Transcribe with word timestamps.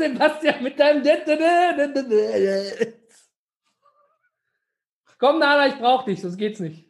Sebastian, 0.00 0.62
mit 0.62 0.80
deinem. 0.80 1.02
Komm, 5.18 5.38
Nala, 5.38 5.68
ich 5.68 5.76
brauch 5.76 6.04
dich, 6.04 6.22
sonst 6.22 6.38
geht's 6.38 6.60
nicht. 6.60 6.86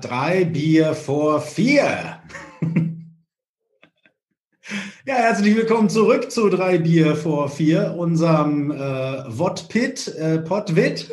Drei 0.00 0.44
Bier 0.44 0.94
vor 0.94 1.40
vier. 1.40 2.22
Ja, 5.06 5.16
herzlich 5.16 5.54
willkommen 5.56 5.90
zurück 5.90 6.30
zu 6.30 6.48
drei 6.48 6.78
Bier 6.78 7.16
vor 7.16 7.50
vier, 7.50 7.94
unserem 7.98 8.70
äh, 8.70 9.24
Wodpit, 9.26 10.16
Potwit. 10.46 11.10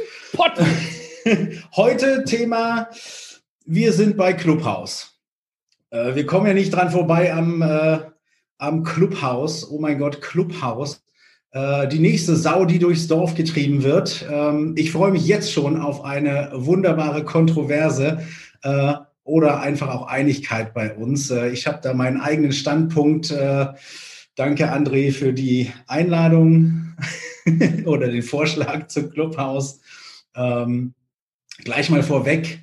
Heute 1.75 2.23
Thema 2.23 2.89
wir 3.65 3.93
sind 3.93 4.17
bei 4.17 4.33
Clubhaus. 4.33 5.19
Äh, 5.89 6.15
wir 6.15 6.25
kommen 6.25 6.47
ja 6.47 6.53
nicht 6.53 6.73
dran 6.73 6.91
vorbei 6.91 7.33
am, 7.33 7.61
äh, 7.61 7.99
am 8.57 8.83
Clubhaus. 8.83 9.69
Oh 9.69 9.79
mein 9.79 9.99
Gott, 9.99 10.21
Clubhaus. 10.21 11.03
Äh, 11.51 11.87
die 11.89 11.99
nächste 11.99 12.35
Sau, 12.35 12.65
die 12.65 12.79
durchs 12.79 13.07
Dorf 13.07 13.35
getrieben 13.35 13.83
wird. 13.83 14.25
Ähm, 14.31 14.73
ich 14.77 14.91
freue 14.91 15.11
mich 15.11 15.25
jetzt 15.25 15.51
schon 15.51 15.79
auf 15.79 16.03
eine 16.03 16.51
wunderbare 16.53 17.23
Kontroverse 17.23 18.25
äh, 18.63 18.93
oder 19.23 19.59
einfach 19.59 19.89
auch 19.89 20.07
Einigkeit 20.07 20.73
bei 20.73 20.95
uns. 20.95 21.29
Äh, 21.29 21.49
ich 21.49 21.67
habe 21.67 21.79
da 21.81 21.93
meinen 21.93 22.21
eigenen 22.21 22.53
Standpunkt. 22.53 23.33
Danke, 24.35 24.71
André, 24.73 25.11
für 25.11 25.33
die 25.33 25.71
Einladung 25.87 26.95
oder 27.85 28.07
den 28.07 28.23
Vorschlag 28.23 28.87
zum 28.87 29.11
Clubhaus. 29.11 29.81
Ähm, 30.35 30.93
gleich 31.63 31.89
mal 31.89 32.01
vorweg. 32.01 32.61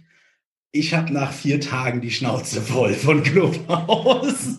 Ich 0.71 0.95
habe 0.95 1.13
nach 1.13 1.33
vier 1.33 1.61
Tagen 1.61 2.01
die 2.01 2.11
Schnauze 2.11 2.61
voll 2.61 2.93
von 2.93 3.23
Clubhaus. 3.23 4.59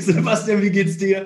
Sebastian, 0.00 0.62
wie 0.62 0.70
geht's 0.70 0.96
dir? 0.96 1.24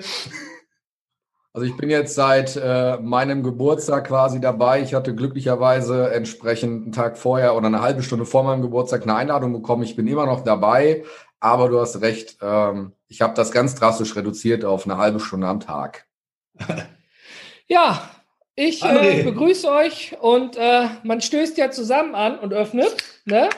Also 1.53 1.65
ich 1.65 1.77
bin 1.77 1.89
jetzt 1.89 2.15
seit 2.15 2.57
äh, 2.57 2.97
meinem 2.97 3.41
Geburtstag 3.41 4.07
quasi 4.07 4.41
dabei. 4.41 4.81
Ich 4.81 4.93
hatte 4.93 5.15
glücklicherweise 5.15 6.11
entsprechend 6.11 6.83
einen 6.83 6.91
Tag 6.91 7.17
vorher 7.17 7.55
oder 7.55 7.67
eine 7.67 7.81
halbe 7.81 8.03
Stunde 8.03 8.25
vor 8.25 8.43
meinem 8.43 8.61
Geburtstag 8.61 9.03
eine 9.03 9.15
Einladung 9.15 9.53
bekommen. 9.53 9.83
Ich 9.83 9.95
bin 9.95 10.07
immer 10.07 10.25
noch 10.25 10.43
dabei, 10.43 11.05
aber 11.39 11.69
du 11.69 11.79
hast 11.79 12.01
recht. 12.01 12.37
Ähm, 12.41 12.91
ich 13.07 13.21
habe 13.21 13.33
das 13.35 13.53
ganz 13.53 13.75
drastisch 13.75 14.17
reduziert 14.17 14.65
auf 14.65 14.85
eine 14.85 14.97
halbe 14.97 15.21
Stunde 15.21 15.47
am 15.47 15.61
Tag. 15.61 16.05
Ja, 17.67 18.07
ich 18.53 18.83
äh, 18.85 19.23
begrüße 19.23 19.67
euch 19.71 20.15
und 20.21 20.55
äh, 20.55 20.87
man 21.01 21.19
stößt 21.19 21.57
ja 21.57 21.71
zusammen 21.71 22.13
an 22.13 22.37
und 22.37 22.53
öffnet. 22.53 22.95
Ne? 23.25 23.49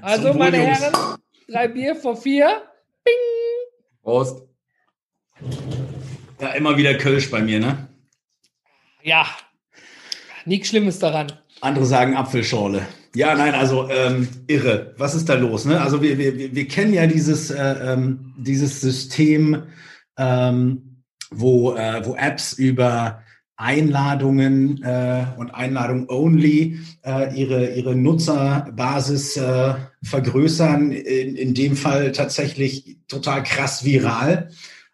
Also, 0.00 0.34
meine 0.34 0.58
Herren, 0.58 1.18
drei 1.48 1.68
Bier 1.68 1.94
vor 1.96 2.16
vier. 2.16 2.62
Bing! 3.04 3.14
Prost! 4.02 4.42
Ja, 6.40 6.52
immer 6.52 6.76
wieder 6.76 6.94
Kölsch 6.94 7.30
bei 7.30 7.40
mir, 7.40 7.60
ne? 7.60 7.88
Ja, 9.02 9.26
nichts 10.44 10.68
Schlimmes 10.68 10.98
daran. 10.98 11.32
Andere 11.60 11.86
sagen 11.86 12.16
Apfelschorle. 12.16 12.86
Ja, 13.14 13.34
nein, 13.34 13.54
also 13.54 13.88
ähm, 13.88 14.28
irre. 14.48 14.94
Was 14.98 15.14
ist 15.14 15.28
da 15.28 15.34
los? 15.34 15.64
Ne? 15.64 15.80
Also 15.80 16.02
wir, 16.02 16.18
wir, 16.18 16.54
wir 16.54 16.68
kennen 16.68 16.92
ja 16.92 17.06
dieses, 17.06 17.50
äh, 17.50 17.92
ähm, 17.92 18.34
dieses 18.36 18.80
System, 18.80 19.64
ähm, 20.18 21.02
wo, 21.30 21.74
äh, 21.74 22.04
wo 22.04 22.16
Apps 22.16 22.54
über 22.54 23.23
Einladungen 23.64 24.82
äh, 24.82 25.24
und 25.38 25.54
Einladung 25.54 26.10
only 26.10 26.80
äh, 27.02 27.34
ihre, 27.34 27.74
ihre 27.74 27.96
Nutzerbasis 27.96 29.38
äh, 29.38 29.74
vergrößern. 30.02 30.92
In, 30.92 31.34
in 31.34 31.54
dem 31.54 31.74
Fall 31.74 32.12
tatsächlich 32.12 32.98
total 33.08 33.42
krass 33.42 33.82
viral. 33.82 34.50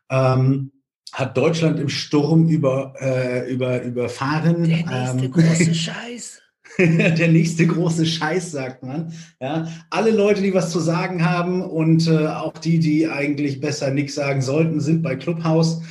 Ähm, 0.09 0.71
hat 1.13 1.37
Deutschland 1.37 1.81
im 1.81 1.89
Sturm 1.89 2.49
über, 2.49 2.95
äh, 3.01 3.53
über, 3.53 3.83
überfahren. 3.83 4.63
Der 4.63 4.77
nächste 4.77 5.25
ähm, 5.25 5.33
große 5.33 5.75
Scheiß. 5.75 6.43
der 6.79 7.29
nächste 7.29 7.67
große 7.67 8.07
Scheiß, 8.07 8.53
sagt 8.53 8.85
man. 8.85 9.13
Ja, 9.41 9.67
alle 9.91 10.13
Leute, 10.13 10.43
die 10.43 10.55
was 10.55 10.71
zu 10.71 10.79
sagen 10.79 11.25
haben 11.25 11.63
und 11.63 12.07
äh, 12.07 12.29
auch 12.29 12.57
die, 12.57 12.79
die 12.79 13.09
eigentlich 13.09 13.61
besser 13.61 13.91
nichts 13.91 14.15
sagen 14.15 14.41
sollten, 14.41 14.79
sind 14.79 15.03
bei 15.03 15.17
Clubhouse. 15.17 15.83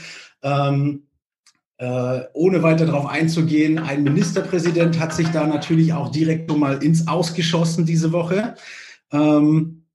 Ähm, 0.41 1.03
äh, 1.79 2.25
ohne 2.33 2.61
weiter 2.61 2.85
darauf 2.85 3.05
einzugehen, 3.05 3.79
ein 3.79 4.03
Ministerpräsident 4.03 4.99
hat 4.99 5.13
sich 5.13 5.29
da 5.29 5.47
natürlich 5.47 5.93
auch 5.93 6.11
direkt 6.11 6.51
schon 6.51 6.59
mal 6.59 6.83
ins 6.83 7.07
Ausgeschossen 7.07 7.85
diese 7.85 8.11
Woche. 8.11 8.55
Ähm, 9.13 9.85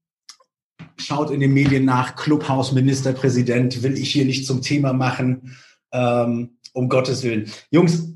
schaut 0.97 1.29
in 1.29 1.39
den 1.39 1.53
Medien 1.53 1.85
nach, 1.85 2.15
Clubhaus 2.15 2.71
Ministerpräsident, 2.71 3.83
will 3.83 3.99
ich 3.99 4.11
hier 4.11 4.25
nicht 4.25 4.47
zum 4.47 4.63
Thema 4.63 4.93
machen, 4.93 5.55
ähm, 5.91 6.57
um 6.73 6.89
Gottes 6.89 7.21
Willen. 7.21 7.51
Jungs, 7.69 8.15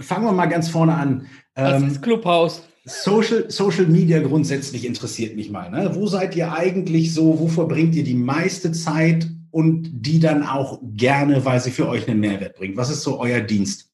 fangen 0.00 0.24
wir 0.24 0.32
mal 0.32 0.46
ganz 0.46 0.68
vorne 0.68 0.94
an. 0.94 1.26
Ähm, 1.54 1.84
Was 1.84 1.92
ist 1.92 2.02
Clubhaus? 2.02 2.62
Social, 2.84 3.48
Social 3.48 3.86
Media 3.86 4.18
grundsätzlich 4.18 4.84
interessiert 4.86 5.36
mich 5.36 5.50
mal. 5.50 5.70
Ne? 5.70 5.94
Wo 5.94 6.08
seid 6.08 6.34
ihr 6.34 6.52
eigentlich 6.52 7.14
so? 7.14 7.38
Wo 7.38 7.46
verbringt 7.46 7.94
ihr 7.94 8.02
die 8.02 8.14
meiste 8.14 8.72
Zeit 8.72 9.28
und 9.50 9.90
die 9.92 10.20
dann 10.20 10.42
auch 10.42 10.80
gerne, 10.82 11.44
weil 11.44 11.60
sie 11.60 11.70
für 11.70 11.88
euch 11.88 12.08
einen 12.08 12.20
Mehrwert 12.20 12.56
bringt? 12.56 12.76
Was 12.76 12.90
ist 12.90 13.02
so 13.02 13.18
euer 13.20 13.40
Dienst? 13.40 13.90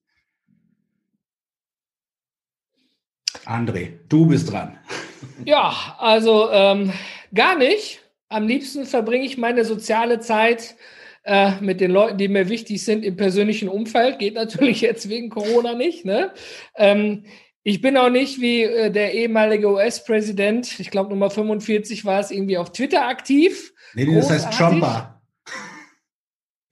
André, 3.44 3.98
du 4.08 4.26
bist 4.26 4.50
dran. 4.50 4.78
Ja, 5.44 5.96
also 5.98 6.50
ähm, 6.50 6.92
Gar 7.34 7.58
nicht. 7.58 8.00
Am 8.28 8.46
liebsten 8.46 8.86
verbringe 8.86 9.24
ich 9.24 9.36
meine 9.36 9.64
soziale 9.64 10.20
Zeit 10.20 10.76
äh, 11.24 11.52
mit 11.60 11.80
den 11.80 11.90
Leuten, 11.90 12.16
die 12.16 12.28
mir 12.28 12.48
wichtig 12.48 12.84
sind 12.84 13.04
im 13.04 13.16
persönlichen 13.16 13.68
Umfeld. 13.68 14.18
Geht 14.18 14.34
natürlich 14.34 14.80
jetzt 14.80 15.08
wegen 15.08 15.30
Corona 15.30 15.74
nicht. 15.74 16.04
Ne? 16.04 16.32
Ähm, 16.76 17.24
ich 17.64 17.80
bin 17.80 17.96
auch 17.96 18.10
nicht 18.10 18.40
wie 18.40 18.62
äh, 18.62 18.90
der 18.90 19.14
ehemalige 19.14 19.68
US-Präsident, 19.68 20.78
ich 20.78 20.90
glaube 20.90 21.10
Nummer 21.10 21.30
45 21.30 22.04
war 22.04 22.20
es, 22.20 22.30
irgendwie 22.30 22.58
auf 22.58 22.72
Twitter 22.72 23.08
aktiv. 23.08 23.72
Nee, 23.94 24.06
das 24.14 24.30
heißt 24.30 24.52
Trumper. 24.52 25.13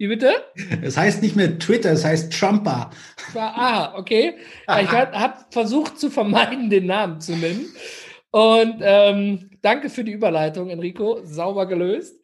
Wie 0.02 0.08
bitte? 0.08 0.34
Es 0.82 0.96
heißt 0.96 1.22
nicht 1.22 1.36
mehr 1.36 1.60
Twitter, 1.60 1.92
es 1.92 2.04
heißt 2.04 2.32
Trumper. 2.32 2.90
Ah, 3.36 3.96
okay. 3.96 4.34
ich 4.80 4.90
habe 4.90 5.34
versucht 5.52 6.00
zu 6.00 6.10
vermeiden, 6.10 6.70
den 6.70 6.86
Namen 6.86 7.20
zu 7.20 7.36
nennen. 7.36 7.66
Und 8.32 8.80
ähm, 8.80 9.50
danke 9.62 9.90
für 9.90 10.02
die 10.02 10.10
Überleitung, 10.10 10.70
Enrico. 10.70 11.20
Sauber 11.22 11.66
gelöst. 11.66 12.16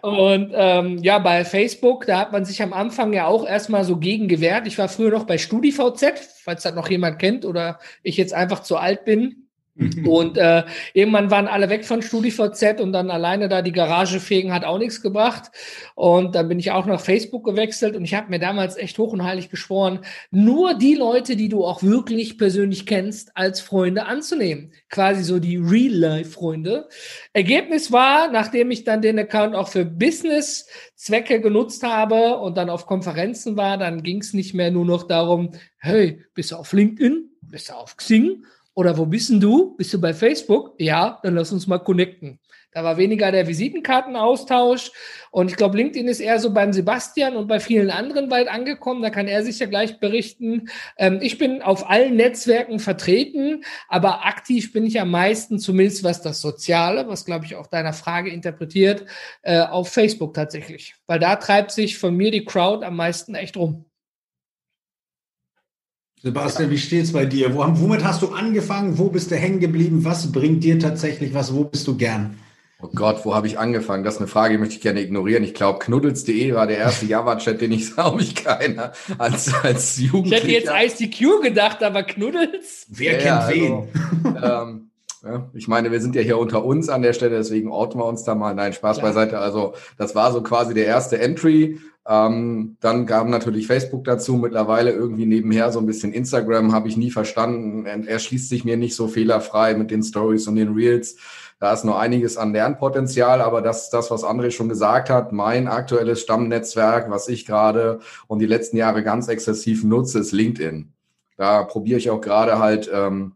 Und 0.00 0.52
ähm, 0.54 0.98
ja, 0.98 1.18
bei 1.18 1.44
Facebook, 1.44 2.06
da 2.06 2.20
hat 2.20 2.30
man 2.30 2.44
sich 2.44 2.62
am 2.62 2.72
Anfang 2.72 3.12
ja 3.12 3.26
auch 3.26 3.44
erstmal 3.44 3.82
so 3.82 3.96
gegen 3.96 4.28
gewehrt. 4.28 4.68
Ich 4.68 4.78
war 4.78 4.88
früher 4.88 5.10
noch 5.10 5.24
bei 5.24 5.36
StudiVZ, 5.36 6.40
falls 6.44 6.62
das 6.62 6.76
noch 6.76 6.88
jemand 6.88 7.18
kennt 7.18 7.44
oder 7.44 7.80
ich 8.04 8.16
jetzt 8.16 8.32
einfach 8.32 8.60
zu 8.60 8.76
alt 8.76 9.04
bin. 9.04 9.43
Und 10.06 10.38
äh, 10.38 10.62
irgendwann 10.92 11.32
waren 11.32 11.48
alle 11.48 11.68
weg 11.68 11.84
von 11.84 12.00
StudiVZ 12.00 12.80
und 12.80 12.92
dann 12.92 13.10
alleine 13.10 13.48
da 13.48 13.60
die 13.60 13.72
Garage 13.72 14.20
fegen 14.20 14.52
hat 14.52 14.64
auch 14.64 14.78
nichts 14.78 15.02
gebracht. 15.02 15.50
Und 15.96 16.36
dann 16.36 16.48
bin 16.48 16.60
ich 16.60 16.70
auch 16.70 16.86
nach 16.86 17.00
Facebook 17.00 17.44
gewechselt 17.44 17.96
und 17.96 18.04
ich 18.04 18.14
habe 18.14 18.30
mir 18.30 18.38
damals 18.38 18.76
echt 18.76 18.96
hoch 18.98 19.12
und 19.12 19.24
heilig 19.24 19.50
geschworen, 19.50 20.00
nur 20.30 20.74
die 20.74 20.94
Leute, 20.94 21.34
die 21.34 21.48
du 21.48 21.64
auch 21.64 21.82
wirklich 21.82 22.38
persönlich 22.38 22.86
kennst, 22.86 23.36
als 23.36 23.60
Freunde 23.60 24.06
anzunehmen. 24.06 24.72
Quasi 24.90 25.24
so 25.24 25.40
die 25.40 25.56
Real-Life-Freunde. 25.56 26.88
Ergebnis 27.32 27.90
war, 27.90 28.30
nachdem 28.30 28.70
ich 28.70 28.84
dann 28.84 29.02
den 29.02 29.18
Account 29.18 29.56
auch 29.56 29.68
für 29.68 29.84
Business-Zwecke 29.84 31.40
genutzt 31.40 31.82
habe 31.82 32.38
und 32.38 32.56
dann 32.56 32.70
auf 32.70 32.86
Konferenzen 32.86 33.56
war, 33.56 33.76
dann 33.76 34.04
ging 34.04 34.18
es 34.18 34.34
nicht 34.34 34.54
mehr 34.54 34.70
nur 34.70 34.84
noch 34.84 35.02
darum, 35.02 35.50
hey, 35.78 36.24
bist 36.34 36.52
du 36.52 36.56
auf 36.56 36.72
LinkedIn? 36.72 37.30
Bist 37.42 37.70
du 37.70 37.74
auf 37.74 37.96
Xing? 37.96 38.44
Oder 38.74 38.98
wo 38.98 39.06
bist 39.06 39.30
denn 39.30 39.40
du? 39.40 39.76
Bist 39.76 39.94
du 39.94 40.00
bei 40.00 40.12
Facebook? 40.12 40.74
Ja, 40.78 41.20
dann 41.22 41.36
lass 41.36 41.52
uns 41.52 41.66
mal 41.66 41.78
connecten. 41.78 42.40
Da 42.74 42.82
war 42.82 42.96
weniger 42.96 43.30
der 43.30 43.46
Visitenkartenaustausch. 43.46 44.90
Und 45.30 45.48
ich 45.48 45.56
glaube, 45.56 45.76
LinkedIn 45.76 46.08
ist 46.08 46.18
eher 46.18 46.40
so 46.40 46.52
beim 46.52 46.72
Sebastian 46.72 47.36
und 47.36 47.46
bei 47.46 47.60
vielen 47.60 47.88
anderen 47.88 48.28
bald 48.28 48.48
angekommen. 48.48 49.00
Da 49.00 49.10
kann 49.10 49.28
er 49.28 49.44
sich 49.44 49.60
ja 49.60 49.66
gleich 49.66 50.00
berichten. 50.00 50.68
Ähm, 50.98 51.20
ich 51.22 51.38
bin 51.38 51.62
auf 51.62 51.88
allen 51.88 52.16
Netzwerken 52.16 52.80
vertreten, 52.80 53.64
aber 53.88 54.26
aktiv 54.26 54.72
bin 54.72 54.86
ich 54.86 55.00
am 55.00 55.12
meisten, 55.12 55.60
zumindest 55.60 56.02
was 56.02 56.20
das 56.20 56.40
Soziale, 56.40 57.06
was 57.06 57.24
glaube 57.24 57.44
ich 57.44 57.54
auch 57.54 57.68
deiner 57.68 57.92
Frage 57.92 58.30
interpretiert, 58.30 59.04
äh, 59.42 59.60
auf 59.60 59.90
Facebook 59.90 60.34
tatsächlich. 60.34 60.96
Weil 61.06 61.20
da 61.20 61.36
treibt 61.36 61.70
sich 61.70 61.96
von 61.96 62.16
mir 62.16 62.32
die 62.32 62.44
Crowd 62.44 62.84
am 62.84 62.96
meisten 62.96 63.36
echt 63.36 63.56
rum. 63.56 63.84
Sebastian, 66.24 66.70
wie 66.70 66.78
steht 66.78 67.04
es 67.04 67.12
bei 67.12 67.26
dir? 67.26 67.54
Wo, 67.54 67.58
womit 67.58 68.02
hast 68.02 68.22
du 68.22 68.28
angefangen? 68.28 68.96
Wo 68.96 69.08
bist 69.08 69.30
du 69.30 69.36
hängen 69.36 69.60
geblieben? 69.60 70.06
Was 70.06 70.32
bringt 70.32 70.64
dir 70.64 70.78
tatsächlich 70.78 71.34
was? 71.34 71.52
Wo 71.52 71.64
bist 71.64 71.86
du 71.86 71.98
gern? 71.98 72.38
Oh 72.80 72.88
Gott, 72.94 73.26
wo 73.26 73.34
habe 73.34 73.46
ich 73.46 73.58
angefangen? 73.58 74.04
Das 74.04 74.14
ist 74.14 74.20
eine 74.20 74.26
Frage, 74.26 74.54
die 74.54 74.58
möchte 74.58 74.76
ich 74.76 74.80
gerne 74.80 75.02
ignorieren. 75.02 75.44
Ich 75.44 75.52
glaube, 75.52 75.80
knuddels.de 75.80 76.54
war 76.54 76.66
der 76.66 76.78
erste 76.78 77.04
Java-Chat, 77.04 77.60
den 77.60 77.72
ich, 77.72 77.90
glaube 77.94 78.22
ich, 78.22 78.36
keiner 78.36 78.92
als, 79.18 79.52
als 79.52 79.98
Jugendlicher... 79.98 80.48
Ich 80.48 80.64
hätte 80.64 80.80
jetzt 80.80 81.02
ICQ 81.02 81.42
gedacht, 81.42 81.82
aber 81.82 82.04
Knuddels? 82.04 82.86
Wer 82.88 83.20
ja, 83.20 83.46
kennt 83.46 83.54
wen? 83.54 83.88
Also, 84.34 84.46
ähm, 84.70 84.90
Ja, 85.24 85.48
ich 85.54 85.68
meine, 85.68 85.90
wir 85.90 86.00
sind 86.02 86.14
ja 86.14 86.20
hier 86.20 86.38
unter 86.38 86.64
uns 86.64 86.90
an 86.90 87.00
der 87.00 87.14
Stelle, 87.14 87.36
deswegen 87.36 87.70
orten 87.70 87.98
wir 87.98 88.04
uns 88.04 88.24
da 88.24 88.34
mal. 88.34 88.54
Nein, 88.54 88.74
Spaß 88.74 88.98
Klar. 88.98 89.08
beiseite. 89.10 89.38
Also 89.38 89.72
das 89.96 90.14
war 90.14 90.32
so 90.32 90.42
quasi 90.42 90.74
der 90.74 90.84
erste 90.84 91.18
Entry. 91.18 91.80
Ähm, 92.06 92.76
dann 92.80 93.06
kam 93.06 93.30
natürlich 93.30 93.66
Facebook 93.66 94.04
dazu, 94.04 94.34
mittlerweile 94.34 94.90
irgendwie 94.90 95.24
nebenher 95.24 95.72
so 95.72 95.78
ein 95.78 95.86
bisschen 95.86 96.12
Instagram, 96.12 96.74
habe 96.74 96.88
ich 96.88 96.98
nie 96.98 97.10
verstanden. 97.10 97.86
Er 97.86 98.18
schließt 98.18 98.50
sich 98.50 98.66
mir 98.66 98.76
nicht 98.76 98.94
so 98.94 99.08
fehlerfrei 99.08 99.74
mit 99.74 99.90
den 99.90 100.02
Stories 100.02 100.46
und 100.46 100.56
den 100.56 100.74
Reels. 100.74 101.16
Da 101.58 101.72
ist 101.72 101.84
noch 101.84 101.98
einiges 101.98 102.36
an 102.36 102.52
Lernpotenzial, 102.52 103.40
aber 103.40 103.62
das 103.62 103.84
ist 103.84 103.90
das, 103.90 104.10
was 104.10 104.24
André 104.24 104.50
schon 104.50 104.68
gesagt 104.68 105.08
hat. 105.08 105.32
Mein 105.32 105.66
aktuelles 105.66 106.20
Stammnetzwerk, 106.20 107.10
was 107.10 107.28
ich 107.28 107.46
gerade 107.46 108.00
und 108.26 108.40
die 108.40 108.46
letzten 108.46 108.76
Jahre 108.76 109.02
ganz 109.02 109.28
exzessiv 109.28 109.84
nutze, 109.84 110.18
ist 110.18 110.32
LinkedIn. 110.32 110.92
Da 111.38 111.62
probiere 111.62 111.98
ich 111.98 112.10
auch 112.10 112.20
gerade 112.20 112.58
halt 112.58 112.90
ähm, 112.92 113.32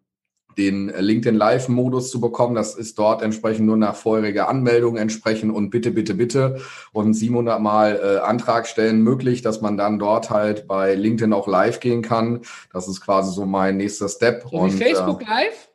den 0.58 0.88
LinkedIn 0.88 1.36
Live-Modus 1.36 2.10
zu 2.10 2.20
bekommen. 2.20 2.54
Das 2.54 2.74
ist 2.74 2.98
dort 2.98 3.22
entsprechend 3.22 3.66
nur 3.66 3.76
nach 3.76 3.94
vorheriger 3.94 4.48
Anmeldung 4.48 4.96
entsprechend 4.96 5.54
und 5.54 5.70
bitte, 5.70 5.92
bitte, 5.92 6.14
bitte 6.14 6.60
und 6.92 7.14
700 7.14 7.60
Mal 7.60 8.00
äh, 8.02 8.18
Antrag 8.18 8.66
stellen 8.66 9.02
möglich, 9.02 9.40
dass 9.42 9.60
man 9.60 9.76
dann 9.76 9.98
dort 9.98 10.30
halt 10.30 10.66
bei 10.66 10.94
LinkedIn 10.94 11.32
auch 11.32 11.46
live 11.46 11.80
gehen 11.80 12.02
kann. 12.02 12.40
Das 12.72 12.88
ist 12.88 13.00
quasi 13.00 13.32
so 13.32 13.46
mein 13.46 13.76
nächster 13.76 14.08
Step. 14.08 14.44
So 14.50 14.58
und, 14.58 14.72
Facebook 14.72 15.22
äh, 15.22 15.26
Live? 15.26 15.68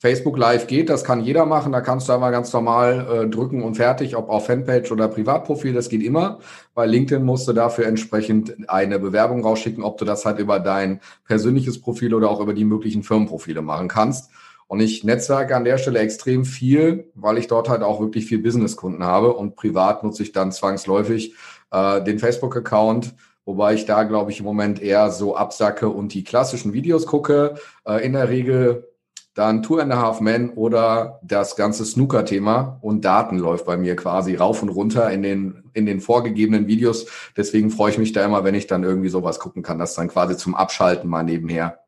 Facebook 0.00 0.38
Live 0.38 0.66
geht, 0.66 0.88
das 0.88 1.04
kann 1.04 1.20
jeder 1.20 1.44
machen. 1.44 1.72
Da 1.72 1.82
kannst 1.82 2.08
du 2.08 2.14
einmal 2.14 2.32
ganz 2.32 2.50
normal 2.54 3.06
äh, 3.06 3.28
drücken 3.28 3.62
und 3.62 3.74
fertig, 3.74 4.16
ob 4.16 4.30
auf 4.30 4.46
Fanpage 4.46 4.90
oder 4.90 5.08
Privatprofil, 5.08 5.74
das 5.74 5.90
geht 5.90 6.02
immer. 6.02 6.38
Bei 6.74 6.86
LinkedIn 6.86 7.22
musst 7.22 7.46
du 7.46 7.52
dafür 7.52 7.86
entsprechend 7.86 8.70
eine 8.70 8.98
Bewerbung 8.98 9.44
rausschicken, 9.44 9.84
ob 9.84 9.98
du 9.98 10.06
das 10.06 10.24
halt 10.24 10.38
über 10.38 10.58
dein 10.58 11.00
persönliches 11.26 11.82
Profil 11.82 12.14
oder 12.14 12.30
auch 12.30 12.40
über 12.40 12.54
die 12.54 12.64
möglichen 12.64 13.02
Firmenprofile 13.02 13.60
machen 13.60 13.88
kannst. 13.88 14.30
Und 14.68 14.80
ich 14.80 15.04
netzwerke 15.04 15.54
an 15.54 15.64
der 15.64 15.76
Stelle 15.76 15.98
extrem 15.98 16.46
viel, 16.46 17.10
weil 17.14 17.36
ich 17.36 17.46
dort 17.46 17.68
halt 17.68 17.82
auch 17.82 18.00
wirklich 18.00 18.24
viel 18.24 18.38
Businesskunden 18.38 19.04
habe 19.04 19.34
und 19.34 19.54
privat 19.54 20.02
nutze 20.02 20.22
ich 20.22 20.32
dann 20.32 20.50
zwangsläufig 20.50 21.34
äh, 21.72 22.02
den 22.02 22.18
Facebook-Account, 22.18 23.14
wobei 23.44 23.74
ich 23.74 23.84
da, 23.84 24.04
glaube 24.04 24.30
ich, 24.30 24.38
im 24.38 24.46
Moment 24.46 24.80
eher 24.80 25.10
so 25.10 25.36
absacke 25.36 25.90
und 25.90 26.14
die 26.14 26.24
klassischen 26.24 26.72
Videos 26.72 27.04
gucke. 27.04 27.56
Äh, 27.84 28.06
in 28.06 28.14
der 28.14 28.30
Regel 28.30 28.89
dann 29.34 29.62
Two 29.62 29.78
and 29.78 29.92
a 29.92 29.96
Half 29.96 30.20
Men 30.20 30.50
oder 30.50 31.20
das 31.22 31.56
ganze 31.56 31.84
Snooker-Thema 31.84 32.78
und 32.82 33.04
Daten 33.04 33.38
läuft 33.38 33.64
bei 33.64 33.76
mir 33.76 33.96
quasi 33.96 34.34
rauf 34.34 34.62
und 34.62 34.70
runter 34.70 35.10
in 35.10 35.22
den, 35.22 35.62
in 35.72 35.86
den 35.86 36.00
vorgegebenen 36.00 36.66
Videos. 36.66 37.06
Deswegen 37.36 37.70
freue 37.70 37.92
ich 37.92 37.98
mich 37.98 38.12
da 38.12 38.24
immer, 38.24 38.44
wenn 38.44 38.54
ich 38.54 38.66
dann 38.66 38.82
irgendwie 38.82 39.08
sowas 39.08 39.38
gucken 39.38 39.62
kann, 39.62 39.78
das 39.78 39.94
dann 39.94 40.08
quasi 40.08 40.36
zum 40.36 40.54
Abschalten 40.54 41.08
mal 41.08 41.22
nebenher. 41.22 41.84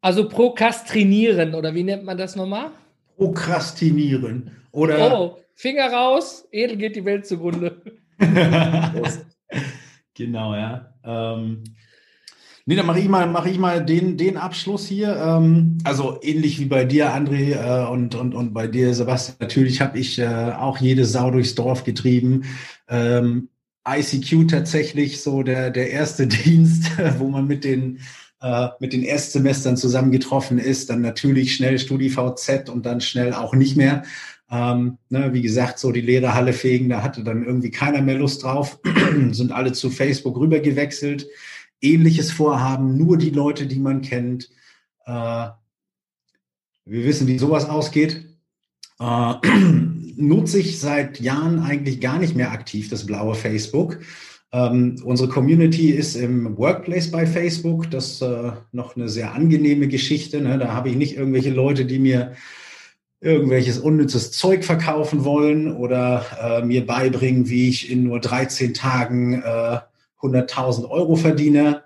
Also 0.00 0.28
prokrastinieren 0.28 1.54
oder 1.54 1.74
wie 1.74 1.82
nennt 1.82 2.04
man 2.04 2.16
das 2.16 2.36
nochmal? 2.36 2.70
Prokrastinieren 3.16 4.50
oder. 4.70 5.20
Oh, 5.20 5.36
Finger 5.54 5.92
raus, 5.92 6.46
edel 6.52 6.76
geht 6.76 6.96
die 6.96 7.04
Welt 7.04 7.26
zugrunde. 7.26 7.82
genau, 10.14 10.54
ja. 10.54 10.94
Ähm, 11.04 11.64
Nee, 12.70 12.76
dann 12.76 12.86
mache 12.86 13.00
ich 13.00 13.08
mal, 13.08 13.26
mache 13.26 13.50
ich 13.50 13.58
mal 13.58 13.84
den, 13.84 14.16
den 14.16 14.36
Abschluss 14.36 14.86
hier. 14.86 15.16
Ähm, 15.16 15.78
also 15.82 16.20
ähnlich 16.22 16.60
wie 16.60 16.66
bei 16.66 16.84
dir, 16.84 17.12
André, 17.12 17.56
äh, 17.56 17.90
und, 17.90 18.14
und, 18.14 18.32
und 18.32 18.54
bei 18.54 18.68
dir, 18.68 18.94
Sebastian. 18.94 19.38
Natürlich 19.40 19.80
habe 19.80 19.98
ich 19.98 20.20
äh, 20.20 20.52
auch 20.56 20.78
jede 20.78 21.04
Sau 21.04 21.32
durchs 21.32 21.56
Dorf 21.56 21.82
getrieben. 21.82 22.44
Ähm, 22.88 23.48
ICQ 23.88 24.46
tatsächlich 24.48 25.20
so 25.20 25.42
der, 25.42 25.72
der 25.72 25.90
erste 25.90 26.26
Dienst, 26.28 26.92
wo 27.18 27.26
man 27.26 27.48
mit 27.48 27.64
den, 27.64 27.98
äh, 28.40 28.68
mit 28.78 28.92
den 28.92 29.02
Erstsemestern 29.02 29.76
zusammengetroffen 29.76 30.60
ist. 30.60 30.90
Dann 30.90 31.00
natürlich 31.00 31.56
schnell 31.56 31.76
StudiVZ 31.76 32.68
und 32.68 32.86
dann 32.86 33.00
schnell 33.00 33.34
auch 33.34 33.52
nicht 33.52 33.76
mehr. 33.76 34.04
Ähm, 34.48 34.98
ne, 35.08 35.32
wie 35.32 35.42
gesagt, 35.42 35.80
so 35.80 35.90
die 35.90 36.02
Lehrerhalle 36.02 36.52
fegen, 36.52 36.88
da 36.88 37.02
hatte 37.02 37.24
dann 37.24 37.44
irgendwie 37.44 37.72
keiner 37.72 38.00
mehr 38.00 38.18
Lust 38.18 38.44
drauf, 38.44 38.78
sind 39.32 39.50
alle 39.50 39.72
zu 39.72 39.90
Facebook 39.90 40.38
rübergewechselt 40.38 41.26
ähnliches 41.80 42.30
vorhaben, 42.30 42.96
nur 42.96 43.18
die 43.18 43.30
Leute, 43.30 43.66
die 43.66 43.78
man 43.78 44.02
kennt. 44.02 44.50
Äh, 45.06 45.48
wir 46.84 47.04
wissen, 47.04 47.26
wie 47.26 47.38
sowas 47.38 47.68
ausgeht. 47.68 48.24
Äh, 48.98 49.34
nutze 50.16 50.58
ich 50.58 50.78
seit 50.80 51.20
Jahren 51.20 51.60
eigentlich 51.60 52.00
gar 52.00 52.18
nicht 52.18 52.36
mehr 52.36 52.52
aktiv 52.52 52.88
das 52.88 53.06
blaue 53.06 53.34
Facebook. 53.34 54.00
Ähm, 54.52 54.96
unsere 55.04 55.28
Community 55.28 55.90
ist 55.90 56.16
im 56.16 56.58
Workplace 56.58 57.10
bei 57.10 57.26
Facebook. 57.26 57.90
Das 57.90 58.12
ist 58.12 58.22
äh, 58.22 58.52
noch 58.72 58.96
eine 58.96 59.08
sehr 59.08 59.32
angenehme 59.34 59.88
Geschichte. 59.88 60.40
Ne? 60.40 60.58
Da 60.58 60.74
habe 60.74 60.88
ich 60.88 60.96
nicht 60.96 61.16
irgendwelche 61.16 61.50
Leute, 61.50 61.84
die 61.84 61.98
mir 61.98 62.34
irgendwelches 63.20 63.78
unnützes 63.78 64.32
Zeug 64.32 64.64
verkaufen 64.64 65.24
wollen 65.24 65.76
oder 65.76 66.24
äh, 66.42 66.64
mir 66.64 66.86
beibringen, 66.86 67.48
wie 67.48 67.68
ich 67.68 67.90
in 67.90 68.04
nur 68.04 68.18
13 68.18 68.74
Tagen 68.74 69.42
äh, 69.42 69.78
100.000 70.20 70.88
Euro 70.88 71.16
verdiene. 71.16 71.84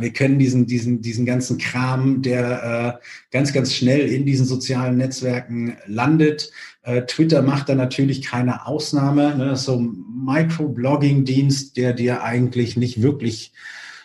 Wir 0.00 0.12
kennen 0.12 0.38
diesen, 0.38 0.66
diesen, 0.66 1.02
diesen 1.02 1.26
ganzen 1.26 1.58
Kram, 1.58 2.22
der 2.22 3.00
äh, 3.00 3.06
ganz, 3.30 3.52
ganz 3.52 3.74
schnell 3.74 4.08
in 4.08 4.24
diesen 4.24 4.46
sozialen 4.46 4.96
Netzwerken 4.96 5.76
landet. 5.86 6.50
Äh, 6.82 7.02
Twitter 7.02 7.42
macht 7.42 7.68
da 7.68 7.74
natürlich 7.74 8.22
keine 8.22 8.66
Ausnahme. 8.66 9.36
Ne? 9.36 9.56
So 9.56 9.76
ein 9.76 10.04
Microblogging-Dienst, 10.24 11.76
der 11.76 11.92
dir 11.92 12.22
eigentlich 12.22 12.76
nicht 12.76 13.02
wirklich 13.02 13.52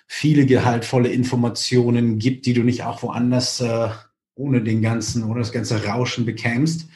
viele 0.06 0.46
gehaltvolle 0.46 1.10
Informationen 1.10 2.20
gibt, 2.20 2.46
die 2.46 2.54
du 2.54 2.64
nicht 2.64 2.84
auch 2.84 3.04
woanders 3.04 3.62
äh, 3.62 3.90
ohne 4.36 4.62
den 4.62 4.82
ganzen, 4.82 5.24
ohne 5.24 5.40
das 5.40 5.52
ganze 5.52 5.86
Rauschen 5.86 6.26
bekämst. 6.26 6.88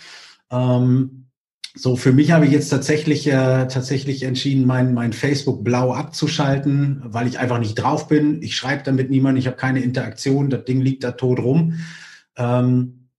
Ähm, 0.49 1.22
so, 1.75 1.95
für 1.95 2.13
mich 2.13 2.31
habe 2.31 2.45
ich 2.45 2.51
jetzt 2.51 2.69
tatsächlich, 2.69 3.25
äh, 3.27 3.67
tatsächlich 3.67 4.23
entschieden, 4.23 4.67
mein, 4.67 4.93
mein 4.93 5.11
Facebook 5.11 5.63
blau 5.63 5.91
abzuschalten, 5.91 7.01
weil 7.03 7.27
ich 7.27 7.39
einfach 7.39 7.57
nicht 7.57 7.75
drauf 7.75 8.07
bin. 8.07 8.43
Ich 8.43 8.55
schreibe 8.55 8.83
damit 8.83 9.09
niemand, 9.09 9.39
ich 9.39 9.47
habe 9.47 9.57
keine 9.57 9.81
Interaktion, 9.81 10.51
das 10.51 10.65
Ding 10.65 10.81
liegt 10.81 11.03
da 11.03 11.13
tot 11.13 11.39
rum. 11.39 11.79
Ähm, 12.37 13.09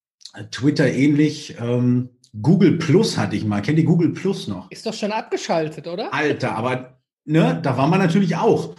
Twitter 0.52 0.88
ähnlich. 0.88 1.56
Ähm, 1.60 2.10
Google 2.40 2.78
Plus 2.78 3.18
hatte 3.18 3.34
ich 3.34 3.44
mal. 3.44 3.60
Kennt 3.60 3.78
ihr 3.78 3.84
Google 3.84 4.10
Plus 4.10 4.46
noch? 4.46 4.70
Ist 4.70 4.86
doch 4.86 4.94
schon 4.94 5.12
abgeschaltet, 5.12 5.88
oder? 5.88 6.14
Alter, 6.14 6.54
aber 6.56 6.98
ne, 7.24 7.58
da 7.60 7.76
war 7.76 7.88
man 7.88 7.98
natürlich 7.98 8.36
auch. 8.36 8.76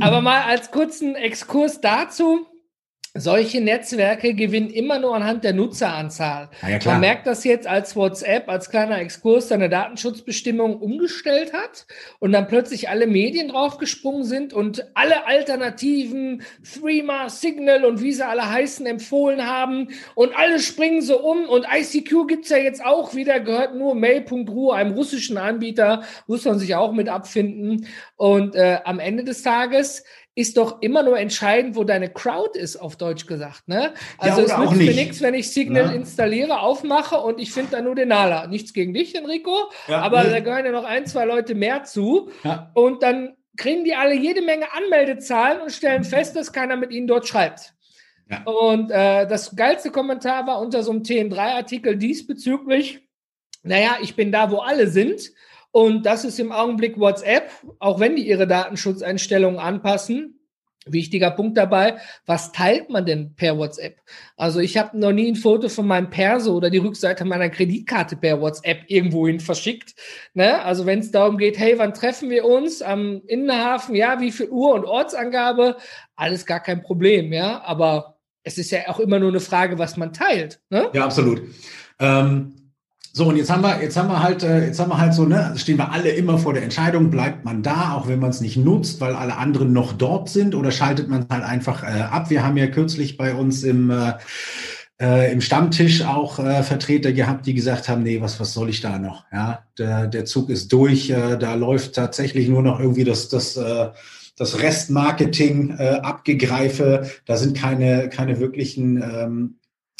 aber 0.00 0.20
mal 0.20 0.42
als 0.42 0.72
kurzen 0.72 1.14
Exkurs 1.14 1.80
dazu 1.80 2.46
solche 3.18 3.60
Netzwerke 3.60 4.34
gewinnen 4.34 4.70
immer 4.70 4.98
nur 4.98 5.14
anhand 5.14 5.44
der 5.44 5.52
Nutzeranzahl. 5.52 6.48
Ja, 6.62 6.78
Man 6.84 7.00
merkt 7.00 7.26
das 7.26 7.44
jetzt, 7.44 7.66
als 7.66 7.96
WhatsApp 7.96 8.48
als 8.48 8.70
kleiner 8.70 8.98
Exkurs 9.00 9.48
seine 9.48 9.68
Datenschutzbestimmung 9.68 10.76
umgestellt 10.80 11.52
hat 11.52 11.86
und 12.18 12.32
dann 12.32 12.46
plötzlich 12.48 12.88
alle 12.88 13.06
Medien 13.06 13.48
draufgesprungen 13.48 14.24
sind 14.24 14.52
und 14.52 14.86
alle 14.94 15.26
Alternativen, 15.26 16.42
Threema, 16.62 17.28
Signal 17.28 17.84
und 17.84 18.02
wie 18.02 18.12
sie 18.12 18.26
alle 18.26 18.50
heißen, 18.50 18.86
empfohlen 18.86 19.46
haben 19.46 19.88
und 20.14 20.36
alle 20.36 20.58
springen 20.58 21.02
so 21.02 21.20
um 21.20 21.48
und 21.48 21.66
ICQ 21.70 22.26
gibt's 22.28 22.50
ja 22.50 22.58
jetzt 22.58 22.84
auch 22.84 23.14
wieder, 23.14 23.40
gehört 23.40 23.74
nur 23.74 23.94
Mail.ru, 23.94 24.70
einem 24.70 24.92
russischen 24.92 25.38
Anbieter, 25.38 26.02
muss 26.26 26.44
man 26.44 26.58
sich 26.58 26.74
auch 26.74 26.92
mit 26.92 27.08
abfinden. 27.08 27.86
Und 28.16 28.54
äh, 28.54 28.78
am 28.84 28.98
Ende 28.98 29.24
des 29.24 29.42
Tages 29.42 30.04
ist 30.36 30.58
doch 30.58 30.82
immer 30.82 31.02
nur 31.02 31.18
entscheidend, 31.18 31.76
wo 31.76 31.82
deine 31.82 32.10
Crowd 32.10 32.58
ist, 32.58 32.76
auf 32.76 32.96
Deutsch 32.96 33.26
gesagt. 33.26 33.66
Ne? 33.68 33.94
Also 34.18 34.42
ja, 34.42 34.46
es 34.46 34.58
nützt 34.58 34.76
mir 34.76 34.94
nichts, 34.94 35.20
wenn 35.22 35.34
ich 35.34 35.50
Signal 35.50 35.86
ja. 35.86 35.92
installiere, 35.92 36.60
aufmache 36.60 37.16
und 37.16 37.40
ich 37.40 37.52
finde 37.52 37.72
da 37.72 37.80
nur 37.80 37.94
den 37.94 38.08
Nala. 38.08 38.46
Nichts 38.46 38.74
gegen 38.74 38.92
dich, 38.92 39.14
Enrico, 39.16 39.70
ja, 39.88 40.02
aber 40.02 40.24
ne. 40.24 40.30
da 40.30 40.40
gehören 40.40 40.66
ja 40.66 40.72
noch 40.72 40.84
ein, 40.84 41.06
zwei 41.06 41.24
Leute 41.24 41.54
mehr 41.54 41.84
zu. 41.84 42.30
Und 42.74 43.02
dann 43.02 43.34
kriegen 43.56 43.84
die 43.84 43.94
alle 43.94 44.14
jede 44.14 44.42
Menge 44.42 44.66
Anmeldezahlen 44.74 45.62
und 45.62 45.72
stellen 45.72 46.04
fest, 46.04 46.36
dass 46.36 46.52
keiner 46.52 46.76
mit 46.76 46.92
ihnen 46.92 47.06
dort 47.06 47.26
schreibt. 47.26 47.72
Und 48.44 48.90
äh, 48.90 49.26
das 49.26 49.56
geilste 49.56 49.90
Kommentar 49.90 50.46
war 50.46 50.60
unter 50.60 50.82
so 50.82 50.90
einem 50.90 51.02
TN3-Artikel 51.02 51.96
diesbezüglich, 51.96 53.08
naja, 53.62 53.96
ich 54.02 54.14
bin 54.14 54.30
da, 54.30 54.50
wo 54.50 54.58
alle 54.58 54.88
sind. 54.88 55.32
Und 55.76 56.06
das 56.06 56.24
ist 56.24 56.40
im 56.40 56.52
Augenblick 56.52 56.98
WhatsApp, 56.98 57.50
auch 57.80 58.00
wenn 58.00 58.16
die 58.16 58.26
ihre 58.26 58.46
Datenschutzeinstellungen 58.46 59.60
anpassen. 59.60 60.40
Wichtiger 60.86 61.30
Punkt 61.30 61.58
dabei, 61.58 61.98
was 62.24 62.50
teilt 62.50 62.88
man 62.88 63.04
denn 63.04 63.34
per 63.36 63.58
WhatsApp? 63.58 63.98
Also 64.38 64.60
ich 64.60 64.78
habe 64.78 64.98
noch 64.98 65.12
nie 65.12 65.30
ein 65.30 65.36
Foto 65.36 65.68
von 65.68 65.86
meinem 65.86 66.08
Perso 66.08 66.54
oder 66.54 66.70
die 66.70 66.78
Rückseite 66.78 67.26
meiner 67.26 67.50
Kreditkarte 67.50 68.16
per 68.16 68.40
WhatsApp 68.40 68.84
irgendwohin 68.86 69.38
verschickt. 69.38 69.94
Ne? 70.32 70.62
Also 70.62 70.86
wenn 70.86 71.00
es 71.00 71.10
darum 71.10 71.36
geht, 71.36 71.58
hey, 71.58 71.74
wann 71.76 71.92
treffen 71.92 72.30
wir 72.30 72.46
uns 72.46 72.80
am 72.80 73.20
Innenhafen? 73.26 73.94
Ja, 73.94 74.18
wie 74.18 74.32
viel 74.32 74.48
Uhr 74.48 74.72
und 74.72 74.86
Ortsangabe? 74.86 75.76
Alles 76.14 76.46
gar 76.46 76.60
kein 76.60 76.80
Problem, 76.80 77.34
ja. 77.34 77.60
Aber 77.62 78.16
es 78.44 78.56
ist 78.56 78.70
ja 78.70 78.88
auch 78.88 78.98
immer 78.98 79.18
nur 79.18 79.28
eine 79.28 79.40
Frage, 79.40 79.78
was 79.78 79.98
man 79.98 80.14
teilt. 80.14 80.58
Ne? 80.70 80.88
Ja, 80.94 81.04
absolut. 81.04 81.42
Ähm 82.00 82.65
so, 83.16 83.28
und 83.28 83.36
jetzt 83.38 83.48
haben 83.48 83.62
wir, 83.62 83.80
jetzt 83.80 83.96
haben 83.96 84.10
wir 84.10 84.22
halt, 84.22 84.42
äh, 84.42 84.66
jetzt 84.66 84.78
haben 84.78 84.90
wir 84.90 85.00
halt 85.00 85.14
so, 85.14 85.24
ne, 85.24 85.54
stehen 85.56 85.78
wir 85.78 85.90
alle 85.90 86.10
immer 86.10 86.36
vor 86.36 86.52
der 86.52 86.62
Entscheidung, 86.62 87.08
bleibt 87.08 87.46
man 87.46 87.62
da, 87.62 87.94
auch 87.94 88.08
wenn 88.08 88.20
man 88.20 88.28
es 88.28 88.42
nicht 88.42 88.58
nutzt, 88.58 89.00
weil 89.00 89.14
alle 89.14 89.38
anderen 89.38 89.72
noch 89.72 89.94
dort 89.94 90.28
sind, 90.28 90.54
oder 90.54 90.70
schaltet 90.70 91.08
man 91.08 91.24
halt 91.30 91.42
einfach 91.42 91.82
äh, 91.82 92.02
ab? 92.02 92.28
Wir 92.28 92.44
haben 92.44 92.58
ja 92.58 92.66
kürzlich 92.66 93.16
bei 93.16 93.34
uns 93.34 93.62
im, 93.62 93.88
äh, 93.88 94.12
äh, 95.00 95.32
im 95.32 95.40
Stammtisch 95.40 96.02
auch 96.04 96.38
äh, 96.38 96.62
Vertreter 96.62 97.14
gehabt, 97.14 97.46
die 97.46 97.54
gesagt 97.54 97.88
haben, 97.88 98.02
nee, 98.02 98.20
was, 98.20 98.38
was 98.38 98.52
soll 98.52 98.68
ich 98.68 98.82
da 98.82 98.98
noch? 98.98 99.24
Ja, 99.32 99.60
der, 99.78 100.08
der 100.08 100.26
Zug 100.26 100.50
ist 100.50 100.70
durch, 100.74 101.08
äh, 101.08 101.38
da 101.38 101.54
läuft 101.54 101.94
tatsächlich 101.94 102.48
nur 102.48 102.60
noch 102.60 102.80
irgendwie 102.80 103.04
das, 103.04 103.30
das, 103.30 103.56
äh, 103.56 103.92
das 104.36 104.60
Restmarketing 104.60 105.74
äh, 105.78 106.00
abgegreife, 106.02 107.08
da 107.24 107.38
sind 107.38 107.56
keine, 107.56 108.10
keine 108.10 108.40
wirklichen 108.40 108.98
ähm, 109.02 109.54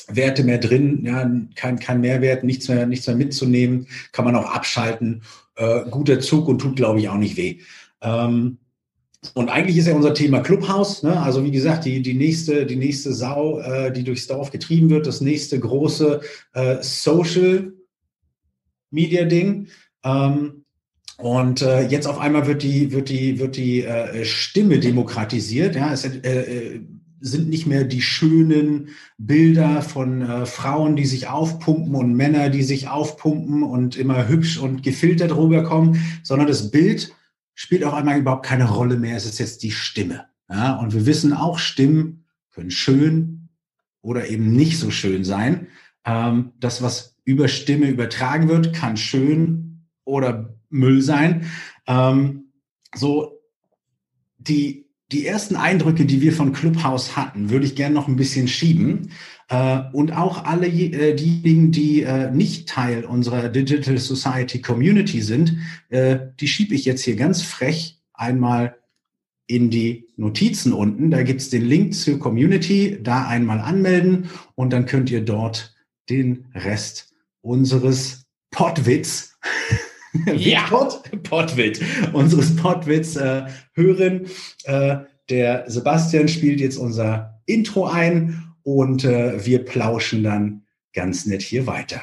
Werte 0.09 0.45
mehr 0.45 0.59
drin, 0.59 1.05
ja, 1.05 1.31
kein, 1.55 1.79
kein 1.79 2.01
Mehrwert, 2.01 2.45
nichts 2.45 2.69
mehr, 2.69 2.87
nichts 2.87 3.07
mehr 3.07 3.17
mitzunehmen, 3.17 3.89
kann 4.13 4.25
man 4.25 4.37
auch 4.37 4.51
abschalten. 4.51 5.23
Äh, 5.57 5.89
guter 5.91 6.21
Zug 6.21 6.49
und 6.49 6.59
tut, 6.59 6.77
glaube 6.77 7.01
ich, 7.01 7.09
auch 7.09 7.17
nicht 7.17 7.37
weh. 7.37 7.61
Ähm, 8.03 8.59
und 9.35 9.49
eigentlich 9.49 9.77
ist 9.77 9.89
ja 9.89 9.95
unser 9.95 10.15
Thema 10.15 10.41
Clubhaus. 10.41 11.03
Ne? 11.03 11.21
Also 11.21 11.45
wie 11.45 11.51
gesagt, 11.51 11.85
die, 11.85 12.03
die, 12.03 12.15
nächste, 12.15 12.67
die 12.67 12.77
nächste 12.77 13.13
Sau, 13.13 13.59
äh, 13.61 13.93
die 13.93 14.05
durchs 14.05 14.27
Dorf 14.27 14.51
getrieben 14.51 14.91
wird, 14.91 15.07
das 15.07 15.21
nächste 15.21 15.59
große 15.59 16.21
äh, 16.53 16.77
Social 16.81 17.73
Media 18.91 19.25
Ding. 19.25 19.69
Ähm, 20.05 20.65
und 21.19 21.63
äh, 21.63 21.87
jetzt 21.89 22.07
auf 22.07 22.19
einmal 22.19 22.47
wird 22.47 22.63
die, 22.63 22.93
wird 22.93 23.09
die, 23.09 23.39
wird 23.39 23.57
die 23.57 23.83
äh, 23.83 24.25
Stimme 24.25 24.79
demokratisiert. 24.79 25.75
Ja, 25.75 25.93
es 25.93 26.05
äh, 26.05 26.19
äh, 26.19 26.81
sind 27.21 27.49
nicht 27.49 27.67
mehr 27.67 27.85
die 27.85 28.03
schönen 28.03 28.91
Bilder 29.19 29.83
von 29.83 30.23
äh, 30.23 30.47
Frauen, 30.47 30.97
die 30.97 31.07
sich 31.07 31.29
aufpumpen 31.29 31.95
und 31.95 32.15
Männer, 32.15 32.51
die 32.51 32.63
sich 32.63 32.89
aufpumpen 32.89 33.63
und 33.63 33.97
immer 33.97 34.29
hübsch 34.29 34.59
und 34.59 34.83
gefiltert 34.83 35.35
rüberkommen, 35.37 36.01
sondern 36.23 36.49
das 36.49 36.71
Bild 36.71 37.15
spielt 37.55 37.85
auf 37.85 37.95
einmal 37.95 38.19
überhaupt 38.19 38.47
keine 38.47 38.69
Rolle 38.69 38.97
mehr. 38.97 39.17
Es 39.17 39.25
ist 39.25 39.39
jetzt 39.39 39.63
die 39.63 39.71
Stimme. 39.71 40.27
Ja, 40.49 40.77
und 40.77 40.95
wir 40.95 41.07
wissen 41.07 41.33
auch, 41.33 41.59
Stimmen 41.59 42.25
können 42.51 42.71
schön 42.71 43.49
oder 44.03 44.29
eben 44.29 44.53
nicht 44.53 44.79
so 44.79 44.91
schön 44.91 45.25
sein. 45.25 45.69
Ähm, 46.05 46.53
das, 46.61 46.83
was 46.83 47.17
über 47.25 47.49
Stimme 47.49 47.89
übertragen 47.89 48.49
wird, 48.49 48.73
kann 48.73 48.97
schön 48.97 49.87
oder 50.05 50.55
Müll 50.69 51.03
sein. 51.03 51.47
Ähm, 51.87 52.53
so 52.95 53.41
die, 54.39 54.86
die 55.13 55.27
ersten 55.27 55.55
Eindrücke, 55.57 56.05
die 56.05 56.21
wir 56.21 56.33
von 56.33 56.53
Clubhouse 56.53 57.17
hatten, 57.17 57.51
würde 57.51 57.65
ich 57.65 57.77
gerne 57.77 57.95
noch 57.95 58.09
ein 58.09 58.17
bisschen 58.17 58.49
schieben. 58.49 59.13
Äh, 59.49 59.83
und 59.93 60.13
auch 60.13 60.45
alle 60.45 60.67
äh, 60.67 61.15
diejenigen, 61.15 61.71
die 61.71 62.03
äh, 62.03 62.31
nicht 62.33 62.69
Teil 62.69 63.05
unserer 63.05 63.49
Digital 63.49 63.99
Society 63.99 64.61
Community 64.61 65.23
sind, 65.23 65.57
die 65.91 66.49
schiebe 66.49 66.75
ich 66.75 66.85
jetzt 66.85 67.05
hier 67.05 67.17
ganz 67.17 67.43
frech 67.43 68.01
einmal 68.13 68.77
in 69.47 69.71
die 69.71 70.09
Notizen 70.17 70.73
unten. 70.73 71.11
Da 71.11 71.23
gibt's 71.23 71.49
den 71.49 71.65
Link 71.65 71.95
zur 71.95 72.19
Community, 72.19 72.99
da 73.01 73.27
einmal 73.27 73.61
anmelden 73.61 74.31
und 74.57 74.73
dann 74.73 74.87
könnt 74.87 75.11
ihr 75.11 75.25
dort 75.25 75.75
den 76.11 76.47
Rest 76.55 77.15
unseres 77.41 78.27
Podwitz 78.51 79.39
ja. 80.37 80.63
Pod, 80.69 81.03
Podwitz, 81.23 81.81
unseres 82.13 82.55
Podwitz 82.57 83.17
äh, 83.17 83.47
hören. 83.75 84.27
Äh, 84.65 84.99
der 85.31 85.65
Sebastian 85.69 86.29
spielt 86.29 86.61
jetzt 86.61 86.77
unser 86.77 87.41
Intro 87.47 87.87
ein 87.87 88.55
und 88.63 89.05
äh, 89.05 89.45
wir 89.45 89.65
plauschen 89.65 90.23
dann 90.23 90.67
ganz 90.93 91.27
nett 91.27 91.43
hier 91.43 91.67
weiter. 91.67 92.03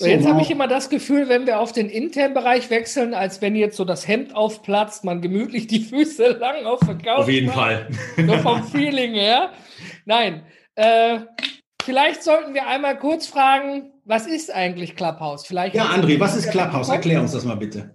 So, 0.00 0.06
jetzt 0.06 0.26
habe 0.26 0.40
ich 0.40 0.50
immer 0.50 0.66
das 0.66 0.88
Gefühl, 0.88 1.28
wenn 1.28 1.46
wir 1.46 1.60
auf 1.60 1.72
den 1.72 1.90
internen 1.90 2.32
Bereich 2.32 2.70
wechseln, 2.70 3.12
als 3.12 3.42
wenn 3.42 3.54
jetzt 3.54 3.76
so 3.76 3.84
das 3.84 4.08
Hemd 4.08 4.34
aufplatzt, 4.34 5.04
man 5.04 5.20
gemütlich 5.20 5.66
die 5.66 5.80
Füße 5.84 6.38
lang 6.40 6.64
auf 6.64 6.80
der 6.80 6.96
Couch 6.96 7.18
Auf 7.18 7.28
jeden 7.28 7.48
macht. 7.48 7.56
Fall. 7.56 7.88
Nur 8.16 8.38
vom 8.38 8.64
Feeling 8.64 9.12
her. 9.12 9.52
Nein. 10.06 10.42
Äh, 10.74 11.20
vielleicht 11.84 12.22
sollten 12.22 12.54
wir 12.54 12.66
einmal 12.66 12.98
kurz 12.98 13.26
fragen, 13.26 13.92
was 14.04 14.26
ist 14.26 14.52
eigentlich 14.52 14.96
Clubhouse? 14.96 15.46
Vielleicht 15.46 15.74
ja, 15.74 15.84
André, 15.84 16.18
was 16.18 16.36
ist 16.36 16.50
Clubhouse? 16.50 16.88
Erklär 16.88 17.20
uns 17.20 17.32
das 17.32 17.44
mal 17.44 17.56
bitte. 17.56 17.92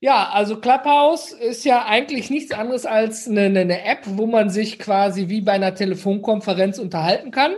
Ja, 0.00 0.30
also 0.30 0.58
Clubhouse 0.58 1.32
ist 1.32 1.64
ja 1.64 1.84
eigentlich 1.84 2.30
nichts 2.30 2.52
anderes 2.52 2.86
als 2.86 3.28
eine, 3.28 3.46
eine, 3.46 3.84
App, 3.84 4.00
wo 4.06 4.26
man 4.26 4.48
sich 4.48 4.78
quasi 4.78 5.28
wie 5.28 5.42
bei 5.42 5.52
einer 5.52 5.74
Telefonkonferenz 5.74 6.78
unterhalten 6.78 7.30
kann. 7.30 7.52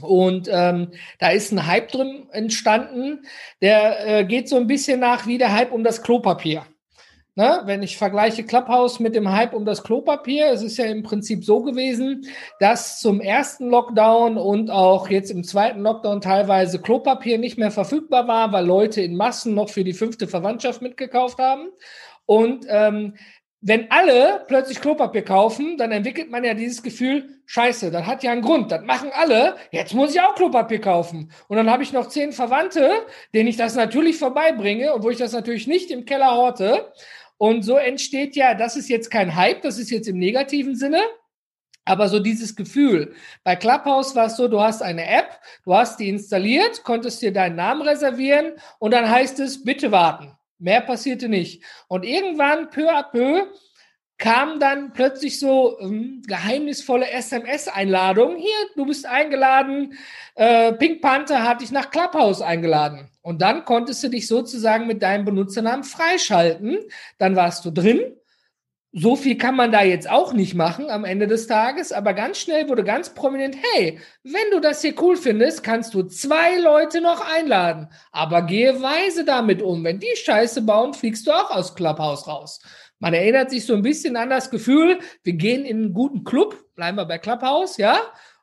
Und 0.00 0.48
ähm, 0.52 0.90
da 1.18 1.30
ist 1.30 1.52
ein 1.52 1.66
Hype 1.66 1.90
drin 1.90 2.26
entstanden, 2.32 3.22
der 3.62 4.06
äh, 4.06 4.24
geht 4.24 4.48
so 4.48 4.56
ein 4.56 4.66
bisschen 4.66 5.00
nach 5.00 5.26
wie 5.26 5.38
der 5.38 5.52
Hype 5.52 5.72
um 5.72 5.84
das 5.84 6.02
Klopapier. 6.02 6.66
Ne, 7.36 7.62
wenn 7.64 7.82
ich 7.82 7.96
vergleiche 7.96 8.44
Clubhouse 8.44 9.00
mit 9.00 9.16
dem 9.16 9.32
Hype 9.32 9.54
um 9.54 9.64
das 9.64 9.82
Klopapier, 9.82 10.52
es 10.52 10.62
ist 10.62 10.76
ja 10.76 10.84
im 10.84 11.02
Prinzip 11.02 11.44
so 11.44 11.62
gewesen, 11.62 12.28
dass 12.60 13.00
zum 13.00 13.20
ersten 13.20 13.70
Lockdown 13.70 14.36
und 14.38 14.70
auch 14.70 15.08
jetzt 15.08 15.32
im 15.32 15.42
zweiten 15.42 15.80
Lockdown 15.80 16.20
teilweise 16.20 16.80
Klopapier 16.80 17.38
nicht 17.38 17.58
mehr 17.58 17.72
verfügbar 17.72 18.28
war, 18.28 18.52
weil 18.52 18.64
Leute 18.64 19.00
in 19.00 19.16
Massen 19.16 19.52
noch 19.54 19.68
für 19.68 19.82
die 19.82 19.94
fünfte 19.94 20.28
Verwandtschaft 20.28 20.80
mitgekauft 20.80 21.38
haben. 21.38 21.70
Und 22.24 22.66
ähm, 22.68 23.14
wenn 23.66 23.90
alle 23.90 24.44
plötzlich 24.46 24.80
Klopapier 24.80 25.24
kaufen, 25.24 25.78
dann 25.78 25.90
entwickelt 25.90 26.30
man 26.30 26.44
ja 26.44 26.52
dieses 26.52 26.82
Gefühl, 26.82 27.40
scheiße, 27.46 27.90
das 27.90 28.06
hat 28.06 28.22
ja 28.22 28.30
einen 28.30 28.42
Grund, 28.42 28.70
das 28.70 28.84
machen 28.84 29.10
alle, 29.12 29.56
jetzt 29.70 29.94
muss 29.94 30.14
ich 30.14 30.20
auch 30.20 30.34
Klopapier 30.34 30.82
kaufen. 30.82 31.32
Und 31.48 31.56
dann 31.56 31.70
habe 31.70 31.82
ich 31.82 31.92
noch 31.92 32.08
zehn 32.08 32.32
Verwandte, 32.32 32.90
denen 33.32 33.48
ich 33.48 33.56
das 33.56 33.74
natürlich 33.74 34.18
vorbeibringe 34.18 34.92
und 34.92 35.02
wo 35.02 35.08
ich 35.08 35.16
das 35.16 35.32
natürlich 35.32 35.66
nicht 35.66 35.90
im 35.90 36.04
Keller 36.04 36.36
horte. 36.36 36.92
Und 37.44 37.62
so 37.62 37.76
entsteht 37.76 38.36
ja, 38.36 38.54
das 38.54 38.74
ist 38.74 38.88
jetzt 38.88 39.10
kein 39.10 39.36
Hype, 39.36 39.60
das 39.60 39.78
ist 39.78 39.90
jetzt 39.90 40.08
im 40.08 40.16
negativen 40.18 40.76
Sinne, 40.76 41.02
aber 41.84 42.08
so 42.08 42.18
dieses 42.18 42.56
Gefühl. 42.56 43.14
Bei 43.42 43.54
Clubhouse 43.54 44.16
war 44.16 44.28
es 44.28 44.36
so, 44.36 44.48
du 44.48 44.62
hast 44.62 44.80
eine 44.80 45.06
App, 45.06 45.38
du 45.66 45.74
hast 45.74 46.00
die 46.00 46.08
installiert, 46.08 46.84
konntest 46.84 47.20
dir 47.20 47.34
deinen 47.34 47.56
Namen 47.56 47.82
reservieren 47.82 48.54
und 48.78 48.92
dann 48.92 49.10
heißt 49.10 49.40
es, 49.40 49.62
bitte 49.62 49.92
warten. 49.92 50.32
Mehr 50.58 50.80
passierte 50.80 51.28
nicht. 51.28 51.62
Und 51.86 52.06
irgendwann, 52.06 52.70
peu 52.70 52.90
à 52.90 53.02
peu, 53.02 53.42
kam 54.16 54.58
dann 54.58 54.94
plötzlich 54.94 55.38
so 55.38 55.78
ähm, 55.80 56.22
geheimnisvolle 56.26 57.10
SMS-Einladungen. 57.10 58.38
Hier, 58.38 58.56
du 58.74 58.86
bist 58.86 59.04
eingeladen. 59.04 59.98
Äh, 60.34 60.72
Pink 60.72 61.02
Panther 61.02 61.42
hat 61.42 61.60
dich 61.60 61.72
nach 61.72 61.90
Clubhouse 61.90 62.40
eingeladen. 62.40 63.10
Und 63.24 63.40
dann 63.40 63.64
konntest 63.64 64.04
du 64.04 64.08
dich 64.08 64.28
sozusagen 64.28 64.86
mit 64.86 65.02
deinem 65.02 65.24
Benutzernamen 65.24 65.82
freischalten. 65.82 66.78
Dann 67.16 67.36
warst 67.36 67.64
du 67.64 67.70
drin. 67.70 68.02
So 68.92 69.16
viel 69.16 69.38
kann 69.38 69.56
man 69.56 69.72
da 69.72 69.82
jetzt 69.82 70.08
auch 70.08 70.34
nicht 70.34 70.54
machen 70.54 70.90
am 70.90 71.06
Ende 71.06 71.26
des 71.26 71.46
Tages, 71.46 71.90
aber 71.90 72.12
ganz 72.12 72.38
schnell 72.38 72.68
wurde 72.68 72.84
ganz 72.84 73.12
prominent, 73.12 73.56
hey, 73.72 73.98
wenn 74.22 74.50
du 74.52 74.60
das 74.60 74.82
hier 74.82 74.94
cool 75.00 75.16
findest, 75.16 75.64
kannst 75.64 75.94
du 75.94 76.04
zwei 76.04 76.58
Leute 76.58 77.00
noch 77.00 77.20
einladen, 77.34 77.88
aber 78.12 78.42
gehe 78.42 78.80
weise 78.82 79.24
damit 79.24 79.62
um. 79.62 79.82
Wenn 79.82 79.98
die 79.98 80.14
Scheiße 80.14 80.62
bauen, 80.62 80.94
fliegst 80.94 81.26
du 81.26 81.32
auch 81.32 81.50
aus 81.50 81.74
Clubhouse 81.74 82.28
raus. 82.28 82.60
Man 83.00 83.14
erinnert 83.14 83.50
sich 83.50 83.66
so 83.66 83.74
ein 83.74 83.82
bisschen 83.82 84.16
an 84.16 84.30
das 84.30 84.50
Gefühl, 84.50 85.00
wir 85.24 85.32
gehen 85.32 85.64
in 85.64 85.78
einen 85.78 85.94
guten 85.94 86.22
Club, 86.22 86.56
bleiben 86.76 86.98
wir 86.98 87.06
bei 87.06 87.18
Clubhouse, 87.18 87.78
ja, 87.78 87.96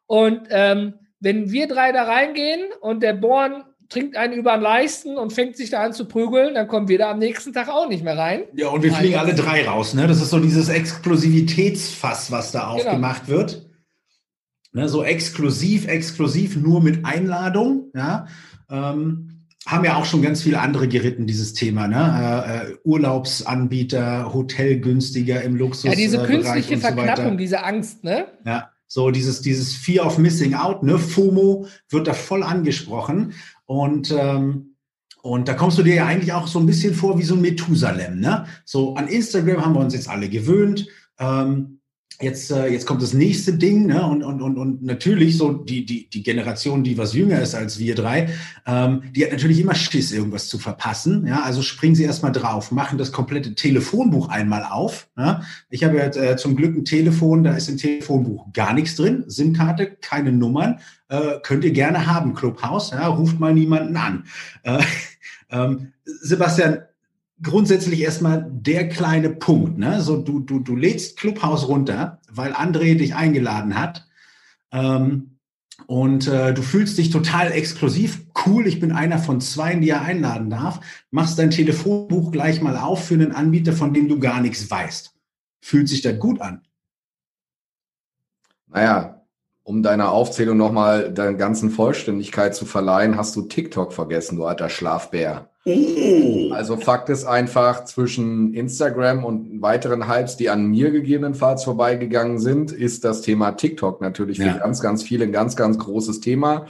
und 0.07 0.47
ähm, 0.50 0.95
wenn 1.21 1.51
wir 1.51 1.67
drei 1.67 1.93
da 1.93 2.03
reingehen 2.03 2.65
und 2.81 3.03
der 3.03 3.13
Born 3.13 3.63
trinkt 3.91 4.15
einen 4.15 4.33
über 4.33 4.53
den 4.53 4.62
Leisten 4.62 5.17
und 5.17 5.33
fängt 5.33 5.57
sich 5.57 5.69
da 5.69 5.83
an 5.83 5.93
zu 5.93 6.05
prügeln, 6.05 6.55
dann 6.55 6.67
kommen 6.67 6.88
wir 6.88 6.98
da 6.98 7.12
am 7.12 7.19
nächsten 7.19 7.53
Tag 7.53 7.67
auch 7.67 7.88
nicht 7.88 8.03
mehr 8.03 8.17
rein. 8.17 8.43
Ja, 8.55 8.69
und 8.69 8.83
wir 8.83 8.93
fliegen 8.93 9.15
alle 9.15 9.36
drei 9.36 9.67
raus. 9.67 9.93
Ne? 9.93 10.07
Das 10.07 10.21
ist 10.21 10.29
so 10.29 10.39
dieses 10.39 10.69
Exklusivitätsfass, 10.69 12.31
was 12.31 12.51
da 12.51 12.62
genau. 12.62 12.71
aufgemacht 12.74 13.25
genau. 13.25 13.38
wird. 13.38 13.69
Ne, 14.74 14.88
so 14.88 15.03
exklusiv, 15.03 15.88
exklusiv, 15.88 16.55
nur 16.55 16.81
mit 16.81 17.05
Einladung. 17.05 17.91
Ja? 17.93 18.27
Ähm, 18.69 19.31
haben 19.65 19.83
ja 19.83 19.98
auch 19.98 20.05
schon 20.05 20.21
ganz 20.21 20.41
viele 20.41 20.62
andere 20.62 20.88
geritten, 20.88 21.27
dieses 21.27 21.53
Thema. 21.53 21.88
Ne? 21.88 22.65
Äh, 22.69 22.71
äh 22.71 22.77
Urlaubsanbieter, 22.86 24.33
Hotelgünstiger 24.33 25.41
im 25.41 25.57
Luxus. 25.57 25.83
Ja, 25.83 25.95
diese 25.95 26.24
künstliche 26.24 26.75
so 26.75 26.81
Verknappung, 26.81 27.38
diese 27.38 27.63
Angst, 27.63 28.05
ne? 28.05 28.27
Ja. 28.45 28.71
So 28.88 29.12
dieses, 29.12 29.41
dieses 29.41 29.74
Fear 29.74 30.05
of 30.05 30.17
Missing 30.17 30.53
Out, 30.53 30.83
ne? 30.83 30.98
FOMO 30.98 31.67
wird 31.89 32.07
da 32.07 32.13
voll 32.13 32.43
angesprochen. 32.43 33.33
Und, 33.71 34.11
ähm, 34.11 34.75
und 35.21 35.47
da 35.47 35.53
kommst 35.53 35.77
du 35.77 35.83
dir 35.83 35.95
ja 35.95 36.05
eigentlich 36.05 36.33
auch 36.33 36.45
so 36.45 36.59
ein 36.59 36.65
bisschen 36.65 36.93
vor 36.93 37.17
wie 37.17 37.23
so 37.23 37.35
ein 37.35 37.41
Methusalem. 37.41 38.19
Ne? 38.19 38.45
So 38.65 38.95
an 38.95 39.07
Instagram 39.07 39.63
haben 39.63 39.73
wir 39.73 39.79
uns 39.79 39.93
jetzt 39.93 40.09
alle 40.09 40.27
gewöhnt. 40.27 40.89
Ähm, 41.17 41.79
jetzt, 42.19 42.51
äh, 42.51 42.67
jetzt 42.67 42.85
kommt 42.85 43.01
das 43.01 43.13
nächste 43.13 43.53
Ding, 43.53 43.85
ne? 43.85 44.05
Und, 44.05 44.23
und, 44.23 44.41
und, 44.41 44.57
und 44.57 44.83
natürlich 44.83 45.37
so 45.37 45.53
die, 45.53 45.85
die, 45.85 46.09
die 46.09 46.21
Generation, 46.21 46.83
die 46.83 46.97
was 46.97 47.13
jünger 47.13 47.39
ist 47.39 47.55
als 47.55 47.79
wir 47.79 47.95
drei, 47.95 48.27
ähm, 48.65 49.03
die 49.15 49.23
hat 49.23 49.31
natürlich 49.31 49.61
immer 49.61 49.73
Schiss, 49.73 50.11
irgendwas 50.11 50.49
zu 50.49 50.59
verpassen. 50.59 51.25
Ja, 51.25 51.41
also 51.43 51.61
springen 51.61 51.95
sie 51.95 52.03
erstmal 52.03 52.33
drauf, 52.33 52.73
machen 52.73 52.97
das 52.97 53.13
komplette 53.13 53.55
Telefonbuch 53.55 54.27
einmal 54.27 54.65
auf. 54.65 55.07
Ja? 55.17 55.43
Ich 55.69 55.85
habe 55.85 55.95
ja 55.95 56.07
äh, 56.07 56.35
zum 56.35 56.57
Glück 56.57 56.75
ein 56.75 56.83
Telefon, 56.83 57.45
da 57.45 57.55
ist 57.55 57.69
im 57.69 57.77
Telefonbuch 57.77 58.51
gar 58.51 58.73
nichts 58.73 58.97
drin, 58.97 59.23
SIM-Karte, 59.27 59.97
keine 60.01 60.33
Nummern. 60.33 60.79
Äh, 61.11 61.41
könnt 61.43 61.65
ihr 61.65 61.71
gerne 61.71 62.07
haben, 62.07 62.33
Clubhouse, 62.33 62.91
ja, 62.91 63.05
ruft 63.05 63.37
mal 63.37 63.53
niemanden 63.53 63.97
an. 63.97 64.23
Äh, 64.63 64.81
ähm, 65.51 65.91
Sebastian, 66.05 66.83
grundsätzlich 67.43 67.99
erstmal 67.99 68.47
der 68.49 68.87
kleine 68.87 69.29
Punkt. 69.29 69.77
Ne? 69.77 69.99
So, 70.01 70.21
du, 70.21 70.39
du, 70.39 70.59
du 70.59 70.73
lädst 70.73 71.17
Clubhouse 71.17 71.67
runter, 71.67 72.21
weil 72.31 72.53
André 72.53 72.95
dich 72.95 73.13
eingeladen 73.13 73.77
hat. 73.77 74.07
Ähm, 74.71 75.37
und 75.85 76.27
äh, 76.29 76.53
du 76.53 76.61
fühlst 76.61 76.97
dich 76.97 77.09
total 77.09 77.51
exklusiv. 77.51 78.21
Cool, 78.45 78.65
ich 78.65 78.79
bin 78.79 78.93
einer 78.93 79.19
von 79.19 79.41
zwei, 79.41 79.75
die 79.75 79.89
er 79.89 80.03
einladen 80.03 80.49
darf. 80.49 80.79
Machst 81.09 81.37
dein 81.37 81.51
Telefonbuch 81.51 82.31
gleich 82.31 82.61
mal 82.61 82.77
auf 82.77 83.05
für 83.05 83.15
einen 83.15 83.33
Anbieter, 83.33 83.73
von 83.73 83.93
dem 83.93 84.07
du 84.07 84.17
gar 84.17 84.39
nichts 84.39 84.71
weißt. 84.71 85.13
Fühlt 85.59 85.89
sich 85.89 86.01
das 86.01 86.17
gut 86.19 86.39
an? 86.39 86.61
Naja, 88.67 89.20
um 89.71 89.83
deiner 89.83 90.11
Aufzählung 90.11 90.57
nochmal 90.57 91.13
der 91.13 91.33
ganzen 91.33 91.69
Vollständigkeit 91.69 92.53
zu 92.53 92.65
verleihen, 92.65 93.15
hast 93.15 93.37
du 93.37 93.43
TikTok 93.43 93.93
vergessen, 93.93 94.35
du 94.35 94.43
alter 94.43 94.67
Schlafbär. 94.67 95.47
Oh. 95.63 96.51
Also 96.51 96.75
Fakt 96.75 97.07
ist 97.07 97.23
einfach, 97.23 97.85
zwischen 97.85 98.53
Instagram 98.53 99.23
und 99.23 99.61
weiteren 99.61 100.09
Hypes, 100.09 100.35
die 100.35 100.49
an 100.49 100.65
mir 100.65 100.91
gegebenenfalls 100.91 101.63
vorbeigegangen 101.63 102.37
sind, 102.37 102.73
ist 102.73 103.05
das 103.05 103.21
Thema 103.21 103.51
TikTok 103.53 104.01
natürlich 104.01 104.39
ja. 104.39 104.51
für 104.51 104.59
ganz, 104.59 104.81
ganz 104.81 105.03
viele 105.03 105.23
ein 105.23 105.31
ganz, 105.31 105.55
ganz 105.55 105.77
großes 105.77 106.19
Thema. 106.19 106.65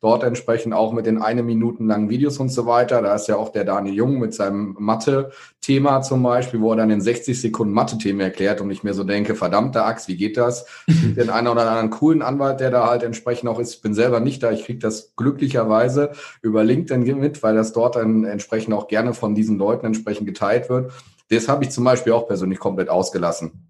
Dort 0.00 0.24
entsprechend 0.24 0.72
auch 0.72 0.94
mit 0.94 1.04
den 1.04 1.20
eine 1.20 1.42
Minuten 1.42 1.86
langen 1.86 2.08
Videos 2.08 2.38
und 2.38 2.48
so 2.48 2.64
weiter. 2.64 3.02
Da 3.02 3.14
ist 3.14 3.28
ja 3.28 3.36
auch 3.36 3.50
der 3.50 3.64
Daniel 3.64 3.94
Jung 3.94 4.18
mit 4.18 4.32
seinem 4.32 4.74
Mathe-Thema 4.78 6.00
zum 6.00 6.22
Beispiel, 6.22 6.62
wo 6.62 6.70
er 6.72 6.76
dann 6.76 6.90
in 6.90 7.02
60 7.02 7.38
Sekunden 7.38 7.74
Mathe-Themen 7.74 8.20
erklärt 8.20 8.62
und 8.62 8.70
ich 8.70 8.82
mir 8.82 8.94
so 8.94 9.04
denke, 9.04 9.34
verdammte 9.34 9.84
Axt, 9.84 10.08
wie 10.08 10.16
geht 10.16 10.38
das? 10.38 10.64
den 10.88 11.28
einen 11.28 11.48
oder 11.48 11.68
anderen 11.68 11.90
coolen 11.90 12.22
Anwalt, 12.22 12.60
der 12.60 12.70
da 12.70 12.88
halt 12.88 13.02
entsprechend 13.02 13.50
auch 13.50 13.58
ist. 13.58 13.74
Ich 13.74 13.82
bin 13.82 13.92
selber 13.92 14.20
nicht 14.20 14.42
da. 14.42 14.50
Ich 14.52 14.64
kriege 14.64 14.78
das 14.78 15.14
glücklicherweise 15.16 16.12
über 16.40 16.64
LinkedIn 16.64 17.18
mit, 17.18 17.42
weil 17.42 17.54
das 17.54 17.74
dort 17.74 17.96
dann 17.96 18.24
entsprechend 18.24 18.72
auch 18.72 18.88
gerne 18.88 19.12
von 19.12 19.34
diesen 19.34 19.58
Leuten 19.58 19.84
entsprechend 19.84 20.26
geteilt 20.26 20.70
wird. 20.70 20.92
Das 21.28 21.46
habe 21.46 21.64
ich 21.64 21.70
zum 21.70 21.84
Beispiel 21.84 22.14
auch 22.14 22.26
persönlich 22.26 22.58
komplett 22.58 22.88
ausgelassen. 22.88 23.68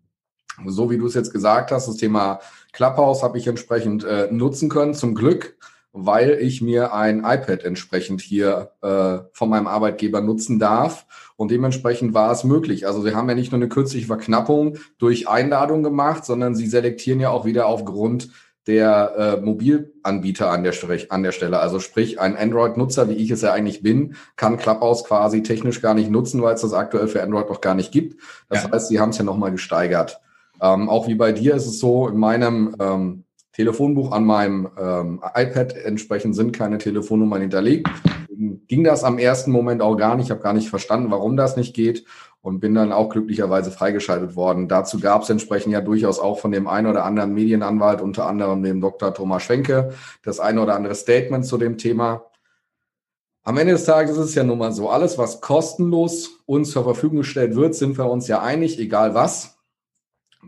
So 0.67 0.91
wie 0.91 0.99
du 0.99 1.07
es 1.07 1.15
jetzt 1.15 1.33
gesagt 1.33 1.73
hast, 1.73 1.89
das 1.89 1.97
Thema 1.97 2.41
Clubhouse 2.73 3.23
habe 3.23 3.39
ich 3.39 3.47
entsprechend 3.49 4.05
äh, 4.05 4.29
nutzen 4.31 4.69
können. 4.69 4.95
Zum 4.95 5.15
Glück 5.15 5.57
weil 5.93 6.39
ich 6.41 6.63
mir 6.63 6.95
ein 6.95 7.19
iPad 7.19 7.65
entsprechend 7.65 8.21
hier 8.21 8.73
äh, 8.83 9.19
von 9.33 9.49
meinem 9.49 9.67
Arbeitgeber 9.67 10.21
nutzen 10.21 10.59
darf. 10.59 11.07
Und 11.37 11.51
dementsprechend 11.51 12.15
war 12.15 12.31
es 12.31 12.45
möglich. 12.45 12.87
Also 12.87 13.03
sie 13.03 13.15
haben 13.15 13.29
ja 13.29 13.35
nicht 13.35 13.51
nur 13.51 13.59
eine 13.59 13.69
kürzliche 13.69 14.07
Verknappung 14.07 14.79
durch 14.99 15.29
Einladung 15.29 15.83
gemacht, 15.83 16.25
sondern 16.25 16.55
sie 16.55 16.67
selektieren 16.67 17.21
ja 17.21 17.31
auch 17.31 17.45
wieder 17.45 17.67
aufgrund 17.67 18.31
der 18.67 19.15
äh, 19.17 19.41
Mobilanbieter 19.41 20.51
an 20.51 20.63
der, 20.63 20.75
an 21.09 21.23
der 21.23 21.33
Stelle. 21.33 21.59
Also 21.59 21.81
sprich, 21.81 22.21
ein 22.21 22.37
Android-Nutzer, 22.37 23.09
wie 23.09 23.15
ich 23.15 23.31
es 23.31 23.43
ja 23.43 23.53
eigentlich 23.53 23.83
bin, 23.83 24.15
kann 24.37 24.59
Clubhouse 24.59 25.05
quasi 25.05 25.43
technisch 25.43 25.81
gar 25.81 25.95
nicht 25.95 26.11
nutzen, 26.11 26.43
weil 26.43 26.55
es 26.55 26.61
das 26.61 26.75
aktuell 26.75 27.09
für 27.09 27.23
Android 27.23 27.49
noch 27.49 27.61
gar 27.61 27.75
nicht 27.75 27.91
gibt. 27.91 28.21
Das 28.49 28.65
ja. 28.65 28.71
heißt, 28.71 28.89
sie 28.89 29.01
haben 29.01 29.11
es 29.11 29.19
ja 29.19 29.25
nochmal 29.25 29.51
gesteigert. 29.51 30.21
Ähm, 30.61 30.89
auch 30.89 31.09
wie 31.09 31.15
bei 31.15 31.33
dir 31.33 31.55
ist 31.55 31.67
es 31.67 31.81
so, 31.81 32.07
in 32.09 32.19
meinem 32.19 32.77
ähm, 32.79 33.25
Telefonbuch 33.53 34.13
an 34.13 34.25
meinem 34.25 34.69
ähm, 34.79 35.23
iPad 35.35 35.77
entsprechend 35.77 36.37
sind 36.37 36.53
keine 36.53 36.79
Telefonnummern 36.79 37.41
hinterlegt. 37.41 37.89
Ging 38.69 38.85
das 38.85 39.05
am 39.05 39.19
ersten 39.19 39.51
Moment 39.51 39.83
auch 39.83 39.97
gar 39.97 40.17
nicht. 40.17 40.27
Ich 40.27 40.31
habe 40.31 40.43
gar 40.43 40.53
nicht 40.53 40.71
verstanden, 40.71 41.11
warum 41.11 41.37
das 41.37 41.57
nicht 41.57 41.75
geht 41.75 42.05
und 42.43 42.61
bin 42.61 42.75
dann 42.75 42.93
auch 42.93 43.11
glücklicherweise 43.11 43.71
freigeschaltet 43.71 44.35
worden. 44.35 44.69
Dazu 44.69 44.99
gab 44.99 45.23
es 45.23 45.31
entsprechend 45.31 45.73
ja 45.73 45.81
durchaus 45.81 46.19
auch 46.19 46.39
von 46.39 46.53
dem 46.53 46.69
einen 46.69 46.87
oder 46.87 47.05
anderen 47.05 47.35
Medienanwalt, 47.35 48.01
unter 48.01 48.27
anderem 48.27 48.63
dem 48.63 48.81
Dr. 48.81 49.13
Thomas 49.13 49.43
Schwenke, 49.43 49.93
das 50.23 50.41
eine 50.41 50.63
oder 50.63 50.75
andere 50.75 50.95
Statement 50.95 51.45
zu 51.45 51.59
dem 51.59 51.77
Thema. 51.77 52.25
Am 53.43 53.59
Ende 53.59 53.73
des 53.73 53.85
Tages 53.85 54.17
ist 54.17 54.27
es 54.27 54.35
ja 54.35 54.45
nun 54.45 54.59
mal 54.59 54.73
so, 54.73 54.89
alles, 54.89 55.19
was 55.19 55.41
kostenlos 55.41 56.43
uns 56.47 56.71
zur 56.71 56.85
Verfügung 56.85 57.19
gestellt 57.19 57.57
wird, 57.57 57.75
sind 57.75 57.99
wir 57.99 58.09
uns 58.11 58.29
ja 58.29 58.41
einig, 58.41 58.79
egal 58.79 59.15
was 59.15 59.60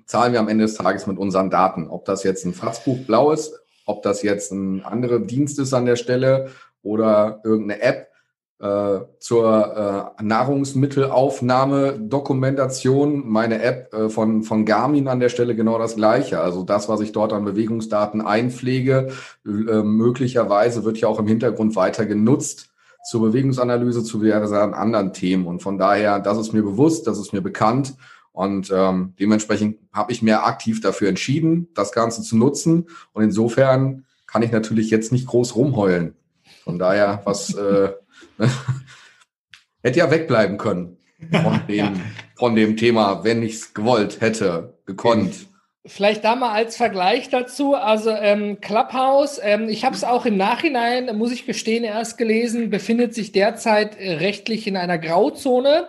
zahlen 0.07 0.33
wir 0.33 0.41
am 0.41 0.49
Ende 0.49 0.65
des 0.65 0.75
Tages 0.75 1.07
mit 1.07 1.19
unseren 1.19 1.51
Daten. 1.51 1.89
Ob 1.89 2.05
das 2.05 2.23
jetzt 2.25 2.45
ein 2.45 2.55
Fatzbuch 2.55 2.99
blau 3.07 3.33
ist, 3.33 3.53
ob 3.87 4.03
das 4.03 4.23
jetzt 4.23 4.53
ein 4.53 4.85
anderer 4.85 5.19
Dienst 5.19 5.59
ist 5.59 5.75
an 5.75 5.87
der 5.87 5.97
Stelle 5.97 6.49
oder 6.83 7.41
irgendeine 7.45 7.83
App 7.83 8.09
äh, 8.63 9.01
zur 9.19 10.15
äh, 10.19 10.23
Nahrungsmittelaufnahme, 10.23 11.99
Dokumentation, 11.99 13.29
meine 13.29 13.61
App 13.61 13.93
äh, 13.93 14.09
von, 14.09 14.45
von 14.45 14.65
Garmin 14.65 15.09
an 15.09 15.19
der 15.19 15.31
Stelle 15.31 15.57
genau 15.57 15.79
das 15.79 15.97
gleiche. 15.97 16.41
Also 16.41 16.63
das, 16.63 16.89
was 16.89 17.01
ich 17.01 17.11
dort 17.11 17.33
an 17.33 17.45
Bewegungsdaten 17.45 18.21
einpflege, 18.21 19.09
äh, 19.45 19.49
möglicherweise 19.83 20.85
wird 20.85 20.99
ja 20.99 21.09
auch 21.09 21.19
im 21.19 21.27
Hintergrund 21.27 21.75
weiter 21.75 22.07
genutzt 22.07 22.69
zur 23.05 23.23
Bewegungsanalyse, 23.23 24.05
zu 24.05 24.21
diversen 24.21 24.75
anderen 24.75 25.13
Themen. 25.13 25.47
Und 25.47 25.61
von 25.61 25.77
daher, 25.77 26.21
das 26.21 26.39
ist 26.39 26.53
mir 26.53 26.63
bewusst, 26.63 27.09
das 27.09 27.19
ist 27.19 27.33
mir 27.33 27.43
bekannt 27.43 27.95
und 28.33 28.71
ähm, 28.75 29.15
dementsprechend 29.21 29.79
habe 29.93 30.13
ich 30.13 30.23
mir 30.23 30.45
aktiv 30.45 30.81
dafür 30.81 31.09
entschieden, 31.09 31.69
das 31.75 31.93
Ganze 31.93 32.23
zu 32.23 32.37
nutzen. 32.37 32.89
Und 33.13 33.23
insofern 33.23 34.05
kann 34.27 34.43
ich 34.43 34.51
natürlich 34.51 34.91
jetzt 34.91 35.13
nicht 35.13 35.27
groß 35.27 35.55
rumheulen. 35.55 36.15
Von 36.65 36.79
daher, 36.79 37.21
was 37.25 37.55
äh, 37.55 37.93
hätte 39.83 39.99
ja 39.99 40.11
wegbleiben 40.11 40.57
können 40.57 40.97
von 41.31 41.61
dem, 41.69 42.01
von 42.37 42.57
dem 42.57 42.77
Thema, 42.77 43.25
wenn 43.25 43.43
ich 43.43 43.55
es 43.55 43.75
gewollt 43.75 44.21
hätte, 44.21 44.75
gekonnt. 44.87 45.47
Vielleicht 45.85 46.25
da 46.25 46.37
mal 46.37 46.53
als 46.53 46.77
Vergleich 46.77 47.29
dazu, 47.29 47.75
also 47.75 48.11
ähm, 48.11 48.61
Clubhouse, 48.61 49.41
ähm, 49.43 49.69
ich 49.69 49.85
habe 49.85 49.97
es 49.97 50.05
auch 50.05 50.25
im 50.27 50.37
Nachhinein, 50.37 51.17
muss 51.19 51.33
ich 51.33 51.45
gestehen, 51.45 51.83
erst 51.83 52.19
gelesen, 52.19 52.71
befindet 52.71 53.15
sich 53.15 53.33
derzeit 53.33 53.99
äh, 53.99 54.13
rechtlich 54.15 54.69
in 54.69 54.77
einer 54.77 54.99
Grauzone 54.99 55.89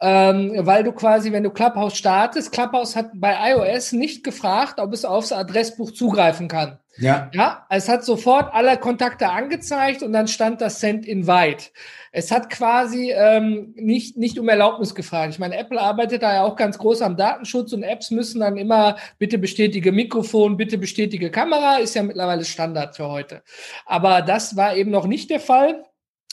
ähm, 0.00 0.52
weil 0.60 0.84
du 0.84 0.92
quasi, 0.92 1.32
wenn 1.32 1.42
du 1.42 1.50
Clubhouse 1.50 1.96
startest, 1.96 2.52
Clubhouse 2.52 2.94
hat 2.94 3.10
bei 3.14 3.52
iOS 3.52 3.92
nicht 3.92 4.22
gefragt, 4.22 4.78
ob 4.78 4.92
es 4.92 5.04
aufs 5.04 5.32
Adressbuch 5.32 5.90
zugreifen 5.90 6.48
kann. 6.48 6.78
Ja. 6.98 7.30
Ja, 7.32 7.66
es 7.70 7.88
hat 7.88 8.04
sofort 8.04 8.52
alle 8.52 8.76
Kontakte 8.76 9.28
angezeigt 9.28 10.02
und 10.02 10.12
dann 10.12 10.26
stand 10.26 10.60
das 10.60 10.80
Send 10.80 11.06
Invite. 11.06 11.66
Es 12.10 12.32
hat 12.32 12.50
quasi 12.50 13.12
ähm, 13.12 13.74
nicht, 13.76 14.16
nicht 14.16 14.38
um 14.38 14.48
Erlaubnis 14.48 14.94
gefragt. 14.94 15.32
Ich 15.32 15.38
meine, 15.38 15.56
Apple 15.56 15.80
arbeitet 15.80 16.22
da 16.22 16.34
ja 16.34 16.42
auch 16.42 16.56
ganz 16.56 16.78
groß 16.78 17.02
am 17.02 17.16
Datenschutz 17.16 17.72
und 17.72 17.84
Apps 17.84 18.10
müssen 18.10 18.40
dann 18.40 18.56
immer 18.56 18.96
bitte 19.18 19.38
bestätige 19.38 19.92
Mikrofon, 19.92 20.56
bitte 20.56 20.78
bestätige 20.78 21.30
Kamera, 21.30 21.76
ist 21.76 21.94
ja 21.94 22.02
mittlerweile 22.02 22.44
Standard 22.44 22.96
für 22.96 23.08
heute. 23.08 23.42
Aber 23.86 24.22
das 24.22 24.56
war 24.56 24.74
eben 24.74 24.90
noch 24.90 25.06
nicht 25.06 25.30
der 25.30 25.40
Fall. 25.40 25.84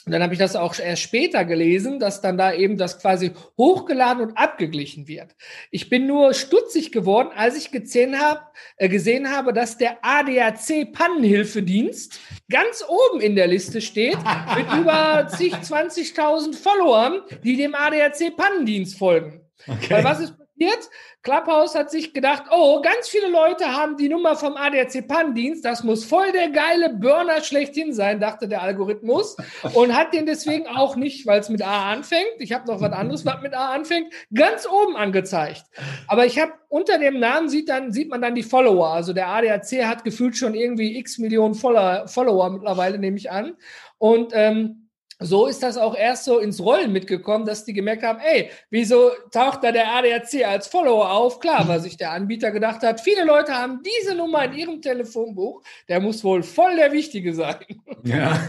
Und 0.06 0.12
dann 0.12 0.22
habe 0.22 0.34
ich 0.34 0.38
das 0.38 0.54
auch 0.54 0.78
erst 0.78 1.02
später 1.02 1.44
gelesen, 1.44 1.98
dass 1.98 2.20
dann 2.20 2.38
da 2.38 2.52
eben 2.52 2.76
das 2.76 3.00
quasi 3.00 3.32
hochgeladen 3.58 4.22
und 4.22 4.38
abgeglichen 4.38 5.08
wird. 5.08 5.34
Ich 5.72 5.88
bin 5.88 6.06
nur 6.06 6.32
stutzig 6.32 6.92
geworden, 6.92 7.30
als 7.34 7.56
ich 7.56 7.72
gesehen 7.72 8.20
habe, 8.20 8.42
äh, 8.76 8.88
gesehen 8.88 9.32
habe, 9.32 9.52
dass 9.52 9.78
der 9.78 9.98
ADAC 10.02 10.92
Pannenhilfedienst 10.92 12.20
ganz 12.48 12.84
oben 12.86 13.20
in 13.20 13.34
der 13.34 13.48
Liste 13.48 13.80
steht 13.80 14.16
mit 14.56 14.72
über 14.78 15.26
zig, 15.28 15.52
20.000 15.54 16.54
Followern, 16.54 17.22
die 17.42 17.56
dem 17.56 17.74
ADAC 17.74 18.36
Pannendienst 18.36 18.96
folgen. 18.96 19.40
Okay. 19.66 19.90
Weil 19.90 20.04
was 20.04 20.20
ist 20.20 20.34
passiert? 20.56 20.90
Clubhouse 21.22 21.74
hat 21.74 21.90
sich 21.90 22.14
gedacht, 22.14 22.44
oh, 22.50 22.80
ganz 22.82 23.08
viele 23.08 23.28
Leute 23.28 23.66
haben 23.66 23.96
die 23.96 24.08
Nummer 24.08 24.36
vom 24.36 24.56
ADAC-PAN-Dienst, 24.56 25.64
das 25.64 25.82
muss 25.82 26.04
voll 26.04 26.30
der 26.32 26.50
geile 26.50 26.90
Burner 26.90 27.42
schlechthin 27.42 27.92
sein, 27.92 28.20
dachte 28.20 28.46
der 28.48 28.62
Algorithmus. 28.62 29.36
Und 29.74 29.96
hat 29.96 30.14
den 30.14 30.26
deswegen 30.26 30.68
auch 30.68 30.94
nicht, 30.94 31.26
weil 31.26 31.40
es 31.40 31.48
mit 31.48 31.62
A 31.62 31.90
anfängt, 31.90 32.36
ich 32.38 32.52
habe 32.52 32.66
noch 32.66 32.80
was 32.80 32.92
anderes, 32.92 33.26
was 33.26 33.42
mit 33.42 33.54
A 33.54 33.74
anfängt, 33.74 34.12
ganz 34.32 34.66
oben 34.68 34.96
angezeigt. 34.96 35.64
Aber 36.06 36.26
ich 36.26 36.38
habe 36.38 36.52
unter 36.68 36.98
dem 36.98 37.18
Namen 37.18 37.48
sieht, 37.48 37.68
dann, 37.68 37.92
sieht 37.92 38.08
man 38.08 38.22
dann 38.22 38.34
die 38.34 38.42
Follower, 38.42 38.88
also 38.88 39.12
der 39.12 39.28
ADAC 39.28 39.84
hat 39.84 40.04
gefühlt 40.04 40.36
schon 40.36 40.54
irgendwie 40.54 40.96
x 40.98 41.18
Millionen 41.18 41.54
Follower, 41.54 42.06
Follower 42.06 42.50
mittlerweile, 42.50 42.98
nehme 42.98 43.16
ich 43.16 43.30
an. 43.30 43.56
Und 43.98 44.32
ähm, 44.34 44.85
so 45.18 45.46
ist 45.46 45.62
das 45.62 45.78
auch 45.78 45.96
erst 45.96 46.24
so 46.24 46.38
ins 46.38 46.60
Rollen 46.60 46.92
mitgekommen, 46.92 47.46
dass 47.46 47.64
die 47.64 47.72
gemerkt 47.72 48.02
haben, 48.02 48.18
ey, 48.20 48.50
wieso 48.70 49.10
taucht 49.30 49.64
da 49.64 49.72
der 49.72 49.90
ADAC 49.92 50.44
als 50.46 50.66
Follower 50.66 51.10
auf? 51.10 51.40
Klar, 51.40 51.66
weil 51.68 51.80
sich 51.80 51.96
der 51.96 52.12
Anbieter 52.12 52.50
gedacht 52.50 52.82
hat, 52.82 53.00
viele 53.00 53.24
Leute 53.24 53.52
haben 53.52 53.80
diese 53.82 54.14
Nummer 54.14 54.44
in 54.44 54.52
ihrem 54.52 54.82
Telefonbuch, 54.82 55.62
der 55.88 56.00
muss 56.00 56.22
wohl 56.22 56.42
voll 56.42 56.76
der 56.76 56.92
Wichtige 56.92 57.34
sein. 57.34 57.64
Ja. 58.04 58.40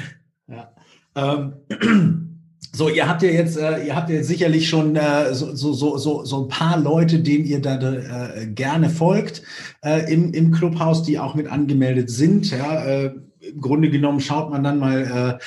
ja. 0.46 0.74
Ähm. 1.14 2.22
So, 2.72 2.90
ihr 2.90 3.08
habt 3.08 3.22
ja 3.22 3.30
jetzt, 3.30 3.56
äh, 3.56 3.86
ihr 3.86 3.96
habt 3.96 4.10
ja 4.10 4.22
sicherlich 4.22 4.68
schon 4.68 4.96
äh, 4.96 5.32
so, 5.32 5.54
so, 5.54 5.96
so, 5.96 6.24
so, 6.26 6.42
ein 6.42 6.48
paar 6.48 6.78
Leute, 6.78 7.20
denen 7.20 7.46
ihr 7.46 7.62
da 7.62 7.80
äh, 7.80 8.48
gerne 8.48 8.90
folgt 8.90 9.40
im, 9.82 10.34
im 10.34 10.50
Clubhaus, 10.50 11.02
die 11.02 11.18
auch 11.18 11.34
mit 11.34 11.46
angemeldet 11.46 12.10
sind. 12.10 12.50
Ja, 12.50 12.84
Im 12.84 13.60
Grunde 13.62 13.88
genommen 13.88 14.20
schaut 14.20 14.50
man 14.50 14.62
dann 14.62 14.78
mal, 14.78 15.38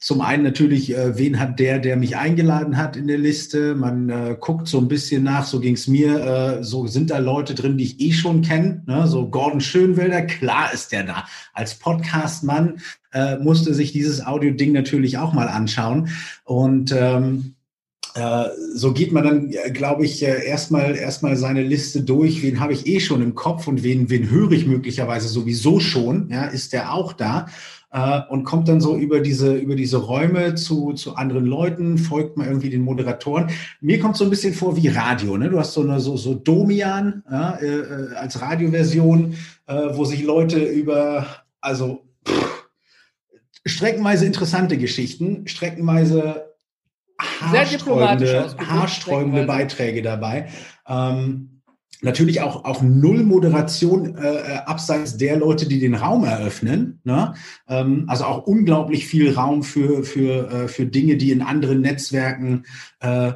zum 0.00 0.20
einen 0.20 0.44
natürlich, 0.44 0.96
äh, 0.96 1.18
wen 1.18 1.40
hat 1.40 1.58
der, 1.58 1.80
der 1.80 1.96
mich 1.96 2.16
eingeladen 2.16 2.76
hat 2.76 2.96
in 2.96 3.08
der 3.08 3.18
Liste. 3.18 3.74
Man 3.74 4.08
äh, 4.08 4.36
guckt 4.38 4.68
so 4.68 4.78
ein 4.78 4.86
bisschen 4.86 5.24
nach, 5.24 5.44
so 5.44 5.58
ging's 5.58 5.88
mir. 5.88 6.58
Äh, 6.60 6.64
so 6.64 6.86
sind 6.86 7.10
da 7.10 7.18
Leute 7.18 7.56
drin, 7.56 7.76
die 7.76 7.84
ich 7.84 8.00
eh 8.00 8.12
schon 8.12 8.42
kenne. 8.42 8.82
Ne? 8.86 9.08
So 9.08 9.28
Gordon 9.28 9.60
Schönwelder, 9.60 10.22
klar 10.22 10.72
ist 10.72 10.92
der 10.92 11.02
da. 11.02 11.24
Als 11.52 11.74
Podcast-Mann 11.74 12.80
äh, 13.12 13.38
musste 13.38 13.74
sich 13.74 13.90
dieses 13.90 14.24
Audio-Ding 14.24 14.70
natürlich 14.70 15.18
auch 15.18 15.32
mal 15.32 15.48
anschauen. 15.48 16.10
Und 16.44 16.94
ähm, 16.96 17.56
äh, 18.14 18.44
so 18.74 18.92
geht 18.92 19.12
man 19.12 19.24
dann, 19.24 19.50
äh, 19.50 19.70
glaube 19.70 20.04
ich, 20.04 20.22
äh, 20.22 20.46
erstmal 20.46 20.94
erstmal 20.96 21.36
seine 21.36 21.62
Liste 21.62 22.02
durch. 22.02 22.42
Wen 22.42 22.60
habe 22.60 22.72
ich 22.72 22.86
eh 22.86 23.00
schon 23.00 23.20
im 23.20 23.34
Kopf 23.34 23.66
und 23.66 23.82
wen, 23.82 24.10
wen 24.10 24.30
höre 24.30 24.52
ich 24.52 24.66
möglicherweise 24.66 25.28
sowieso 25.28 25.80
schon? 25.80 26.28
Ja, 26.30 26.44
ist 26.44 26.72
der 26.72 26.92
auch 26.92 27.12
da? 27.12 27.46
Und 28.28 28.44
kommt 28.44 28.68
dann 28.68 28.82
so 28.82 28.96
über 28.96 29.20
diese, 29.20 29.54
über 29.54 29.74
diese 29.74 29.96
Räume 29.96 30.54
zu, 30.54 30.92
zu 30.92 31.16
anderen 31.16 31.46
Leuten, 31.46 31.96
folgt 31.96 32.36
mal 32.36 32.46
irgendwie 32.46 32.68
den 32.68 32.82
Moderatoren. 32.82 33.50
Mir 33.80 33.98
kommt 33.98 34.16
so 34.16 34.24
ein 34.24 34.30
bisschen 34.30 34.52
vor 34.52 34.76
wie 34.76 34.88
Radio. 34.88 35.38
Ne? 35.38 35.48
Du 35.48 35.58
hast 35.58 35.72
so 35.72 35.80
eine 35.80 35.98
so, 35.98 36.16
so 36.18 36.34
Domian 36.34 37.22
ja, 37.30 37.58
äh, 37.60 38.14
als 38.14 38.42
Radioversion, 38.42 39.34
äh, 39.66 39.74
wo 39.92 40.04
sich 40.04 40.22
Leute 40.22 40.62
über, 40.62 41.26
also 41.62 42.04
pff, 42.28 42.68
streckenweise 43.64 44.26
interessante 44.26 44.76
Geschichten, 44.76 45.46
streckenweise 45.46 46.54
haarsträubende, 47.18 48.54
haarsträubende 48.58 49.44
Beiträge 49.44 50.02
dabei. 50.02 50.48
Ähm, 50.86 51.57
natürlich 52.02 52.40
auch, 52.40 52.64
auch 52.64 52.82
null 52.82 53.22
Moderation 53.24 54.16
äh, 54.16 54.36
äh, 54.36 54.56
abseits 54.66 55.16
der 55.16 55.36
Leute, 55.36 55.66
die 55.66 55.78
den 55.78 55.94
Raum 55.94 56.24
eröffnen. 56.24 57.00
Ne? 57.04 57.34
Ähm, 57.68 58.04
also 58.08 58.24
auch 58.24 58.46
unglaublich 58.46 59.06
viel 59.06 59.34
Raum 59.34 59.62
für, 59.62 60.04
für, 60.04 60.50
äh, 60.50 60.68
für 60.68 60.86
Dinge, 60.86 61.16
die 61.16 61.32
in 61.32 61.42
anderen 61.42 61.80
Netzwerken 61.80 62.64
äh, 63.00 63.32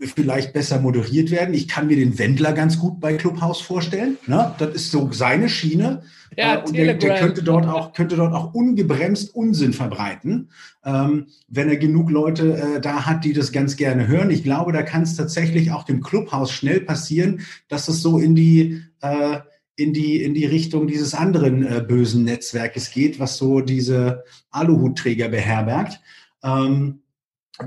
vielleicht 0.00 0.52
besser 0.52 0.80
moderiert 0.80 1.30
werden. 1.30 1.54
Ich 1.54 1.68
kann 1.68 1.86
mir 1.86 1.96
den 1.96 2.18
Wendler 2.18 2.52
ganz 2.52 2.78
gut 2.78 3.00
bei 3.00 3.14
Clubhouse 3.14 3.60
vorstellen. 3.60 4.16
Ne? 4.26 4.54
Das 4.58 4.74
ist 4.74 4.90
so 4.90 5.10
seine 5.12 5.48
Schiene. 5.48 6.02
Ja, 6.36 6.54
äh, 6.54 6.58
und 6.64 6.76
der, 6.76 6.94
der, 6.94 7.18
könnte 7.18 7.42
dort 7.42 7.66
auch 7.66 7.92
könnte 7.92 8.16
dort 8.16 8.32
auch 8.32 8.54
ungebremst 8.54 9.34
Unsinn 9.34 9.72
verbreiten, 9.72 10.50
ähm, 10.84 11.26
wenn 11.48 11.68
er 11.68 11.76
genug 11.76 12.10
Leute 12.10 12.56
äh, 12.56 12.80
da 12.80 13.04
hat, 13.04 13.24
die 13.24 13.32
das 13.32 13.52
ganz 13.52 13.76
gerne 13.76 14.06
hören. 14.06 14.30
Ich 14.30 14.42
glaube, 14.42 14.72
da 14.72 14.82
kann 14.82 15.02
es 15.02 15.16
tatsächlich 15.16 15.72
auch 15.72 15.84
dem 15.84 16.00
Clubhouse 16.00 16.52
schnell 16.52 16.80
passieren, 16.80 17.40
dass 17.68 17.88
es 17.88 18.00
so 18.00 18.18
in 18.18 18.34
die 18.34 18.82
äh, 19.02 19.38
in 19.76 19.92
die 19.92 20.22
in 20.22 20.34
die 20.34 20.46
Richtung 20.46 20.86
dieses 20.86 21.14
anderen 21.14 21.66
äh, 21.66 21.84
bösen 21.86 22.24
Netzwerkes 22.24 22.90
geht, 22.90 23.18
was 23.18 23.36
so 23.36 23.60
diese 23.60 24.24
Aluhutträger 24.50 25.28
beherbergt. 25.28 26.00
Ähm, 26.42 26.99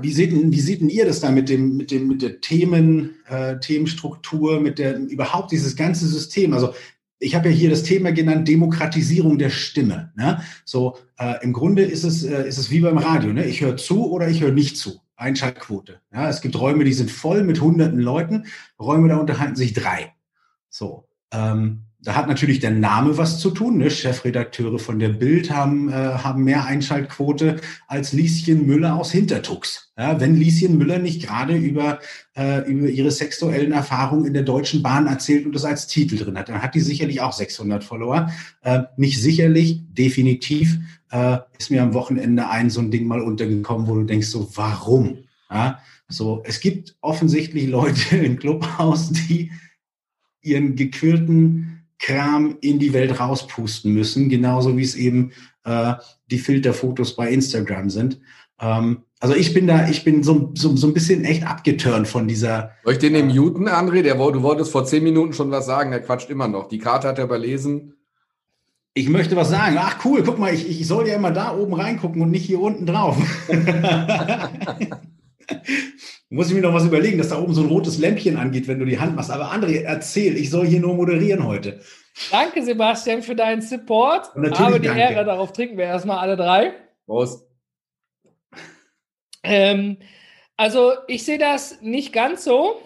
wie 0.00 0.12
seht, 0.12 0.32
wie 0.32 0.60
seht 0.60 0.80
ihr 0.82 1.06
das 1.06 1.20
da 1.20 1.30
mit 1.30 1.48
dem, 1.48 1.76
mit 1.76 1.90
dem, 1.90 2.08
mit 2.08 2.22
der 2.22 2.40
Themen, 2.40 3.16
äh, 3.28 3.58
Themenstruktur, 3.58 4.60
mit 4.60 4.78
der, 4.78 4.98
überhaupt 4.98 5.52
dieses 5.52 5.76
ganze 5.76 6.06
System? 6.06 6.52
Also, 6.52 6.74
ich 7.18 7.34
habe 7.34 7.48
ja 7.48 7.54
hier 7.54 7.70
das 7.70 7.82
Thema 7.82 8.12
genannt, 8.12 8.48
Demokratisierung 8.48 9.38
der 9.38 9.50
Stimme. 9.50 10.12
Ne? 10.16 10.42
So, 10.64 10.98
äh, 11.18 11.42
im 11.42 11.52
Grunde 11.52 11.82
ist 11.82 12.04
es, 12.04 12.22
äh, 12.24 12.46
ist 12.46 12.58
es 12.58 12.70
wie 12.70 12.80
beim 12.80 12.98
Radio. 12.98 13.32
Ne? 13.32 13.46
Ich 13.46 13.60
höre 13.60 13.76
zu 13.76 14.10
oder 14.10 14.28
ich 14.28 14.42
höre 14.42 14.52
nicht 14.52 14.76
zu. 14.76 15.00
Einschaltquote. 15.16 16.00
Ja? 16.12 16.28
Es 16.28 16.40
gibt 16.40 16.58
Räume, 16.58 16.84
die 16.84 16.92
sind 16.92 17.10
voll 17.10 17.44
mit 17.44 17.60
hunderten 17.60 18.00
Leuten. 18.00 18.46
Räume, 18.78 19.08
da 19.08 19.16
unterhalten 19.16 19.56
sich 19.56 19.72
drei. 19.72 20.12
So. 20.68 21.08
Ähm, 21.32 21.84
da 22.04 22.14
hat 22.14 22.28
natürlich 22.28 22.60
der 22.60 22.70
Name 22.70 23.16
was 23.16 23.38
zu 23.38 23.50
tun. 23.50 23.78
Ne? 23.78 23.90
Chefredakteure 23.90 24.78
von 24.78 24.98
der 24.98 25.08
Bild 25.08 25.50
haben, 25.50 25.88
äh, 25.88 25.92
haben 25.92 26.44
mehr 26.44 26.66
Einschaltquote 26.66 27.60
als 27.88 28.12
Lieschen 28.12 28.66
Müller 28.66 28.96
aus 28.96 29.10
Hintertux. 29.10 29.92
Ja, 29.96 30.20
wenn 30.20 30.34
Lieschen 30.34 30.76
Müller 30.76 30.98
nicht 30.98 31.22
gerade 31.22 31.56
über, 31.56 32.00
äh, 32.36 32.70
über 32.70 32.88
ihre 32.88 33.10
sexuellen 33.10 33.72
Erfahrungen 33.72 34.26
in 34.26 34.34
der 34.34 34.42
Deutschen 34.42 34.82
Bahn 34.82 35.06
erzählt 35.06 35.46
und 35.46 35.54
das 35.54 35.64
als 35.64 35.86
Titel 35.86 36.16
drin 36.16 36.36
hat, 36.36 36.48
dann 36.48 36.62
hat 36.62 36.74
die 36.74 36.80
sicherlich 36.80 37.20
auch 37.22 37.32
600 37.32 37.82
Follower. 37.82 38.30
Äh, 38.62 38.82
nicht 38.96 39.22
sicherlich, 39.22 39.80
definitiv 39.92 40.78
äh, 41.10 41.38
ist 41.58 41.70
mir 41.70 41.82
am 41.82 41.94
Wochenende 41.94 42.48
ein 42.48 42.68
so 42.68 42.80
ein 42.80 42.90
Ding 42.90 43.06
mal 43.06 43.22
untergekommen, 43.22 43.86
wo 43.86 43.94
du 43.94 44.04
denkst 44.04 44.26
so, 44.26 44.50
warum? 44.54 45.18
Ja, 45.50 45.78
so, 46.08 46.42
es 46.44 46.60
gibt 46.60 46.96
offensichtlich 47.00 47.68
Leute 47.68 48.16
im 48.22 48.38
Clubhaus, 48.38 49.10
die 49.10 49.52
ihren 50.42 50.76
gequirlten 50.76 51.83
Kram 52.04 52.58
in 52.60 52.78
die 52.78 52.92
Welt 52.92 53.18
rauspusten 53.18 53.94
müssen, 53.94 54.28
genauso 54.28 54.76
wie 54.76 54.82
es 54.82 54.94
eben 54.94 55.32
äh, 55.64 55.94
die 56.30 56.38
Filterfotos 56.38 57.16
bei 57.16 57.30
Instagram 57.30 57.88
sind. 57.88 58.20
Ähm, 58.60 59.04
also 59.20 59.34
ich 59.34 59.54
bin 59.54 59.66
da, 59.66 59.88
ich 59.88 60.04
bin 60.04 60.22
so, 60.22 60.52
so, 60.54 60.76
so 60.76 60.86
ein 60.86 60.92
bisschen 60.92 61.24
echt 61.24 61.46
abgeturnt 61.46 62.06
von 62.06 62.28
dieser. 62.28 62.72
Soll 62.84 62.92
ich 62.92 62.98
den 62.98 63.14
äh, 63.14 63.22
muten, 63.22 63.68
André? 63.68 64.02
Der, 64.02 64.16
du 64.16 64.42
wolltest 64.42 64.70
vor 64.70 64.84
zehn 64.84 65.02
Minuten 65.02 65.32
schon 65.32 65.50
was 65.50 65.64
sagen, 65.64 65.92
der 65.92 66.02
quatscht 66.02 66.28
immer 66.28 66.46
noch. 66.46 66.68
Die 66.68 66.78
Karte 66.78 67.08
hat 67.08 67.16
er 67.16 67.24
überlesen. 67.24 67.94
Ich 68.92 69.08
möchte 69.08 69.34
was 69.34 69.48
sagen. 69.48 69.76
Ach 69.78 70.04
cool, 70.04 70.22
guck 70.22 70.38
mal, 70.38 70.52
ich, 70.52 70.68
ich 70.68 70.86
soll 70.86 71.08
ja 71.08 71.14
immer 71.14 71.30
da 71.30 71.56
oben 71.56 71.72
reingucken 71.72 72.20
und 72.20 72.30
nicht 72.30 72.44
hier 72.44 72.60
unten 72.60 72.84
drauf. 72.84 73.16
Muss 76.30 76.48
ich 76.48 76.54
mir 76.54 76.62
noch 76.62 76.74
was 76.74 76.86
überlegen, 76.86 77.18
dass 77.18 77.28
da 77.28 77.38
oben 77.38 77.54
so 77.54 77.62
ein 77.62 77.68
rotes 77.68 77.98
Lämpchen 77.98 78.36
angeht, 78.36 78.66
wenn 78.66 78.78
du 78.78 78.84
die 78.84 78.98
Hand 78.98 79.14
machst. 79.14 79.30
Aber 79.30 79.52
André, 79.52 79.82
erzähl, 79.82 80.36
ich 80.36 80.50
soll 80.50 80.66
hier 80.66 80.80
nur 80.80 80.94
moderieren 80.94 81.46
heute. 81.46 81.80
Danke, 82.30 82.62
Sebastian, 82.62 83.22
für 83.22 83.34
deinen 83.34 83.60
Support. 83.60 84.30
Aber 84.34 84.78
die 84.78 84.86
danke. 84.86 85.00
Ehre, 85.00 85.24
darauf 85.24 85.52
trinken 85.52 85.76
wir 85.76 85.84
erstmal 85.84 86.18
alle 86.18 86.36
drei. 86.36 86.72
Prost. 87.06 87.46
Ähm, 89.42 89.98
also, 90.56 90.92
ich 91.06 91.24
sehe 91.24 91.38
das 91.38 91.80
nicht 91.82 92.12
ganz 92.12 92.44
so, 92.44 92.80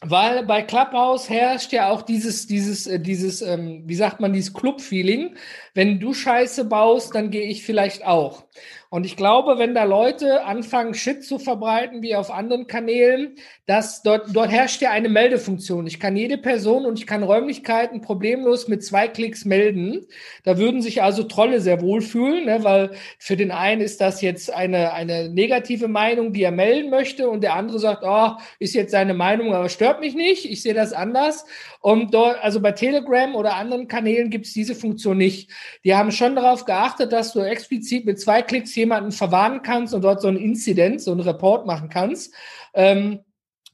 weil 0.00 0.46
bei 0.46 0.62
Clubhouse 0.62 1.28
herrscht 1.28 1.72
ja 1.72 1.90
auch 1.90 2.02
dieses, 2.02 2.46
dieses, 2.46 2.86
äh, 2.86 3.00
dieses, 3.00 3.42
ähm, 3.42 3.82
wie 3.86 3.96
sagt 3.96 4.20
man, 4.20 4.32
dieses 4.32 4.54
Club-Feeling. 4.54 5.36
Wenn 5.74 5.98
du 5.98 6.14
Scheiße 6.14 6.66
baust, 6.66 7.14
dann 7.14 7.30
gehe 7.30 7.48
ich 7.48 7.64
vielleicht 7.64 8.06
auch. 8.06 8.44
Und 8.90 9.04
ich 9.04 9.16
glaube, 9.16 9.58
wenn 9.58 9.74
da 9.74 9.84
Leute 9.84 10.44
anfangen, 10.44 10.94
Shit 10.94 11.22
zu 11.22 11.38
verbreiten, 11.38 12.00
wie 12.00 12.16
auf 12.16 12.30
anderen 12.30 12.66
Kanälen, 12.66 13.36
dass 13.66 14.02
dort, 14.02 14.34
dort 14.34 14.50
herrscht 14.50 14.80
ja 14.80 14.90
eine 14.90 15.10
Meldefunktion. 15.10 15.86
Ich 15.86 16.00
kann 16.00 16.16
jede 16.16 16.38
Person 16.38 16.86
und 16.86 16.98
ich 16.98 17.06
kann 17.06 17.22
Räumlichkeiten 17.22 18.00
problemlos 18.00 18.66
mit 18.66 18.82
zwei 18.82 19.06
Klicks 19.06 19.44
melden. 19.44 20.06
Da 20.44 20.56
würden 20.56 20.80
sich 20.80 21.02
also 21.02 21.24
Trolle 21.24 21.60
sehr 21.60 21.82
wohl 21.82 22.00
fühlen, 22.00 22.46
ne, 22.46 22.64
weil 22.64 22.92
für 23.18 23.36
den 23.36 23.50
einen 23.50 23.82
ist 23.82 24.00
das 24.00 24.22
jetzt 24.22 24.50
eine, 24.50 24.94
eine 24.94 25.28
negative 25.28 25.88
Meinung, 25.88 26.32
die 26.32 26.42
er 26.42 26.50
melden 26.50 26.88
möchte 26.88 27.28
und 27.28 27.42
der 27.42 27.54
andere 27.54 27.78
sagt, 27.78 28.04
oh, 28.06 28.32
ist 28.58 28.74
jetzt 28.74 28.92
seine 28.92 29.12
Meinung, 29.12 29.52
aber 29.52 29.68
stört 29.68 30.00
mich 30.00 30.14
nicht, 30.14 30.50
ich 30.50 30.62
sehe 30.62 30.74
das 30.74 30.94
anders. 30.94 31.44
Und 31.80 32.12
dort, 32.12 32.42
also 32.42 32.60
bei 32.60 32.72
Telegram 32.72 33.34
oder 33.34 33.54
anderen 33.54 33.86
Kanälen 33.86 34.30
gibt 34.30 34.46
es 34.46 34.52
diese 34.52 34.74
Funktion 34.74 35.16
nicht. 35.16 35.50
Die 35.84 35.94
haben 35.94 36.10
schon 36.10 36.34
darauf 36.34 36.64
geachtet, 36.64 37.12
dass 37.12 37.32
du 37.32 37.40
explizit 37.40 38.04
mit 38.04 38.20
zwei 38.20 38.42
Klicks 38.42 38.74
jemanden 38.74 39.12
verwarnen 39.12 39.62
kannst 39.62 39.94
und 39.94 40.02
dort 40.02 40.20
so 40.20 40.28
ein 40.28 40.36
Incident, 40.36 41.00
so 41.00 41.12
ein 41.12 41.20
Report 41.20 41.66
machen 41.66 41.88
kannst. 41.88 42.34
Ähm, 42.74 43.20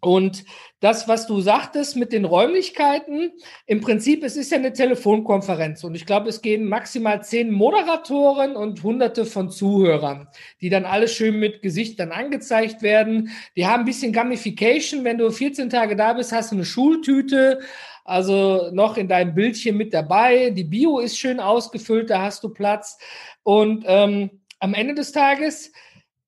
und 0.05 0.45
das, 0.81 1.09
was 1.09 1.27
du 1.27 1.41
sagtest 1.41 1.97
mit 1.97 2.13
den 2.13 2.27
Räumlichkeiten, 2.27 3.33
im 3.67 3.81
Prinzip, 3.81 4.23
es 4.23 4.37
ist 4.37 4.51
ja 4.51 4.59
eine 4.59 4.75
Telefonkonferenz 4.75 5.83
und 5.83 5.95
ich 5.95 6.05
glaube, 6.05 6.29
es 6.29 6.43
gehen 6.43 6.69
maximal 6.69 7.23
zehn 7.23 7.51
Moderatoren 7.51 8.55
und 8.55 8.83
hunderte 8.83 9.25
von 9.25 9.49
Zuhörern, 9.49 10.29
die 10.61 10.69
dann 10.69 10.85
alle 10.85 11.09
schön 11.09 11.39
mit 11.39 11.63
Gesicht 11.63 11.99
dann 11.99 12.13
angezeigt 12.13 12.83
werden. 12.83 13.31
Die 13.57 13.67
haben 13.67 13.81
ein 13.81 13.87
bisschen 13.87 14.13
Gamification. 14.13 15.05
Wenn 15.05 15.17
du 15.17 15.31
14 15.31 15.71
Tage 15.71 15.97
da 15.97 16.13
bist, 16.13 16.33
hast 16.33 16.53
du 16.53 16.57
eine 16.57 16.67
Schultüte, 16.67 17.61
also 18.05 18.69
noch 18.73 18.99
in 18.99 19.09
deinem 19.09 19.35
Bildchen 19.35 19.79
mit 19.79 19.95
dabei. 19.95 20.51
Die 20.51 20.65
Bio 20.65 20.99
ist 20.99 21.19
schön 21.19 21.41
ausgefüllt, 21.41 22.11
da 22.11 22.21
hast 22.21 22.45
du 22.45 22.51
Platz. 22.51 22.99
Und 23.43 23.85
ähm, 23.87 24.43
am 24.59 24.75
Ende 24.75 24.95
des 24.95 25.13
Tages 25.13 25.73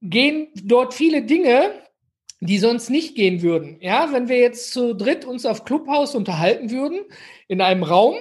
gehen 0.00 0.48
dort 0.54 0.94
viele 0.94 1.22
Dinge, 1.22 1.72
die 2.40 2.58
sonst 2.58 2.90
nicht 2.90 3.14
gehen 3.14 3.42
würden. 3.42 3.78
Ja, 3.80 4.12
wenn 4.12 4.28
wir 4.28 4.38
jetzt 4.38 4.72
zu 4.72 4.94
dritt 4.94 5.24
uns 5.24 5.46
auf 5.46 5.64
Clubhouse 5.64 6.14
unterhalten 6.14 6.70
würden, 6.70 7.00
in 7.48 7.60
einem 7.60 7.82
Raum 7.82 8.16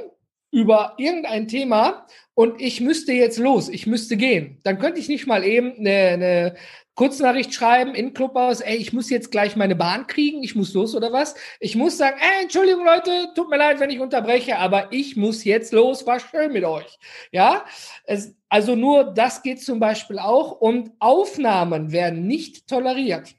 über 0.51 0.93
irgendein 0.97 1.47
Thema 1.47 2.08
und 2.34 2.62
ich 2.62 2.80
müsste 2.80 3.12
jetzt 3.12 3.39
los, 3.39 3.67
ich 3.67 3.88
müsste 3.88 4.15
gehen, 4.15 4.60
dann 4.63 4.80
könnte 4.80 4.99
ich 4.99 5.10
nicht 5.10 5.28
mal 5.28 5.43
eben 5.43 5.73
eine, 5.78 5.91
eine 5.91 6.56
Kurznachricht 6.95 7.54
schreiben 7.54 7.93
in 7.93 8.13
Clubhaus, 8.13 8.62
ey, 8.62 8.78
ich 8.78 8.93
muss 8.93 9.10
jetzt 9.10 9.30
gleich 9.30 9.58
meine 9.58 9.75
Bahn 9.75 10.08
kriegen, 10.08 10.43
ich 10.43 10.56
muss 10.56 10.73
los 10.73 10.95
oder 10.95 11.12
was. 11.12 11.36
Ich 11.60 11.75
muss 11.75 11.97
sagen, 11.97 12.17
ey, 12.21 12.43
Entschuldigung 12.43 12.86
Leute, 12.86 13.34
tut 13.36 13.49
mir 13.49 13.58
leid, 13.58 13.82
wenn 13.82 13.89
ich 13.89 13.99
unterbreche, 13.99 14.58
aber 14.58 14.88
ich 14.91 15.17
muss 15.17 15.43
jetzt 15.43 15.73
los, 15.73 16.08
war 16.08 16.21
schön 16.21 16.54
mit 16.54 16.63
euch. 16.63 16.97
Ja, 17.34 17.65
es, 18.06 18.34
also 18.47 18.75
nur 18.75 19.04
das 19.04 19.43
geht 19.43 19.62
zum 19.62 19.82
Beispiel 19.82 20.19
auch 20.19 20.54
und 20.54 20.91
Aufnahmen 20.99 21.91
werden 21.91 22.28
nicht 22.28 22.67
toleriert. 22.67 23.36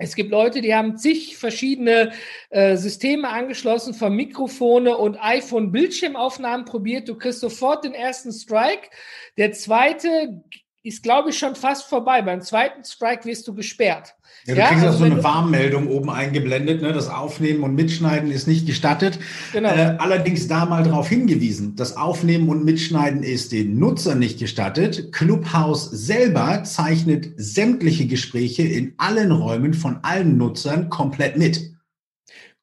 Es 0.00 0.14
gibt 0.14 0.30
Leute, 0.30 0.60
die 0.60 0.74
haben 0.74 0.96
zig 0.96 1.36
verschiedene 1.36 2.12
äh, 2.50 2.76
Systeme 2.76 3.28
angeschlossen, 3.28 3.94
von 3.94 4.14
Mikrofone 4.14 4.96
und 4.96 5.18
iPhone-Bildschirmaufnahmen 5.20 6.64
probiert. 6.64 7.08
Du 7.08 7.16
kriegst 7.16 7.40
sofort 7.40 7.84
den 7.84 7.94
ersten 7.94 8.32
Strike. 8.32 8.90
Der 9.36 9.52
zweite 9.52 10.42
ist, 10.88 11.02
glaube 11.02 11.30
ich, 11.30 11.38
schon 11.38 11.54
fast 11.54 11.84
vorbei. 11.84 12.22
Beim 12.22 12.40
zweiten 12.40 12.84
Strike 12.84 13.24
wirst 13.24 13.46
du 13.46 13.54
gesperrt. 13.54 14.14
Ja, 14.46 14.54
du 14.54 14.60
ja, 14.60 14.66
kriegst 14.68 14.84
also 14.84 14.96
auch 14.96 14.98
so 14.98 15.04
eine 15.04 15.22
Warnmeldung 15.22 15.88
oben 15.88 16.10
eingeblendet, 16.10 16.80
ne? 16.82 16.92
das 16.92 17.08
Aufnehmen 17.08 17.62
und 17.62 17.74
Mitschneiden 17.74 18.30
ist 18.30 18.46
nicht 18.46 18.66
gestattet. 18.66 19.18
Genau. 19.52 19.68
Äh, 19.68 19.96
allerdings 19.98 20.48
da 20.48 20.64
mal 20.64 20.82
darauf 20.82 21.08
hingewiesen, 21.08 21.76
das 21.76 21.96
Aufnehmen 21.96 22.48
und 22.48 22.64
Mitschneiden 22.64 23.22
ist 23.22 23.52
den 23.52 23.78
Nutzern 23.78 24.18
nicht 24.18 24.38
gestattet. 24.38 25.12
Clubhouse 25.12 25.90
selber 25.90 26.64
zeichnet 26.64 27.28
sämtliche 27.36 28.06
Gespräche 28.06 28.62
in 28.62 28.94
allen 28.96 29.32
Räumen 29.32 29.74
von 29.74 29.98
allen 30.02 30.36
Nutzern 30.38 30.88
komplett 30.88 31.36
mit. 31.36 31.72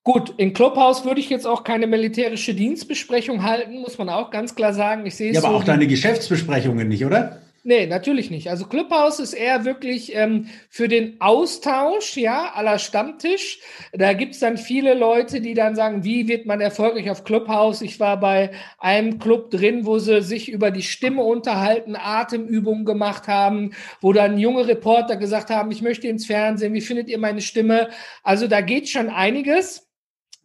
Gut, 0.03 0.35
in 0.37 0.53
Clubhouse 0.53 1.03
würde 1.03 1.19
ich 1.19 1.31
jetzt 1.31 1.47
auch 1.47 1.63
keine 1.63 1.87
militärische 1.87 2.53
Dienstbesprechung 2.53 3.41
halten, 3.41 3.81
muss 3.81 3.97
man 3.97 4.07
auch 4.09 4.29
ganz 4.29 4.53
klar 4.53 4.71
sagen. 4.71 5.05
Ich 5.07 5.15
sehe 5.15 5.33
ja, 5.33 5.39
aber 5.39 5.49
so 5.49 5.55
auch 5.55 5.63
deine 5.63 5.87
Geschäftsbesprechungen 5.87 6.87
nicht, 6.87 7.05
oder? 7.05 7.41
Nee, 7.67 7.87
natürlich 7.87 8.29
nicht. 8.29 8.47
Also 8.51 8.67
Clubhouse 8.67 9.19
ist 9.19 9.33
eher 9.33 9.65
wirklich 9.65 10.15
ähm, 10.15 10.49
für 10.69 10.87
den 10.87 11.19
Austausch, 11.19 12.15
ja, 12.15 12.51
aller 12.53 12.77
Stammtisch. 12.77 13.59
Da 13.91 14.13
gibt's 14.13 14.37
dann 14.37 14.57
viele 14.59 14.93
Leute, 14.93 15.41
die 15.41 15.55
dann 15.55 15.75
sagen, 15.75 16.03
wie 16.03 16.27
wird 16.27 16.45
man 16.45 16.61
erfolgreich 16.61 17.09
auf 17.09 17.23
Clubhouse? 17.23 17.81
Ich 17.81 17.99
war 17.99 18.19
bei 18.19 18.51
einem 18.77 19.17
Club 19.17 19.49
drin, 19.49 19.87
wo 19.87 19.97
sie 19.97 20.21
sich 20.21 20.47
über 20.47 20.69
die 20.69 20.83
Stimme 20.83 21.23
unterhalten, 21.23 21.95
Atemübungen 21.95 22.85
gemacht 22.85 23.27
haben, 23.27 23.71
wo 23.99 24.13
dann 24.13 24.37
junge 24.37 24.67
Reporter 24.67 25.17
gesagt 25.17 25.49
haben, 25.49 25.71
ich 25.71 25.81
möchte 25.81 26.07
ins 26.07 26.27
Fernsehen, 26.27 26.75
wie 26.75 26.81
findet 26.81 27.09
ihr 27.09 27.17
meine 27.17 27.41
Stimme? 27.41 27.89
Also 28.21 28.45
da 28.47 28.61
geht 28.61 28.89
schon 28.89 29.09
einiges. 29.09 29.84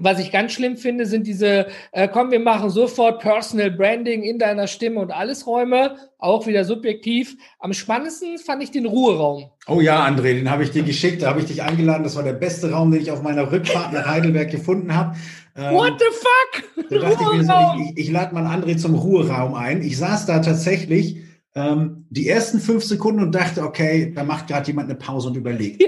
Was 0.01 0.19
ich 0.19 0.33
ganz 0.33 0.53
schlimm 0.53 0.77
finde, 0.77 1.07
sind 1.07 1.27
diese, 1.27 1.67
äh, 1.93 2.09
komm, 2.09 2.31
wir 2.31 2.41
machen 2.41 2.71
sofort 2.71 3.21
Personal 3.21 3.71
Branding 3.71 4.23
in 4.23 4.39
deiner 4.39 4.67
Stimme 4.67 5.01
und 5.01 5.11
alles 5.11 5.47
Räume, 5.47 5.97
auch 6.19 6.47
wieder 6.47 6.65
subjektiv. 6.65 7.37
Am 7.59 7.73
spannendsten 7.73 8.39
fand 8.39 8.63
ich 8.63 8.71
den 8.71 8.87
Ruheraum. 8.87 9.51
Oh 9.69 9.81
ja, 9.81 10.07
André, 10.07 10.35
den 10.35 10.51
habe 10.51 10.65
ich 10.65 10.71
dir 10.71 10.83
geschickt, 10.83 11.23
da 11.23 11.29
habe 11.29 11.41
ich 11.41 11.47
dich 11.47 11.63
eingeladen. 11.63 12.03
Das 12.03 12.17
war 12.17 12.23
der 12.23 12.33
beste 12.33 12.73
Raum, 12.73 12.91
den 12.91 13.03
ich 13.03 13.11
auf 13.11 13.23
meiner 13.23 13.53
Rückfahrt 13.53 13.93
nach 13.93 14.07
Heidelberg 14.07 14.51
gefunden 14.51 14.95
habe. 14.95 15.17
Ähm, 15.57 15.75
What 15.75 15.95
the 15.99 16.07
fuck? 16.11 16.89
Da 16.89 16.99
dachte 16.99 17.25
ich, 17.37 17.47
so, 17.47 17.53
ich, 17.77 17.91
ich, 17.91 18.07
ich 18.07 18.11
lade 18.11 18.35
mal 18.35 18.47
André 18.47 18.79
zum 18.79 18.95
Ruheraum 18.95 19.55
ein. 19.55 19.83
Ich 19.83 19.99
saß 19.99 20.27
da 20.27 20.39
tatsächlich 20.39 21.19
ähm, 21.55 22.07
die 22.11 22.29
ersten 22.29 22.61
fünf 22.61 22.85
Sekunden 22.85 23.23
und 23.23 23.35
dachte, 23.35 23.63
okay, 23.63 24.13
da 24.15 24.25
macht 24.25 24.49
gerade 24.49 24.67
jemand 24.67 24.89
eine 24.89 24.99
Pause 24.99 25.29
und 25.29 25.37
überlegt. 25.37 25.83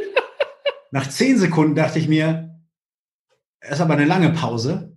Nach 0.91 1.09
zehn 1.09 1.39
Sekunden 1.39 1.75
dachte 1.75 1.99
ich 1.99 2.09
mir, 2.09 2.52
ist 3.71 3.81
aber 3.81 3.95
eine 3.95 4.05
lange 4.05 4.31
Pause. 4.31 4.97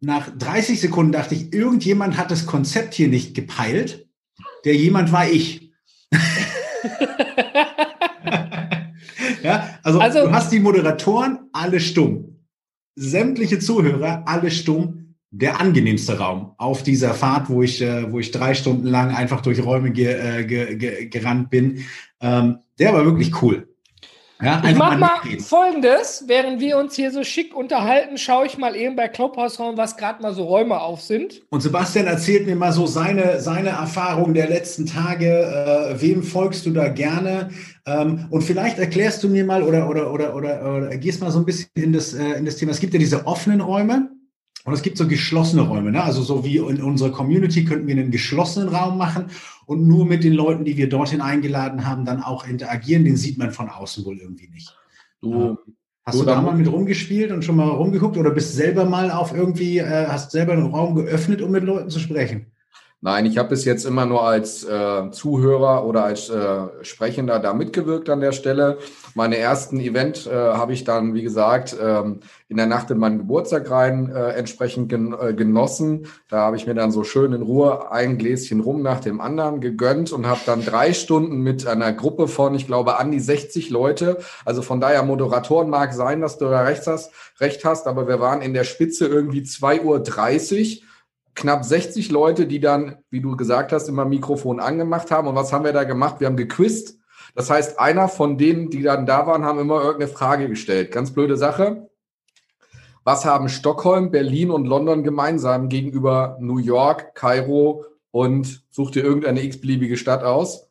Nach 0.00 0.28
30 0.36 0.80
Sekunden 0.80 1.12
dachte 1.12 1.34
ich, 1.34 1.52
irgendjemand 1.52 2.16
hat 2.16 2.30
das 2.30 2.46
Konzept 2.46 2.94
hier 2.94 3.08
nicht 3.08 3.34
gepeilt. 3.34 4.08
Der 4.64 4.74
jemand 4.74 5.12
war 5.12 5.28
ich. 5.28 5.72
ja, 9.42 9.78
also, 9.82 10.00
also 10.00 10.26
du 10.26 10.32
hast 10.32 10.50
die 10.52 10.60
Moderatoren 10.60 11.38
alle 11.52 11.80
stumm. 11.80 12.46
Sämtliche 12.96 13.58
Zuhörer 13.58 14.24
alle 14.26 14.50
stumm. 14.50 14.98
Der 15.34 15.60
angenehmste 15.60 16.18
Raum 16.18 16.52
auf 16.58 16.82
dieser 16.82 17.14
Fahrt, 17.14 17.48
wo 17.48 17.62
ich, 17.62 17.80
äh, 17.80 18.12
wo 18.12 18.18
ich 18.18 18.32
drei 18.32 18.52
Stunden 18.52 18.86
lang 18.86 19.14
einfach 19.14 19.40
durch 19.40 19.64
Räume 19.64 19.90
ge, 19.90 20.12
äh, 20.12 20.44
ge, 20.44 20.76
ge, 20.76 21.06
gerannt 21.06 21.48
bin. 21.48 21.86
Ähm, 22.20 22.58
der 22.78 22.92
war 22.92 23.06
wirklich 23.06 23.40
cool. 23.40 23.71
Ja, 24.42 24.60
ich 24.68 24.76
mach 24.76 24.98
mal, 24.98 25.20
mal 25.24 25.40
folgendes, 25.40 26.24
während 26.26 26.60
wir 26.60 26.76
uns 26.76 26.96
hier 26.96 27.12
so 27.12 27.22
schick 27.22 27.54
unterhalten, 27.54 28.18
schaue 28.18 28.46
ich 28.46 28.58
mal 28.58 28.74
eben 28.74 28.96
bei 28.96 29.06
Clubhouse 29.06 29.60
Raum, 29.60 29.76
was 29.76 29.96
gerade 29.96 30.20
mal 30.20 30.34
so 30.34 30.42
Räume 30.42 30.80
auf 30.80 31.00
sind. 31.00 31.42
Und 31.50 31.60
Sebastian 31.60 32.08
erzählt 32.08 32.46
mir 32.46 32.56
mal 32.56 32.72
so 32.72 32.86
seine, 32.86 33.40
seine 33.40 33.68
Erfahrungen 33.68 34.34
der 34.34 34.48
letzten 34.48 34.84
Tage. 34.86 35.28
Äh, 35.28 36.00
wem 36.00 36.24
folgst 36.24 36.66
du 36.66 36.70
da 36.70 36.88
gerne? 36.88 37.50
Ähm, 37.86 38.26
und 38.30 38.42
vielleicht 38.42 38.80
erklärst 38.80 39.22
du 39.22 39.28
mir 39.28 39.44
mal 39.44 39.62
oder, 39.62 39.88
oder, 39.88 40.12
oder, 40.12 40.34
oder, 40.34 40.76
oder 40.76 40.96
gehst 40.96 41.20
mal 41.20 41.30
so 41.30 41.38
ein 41.38 41.44
bisschen 41.44 41.70
in 41.74 41.92
das, 41.92 42.12
äh, 42.12 42.32
in 42.32 42.44
das 42.44 42.56
Thema. 42.56 42.72
Es 42.72 42.80
gibt 42.80 42.94
ja 42.94 42.98
diese 42.98 43.28
offenen 43.28 43.60
Räume. 43.60 44.10
Und 44.64 44.74
es 44.74 44.82
gibt 44.82 44.96
so 44.96 45.08
geschlossene 45.08 45.62
Räume, 45.62 45.90
ne? 45.90 46.02
also 46.02 46.22
so 46.22 46.44
wie 46.44 46.58
in 46.58 46.82
unserer 46.82 47.10
Community 47.10 47.64
könnten 47.64 47.88
wir 47.88 47.96
einen 47.96 48.12
geschlossenen 48.12 48.68
Raum 48.68 48.96
machen 48.96 49.26
und 49.66 49.86
nur 49.88 50.06
mit 50.06 50.22
den 50.22 50.34
Leuten, 50.34 50.64
die 50.64 50.76
wir 50.76 50.88
dorthin 50.88 51.20
eingeladen 51.20 51.84
haben, 51.84 52.04
dann 52.04 52.22
auch 52.22 52.46
interagieren. 52.46 53.04
Den 53.04 53.16
sieht 53.16 53.38
man 53.38 53.50
von 53.50 53.68
außen 53.68 54.04
wohl 54.04 54.18
irgendwie 54.18 54.48
nicht. 54.48 54.76
Du, 55.20 55.58
hast 56.04 56.14
du, 56.14 56.20
du 56.20 56.26
da 56.26 56.40
mal 56.40 56.54
mit 56.54 56.70
rumgespielt 56.70 57.32
und 57.32 57.44
schon 57.44 57.56
mal 57.56 57.68
rumgeguckt 57.68 58.16
oder 58.16 58.30
bist 58.30 58.54
selber 58.54 58.84
mal 58.84 59.10
auf 59.10 59.34
irgendwie, 59.34 59.78
äh, 59.78 60.06
hast 60.06 60.30
selber 60.30 60.52
einen 60.52 60.66
Raum 60.66 60.94
geöffnet, 60.94 61.42
um 61.42 61.50
mit 61.50 61.64
Leuten 61.64 61.90
zu 61.90 61.98
sprechen? 61.98 62.46
Nein, 63.04 63.26
ich 63.26 63.36
habe 63.36 63.48
bis 63.48 63.64
jetzt 63.64 63.84
immer 63.84 64.06
nur 64.06 64.22
als 64.22 64.62
äh, 64.62 65.10
Zuhörer 65.10 65.84
oder 65.84 66.04
als 66.04 66.30
äh, 66.30 66.68
Sprechender 66.82 67.40
da 67.40 67.52
mitgewirkt 67.52 68.08
an 68.08 68.20
der 68.20 68.30
Stelle. 68.30 68.78
Meine 69.16 69.38
ersten 69.38 69.80
Event 69.80 70.28
äh, 70.28 70.30
habe 70.32 70.72
ich 70.72 70.84
dann, 70.84 71.12
wie 71.12 71.24
gesagt, 71.24 71.76
ähm, 71.82 72.20
in 72.48 72.58
der 72.58 72.66
Nacht 72.66 72.92
in 72.92 72.98
meinen 72.98 73.18
Geburtstag 73.18 73.68
rein 73.72 74.08
äh, 74.14 74.28
entsprechend 74.34 74.88
gen 74.88 75.16
äh, 75.20 75.34
genossen. 75.34 76.06
Da 76.28 76.42
habe 76.42 76.54
ich 76.54 76.68
mir 76.68 76.74
dann 76.74 76.92
so 76.92 77.02
schön 77.02 77.32
in 77.32 77.42
Ruhe 77.42 77.90
ein 77.90 78.18
Gläschen 78.18 78.60
rum 78.60 78.82
nach 78.82 79.00
dem 79.00 79.20
anderen 79.20 79.60
gegönnt 79.60 80.12
und 80.12 80.28
habe 80.28 80.42
dann 80.46 80.64
drei 80.64 80.92
Stunden 80.92 81.40
mit 81.40 81.66
einer 81.66 81.92
Gruppe 81.92 82.28
von, 82.28 82.54
ich 82.54 82.68
glaube, 82.68 83.00
an 83.00 83.10
die 83.10 83.18
60 83.18 83.70
Leute. 83.70 84.18
Also 84.44 84.62
von 84.62 84.80
daher 84.80 85.02
Moderatoren 85.02 85.70
mag 85.70 85.92
sein, 85.92 86.20
dass 86.20 86.38
du 86.38 86.44
da 86.44 86.62
recht 86.62 86.86
hast, 86.86 87.10
recht 87.40 87.64
hast, 87.64 87.88
aber 87.88 88.06
wir 88.06 88.20
waren 88.20 88.42
in 88.42 88.54
der 88.54 88.62
Spitze 88.62 89.08
irgendwie 89.08 89.40
2.30 89.40 89.82
Uhr 90.82 90.86
knapp 91.34 91.64
60 91.64 92.10
Leute, 92.10 92.46
die 92.46 92.60
dann, 92.60 92.96
wie 93.10 93.20
du 93.20 93.36
gesagt 93.36 93.72
hast, 93.72 93.88
immer 93.88 94.04
Mikrofon 94.04 94.60
angemacht 94.60 95.10
haben. 95.10 95.28
Und 95.28 95.34
was 95.34 95.52
haben 95.52 95.64
wir 95.64 95.72
da 95.72 95.84
gemacht? 95.84 96.20
Wir 96.20 96.26
haben 96.26 96.36
gequizt. 96.36 96.98
Das 97.34 97.50
heißt, 97.50 97.78
einer 97.78 98.08
von 98.08 98.36
denen, 98.36 98.70
die 98.70 98.82
dann 98.82 99.06
da 99.06 99.26
waren, 99.26 99.44
haben 99.44 99.58
immer 99.58 99.82
irgendeine 99.82 100.12
Frage 100.12 100.48
gestellt. 100.48 100.92
Ganz 100.92 101.12
blöde 101.12 101.36
Sache. 101.36 101.88
Was 103.04 103.24
haben 103.24 103.48
Stockholm, 103.48 104.10
Berlin 104.10 104.50
und 104.50 104.66
London 104.66 105.02
gemeinsam 105.02 105.68
gegenüber 105.68 106.36
New 106.40 106.58
York, 106.58 107.14
Kairo 107.14 107.84
und 108.10 108.62
such 108.70 108.92
dir 108.92 109.02
irgendeine 109.02 109.42
x-beliebige 109.42 109.96
Stadt 109.96 110.22
aus? 110.22 110.68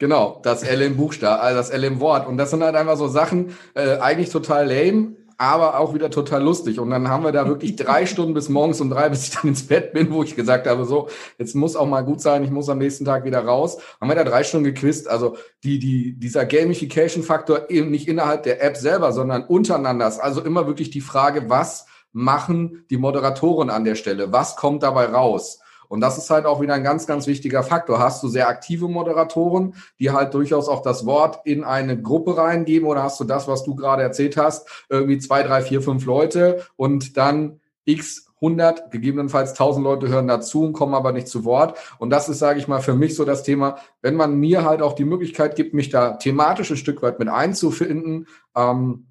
Genau, 0.00 0.40
das 0.42 0.62
L 0.62 0.80
im 0.80 0.98
also 0.98 1.56
das 1.58 1.68
L 1.68 1.84
im 1.84 2.00
Wort. 2.00 2.26
Und 2.26 2.38
das 2.38 2.50
sind 2.50 2.62
halt 2.62 2.74
einfach 2.74 2.96
so 2.96 3.06
Sachen, 3.06 3.54
äh, 3.74 3.98
eigentlich 3.98 4.30
total 4.30 4.66
lame, 4.66 5.14
aber 5.40 5.80
auch 5.80 5.94
wieder 5.94 6.10
total 6.10 6.42
lustig. 6.42 6.78
Und 6.78 6.90
dann 6.90 7.08
haben 7.08 7.24
wir 7.24 7.32
da 7.32 7.48
wirklich 7.48 7.74
drei 7.74 8.04
Stunden 8.12 8.34
bis 8.34 8.50
morgens 8.50 8.78
um 8.82 8.90
drei, 8.90 9.08
bis 9.08 9.24
ich 9.24 9.30
dann 9.30 9.48
ins 9.48 9.66
Bett 9.66 9.94
bin, 9.94 10.12
wo 10.12 10.22
ich 10.22 10.36
gesagt 10.36 10.66
habe, 10.66 10.84
so, 10.84 11.08
jetzt 11.38 11.54
muss 11.54 11.76
auch 11.76 11.86
mal 11.86 12.02
gut 12.02 12.20
sein, 12.20 12.44
ich 12.44 12.50
muss 12.50 12.68
am 12.68 12.76
nächsten 12.76 13.06
Tag 13.06 13.24
wieder 13.24 13.42
raus. 13.42 13.78
Haben 14.00 14.10
wir 14.10 14.16
da 14.16 14.24
drei 14.24 14.44
Stunden 14.44 14.64
gequizt. 14.64 15.08
Also 15.08 15.38
die, 15.64 15.78
die, 15.78 16.12
dieser 16.12 16.44
Gamification-Faktor 16.44 17.70
eben 17.70 17.90
nicht 17.90 18.06
innerhalb 18.06 18.42
der 18.42 18.62
App 18.62 18.76
selber, 18.76 19.12
sondern 19.12 19.44
untereinander. 19.44 20.12
Also 20.22 20.42
immer 20.42 20.66
wirklich 20.66 20.90
die 20.90 21.00
Frage, 21.00 21.48
was 21.48 21.86
machen 22.12 22.84
die 22.90 22.98
Moderatoren 22.98 23.70
an 23.70 23.84
der 23.84 23.94
Stelle? 23.94 24.32
Was 24.32 24.56
kommt 24.56 24.82
dabei 24.82 25.06
raus? 25.06 25.60
Und 25.90 26.00
das 26.00 26.18
ist 26.18 26.30
halt 26.30 26.46
auch 26.46 26.60
wieder 26.60 26.74
ein 26.74 26.84
ganz, 26.84 27.08
ganz 27.08 27.26
wichtiger 27.26 27.64
Faktor. 27.64 27.98
Hast 27.98 28.22
du 28.22 28.28
sehr 28.28 28.48
aktive 28.48 28.86
Moderatoren, 28.86 29.74
die 29.98 30.12
halt 30.12 30.34
durchaus 30.34 30.68
auch 30.68 30.82
das 30.82 31.04
Wort 31.04 31.40
in 31.44 31.64
eine 31.64 32.00
Gruppe 32.00 32.36
reingeben 32.36 32.88
oder 32.88 33.02
hast 33.02 33.18
du 33.18 33.24
das, 33.24 33.48
was 33.48 33.64
du 33.64 33.74
gerade 33.74 34.04
erzählt 34.04 34.36
hast, 34.36 34.68
irgendwie 34.88 35.18
zwei, 35.18 35.42
drei, 35.42 35.62
vier, 35.62 35.82
fünf 35.82 36.06
Leute 36.06 36.64
und 36.76 37.16
dann 37.16 37.58
x 37.84 38.28
100, 38.36 38.92
gegebenenfalls 38.92 39.50
1000 39.50 39.84
Leute 39.84 40.08
hören 40.08 40.28
dazu 40.28 40.62
und 40.62 40.74
kommen 40.74 40.94
aber 40.94 41.10
nicht 41.10 41.26
zu 41.26 41.44
Wort. 41.44 41.76
Und 41.98 42.10
das 42.10 42.28
ist, 42.28 42.38
sage 42.38 42.60
ich 42.60 42.68
mal, 42.68 42.80
für 42.80 42.94
mich 42.94 43.16
so 43.16 43.24
das 43.24 43.42
Thema, 43.42 43.76
wenn 44.00 44.14
man 44.14 44.36
mir 44.36 44.64
halt 44.64 44.82
auch 44.82 44.94
die 44.94 45.04
Möglichkeit 45.04 45.56
gibt, 45.56 45.74
mich 45.74 45.90
da 45.90 46.12
thematisch 46.12 46.70
ein 46.70 46.76
Stück 46.76 47.02
weit 47.02 47.18
mit 47.18 47.28
einzufinden, 47.28 48.28
ähm, 48.56 49.08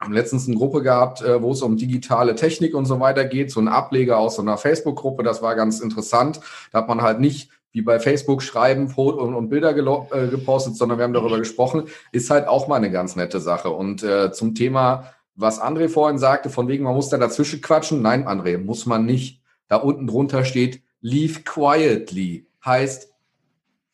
haben 0.00 0.12
letztens 0.12 0.46
eine 0.46 0.56
Gruppe 0.56 0.82
gehabt, 0.82 1.22
äh, 1.22 1.42
wo 1.42 1.52
es 1.52 1.62
um 1.62 1.76
digitale 1.76 2.34
Technik 2.34 2.74
und 2.74 2.86
so 2.86 3.00
weiter 3.00 3.24
geht, 3.24 3.50
so 3.50 3.60
ein 3.60 3.68
Ableger 3.68 4.18
aus 4.18 4.36
so 4.36 4.42
einer 4.42 4.56
Facebook-Gruppe, 4.56 5.22
das 5.22 5.42
war 5.42 5.54
ganz 5.56 5.80
interessant. 5.80 6.40
Da 6.72 6.78
hat 6.78 6.88
man 6.88 7.02
halt 7.02 7.20
nicht 7.20 7.50
wie 7.72 7.82
bei 7.82 8.00
Facebook 8.00 8.42
schreiben 8.42 8.92
und, 8.94 9.34
und 9.34 9.48
Bilder 9.50 9.70
äh, 9.76 10.28
gepostet, 10.28 10.76
sondern 10.76 10.98
wir 10.98 11.04
haben 11.04 11.12
darüber 11.12 11.38
gesprochen, 11.38 11.84
ist 12.12 12.30
halt 12.30 12.48
auch 12.48 12.68
mal 12.68 12.76
eine 12.76 12.90
ganz 12.90 13.14
nette 13.16 13.40
Sache. 13.40 13.70
Und 13.70 14.02
äh, 14.02 14.32
zum 14.32 14.54
Thema, 14.54 15.12
was 15.34 15.60
André 15.60 15.88
vorhin 15.88 16.18
sagte, 16.18 16.48
von 16.50 16.68
wegen, 16.68 16.84
man 16.84 16.94
muss 16.94 17.08
da 17.08 17.18
dazwischen 17.18 17.60
quatschen. 17.60 18.00
Nein, 18.00 18.26
André, 18.26 18.58
muss 18.58 18.86
man 18.86 19.04
nicht. 19.04 19.42
Da 19.68 19.76
unten 19.76 20.06
drunter 20.06 20.44
steht, 20.44 20.82
leave 21.00 21.42
quietly. 21.44 22.46
Heißt, 22.64 23.12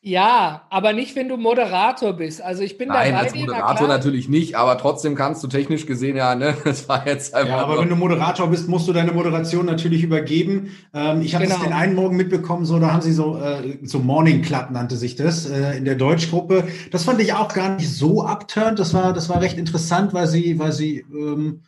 ja, 0.07 0.61
aber 0.69 0.93
nicht, 0.93 1.15
wenn 1.15 1.29
du 1.29 1.35
Moderator 1.35 2.13
bist. 2.13 2.39
Also 2.39 2.61
ich 2.61 2.77
bin 2.77 2.89
Nein, 2.89 3.13
da 3.13 3.21
als 3.21 3.33
Moderator 3.33 3.87
natürlich 3.87 4.29
nicht, 4.29 4.53
aber 4.53 4.77
trotzdem 4.77 5.15
kannst 5.15 5.43
du 5.43 5.47
technisch 5.47 5.87
gesehen 5.87 6.15
ja, 6.15 6.35
ne, 6.35 6.55
das 6.63 6.87
war 6.87 7.07
jetzt 7.07 7.33
einfach. 7.33 7.55
Ja, 7.55 7.63
aber 7.63 7.79
wenn 7.81 7.89
du 7.89 7.95
Moderator 7.95 8.47
bist, 8.51 8.69
musst 8.69 8.87
du 8.87 8.93
deine 8.93 9.13
Moderation 9.13 9.65
natürlich 9.65 10.03
übergeben. 10.03 10.69
Ähm, 10.93 11.21
ich 11.21 11.33
habe 11.33 11.45
genau. 11.45 11.57
das 11.57 11.63
den 11.63 11.73
einen 11.73 11.95
Morgen 11.95 12.17
mitbekommen, 12.17 12.65
so 12.65 12.77
da 12.77 12.93
haben 12.93 13.01
sie 13.01 13.13
so 13.13 13.39
äh, 13.39 13.79
so 13.81 13.97
Morning 13.97 14.43
Club 14.43 14.67
nannte 14.69 14.95
sich 14.95 15.15
das 15.15 15.49
äh, 15.49 15.75
in 15.75 15.85
der 15.85 15.95
Deutschgruppe. 15.95 16.65
Das 16.91 17.03
fand 17.03 17.19
ich 17.19 17.33
auch 17.33 17.51
gar 17.51 17.69
nicht 17.69 17.91
so 17.91 18.23
abturnt. 18.23 18.77
Das 18.77 18.93
war 18.93 19.11
das 19.11 19.27
war 19.27 19.41
recht 19.41 19.57
interessant, 19.57 20.13
weil 20.13 20.27
sie 20.27 20.59
weil 20.59 20.71
sie 20.71 21.03
ähm, 21.11 21.61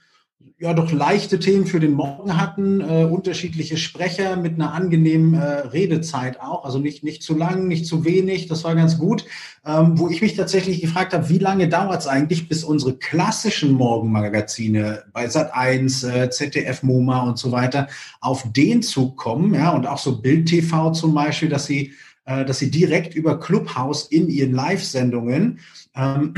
ja 0.59 0.73
doch 0.73 0.91
leichte 0.91 1.39
Themen 1.39 1.67
für 1.67 1.79
den 1.79 1.93
Morgen 1.93 2.35
hatten, 2.41 2.81
äh, 2.81 3.03
unterschiedliche 3.03 3.77
Sprecher 3.77 4.35
mit 4.37 4.55
einer 4.55 4.73
angenehmen 4.73 5.35
äh, 5.35 5.43
Redezeit 5.43 6.41
auch, 6.41 6.65
also 6.65 6.79
nicht, 6.79 7.03
nicht 7.03 7.21
zu 7.21 7.37
lang, 7.37 7.67
nicht 7.67 7.85
zu 7.85 8.05
wenig, 8.05 8.47
das 8.47 8.63
war 8.63 8.73
ganz 8.73 8.97
gut. 8.97 9.25
Ähm, 9.63 9.99
wo 9.99 10.09
ich 10.09 10.21
mich 10.21 10.35
tatsächlich 10.35 10.81
gefragt 10.81 11.13
habe, 11.13 11.29
wie 11.29 11.37
lange 11.37 11.67
dauert 11.67 12.01
es 12.01 12.07
eigentlich, 12.07 12.49
bis 12.49 12.63
unsere 12.63 12.93
klassischen 12.97 13.73
Morgenmagazine 13.73 15.03
bei 15.13 15.25
Sat1, 15.25 16.09
äh, 16.09 16.29
ZDF, 16.31 16.81
MoMA 16.81 17.21
und 17.23 17.37
so 17.37 17.51
weiter 17.51 17.87
auf 18.19 18.51
den 18.51 18.81
Zug 18.81 19.15
kommen, 19.15 19.53
ja, 19.53 19.71
und 19.71 19.85
auch 19.85 19.99
so 19.99 20.21
Bild 20.21 20.47
TV 20.47 20.91
zum 20.91 21.13
Beispiel, 21.13 21.49
dass 21.49 21.67
sie 21.67 21.93
äh, 22.27 22.43
dass 22.43 22.59
sie 22.59 22.69
direkt 22.69 23.15
über 23.15 23.39
Clubhouse 23.39 24.07
in 24.07 24.27
ihren 24.27 24.51
Live-Sendungen 24.51 25.59
ähm, 25.97 26.33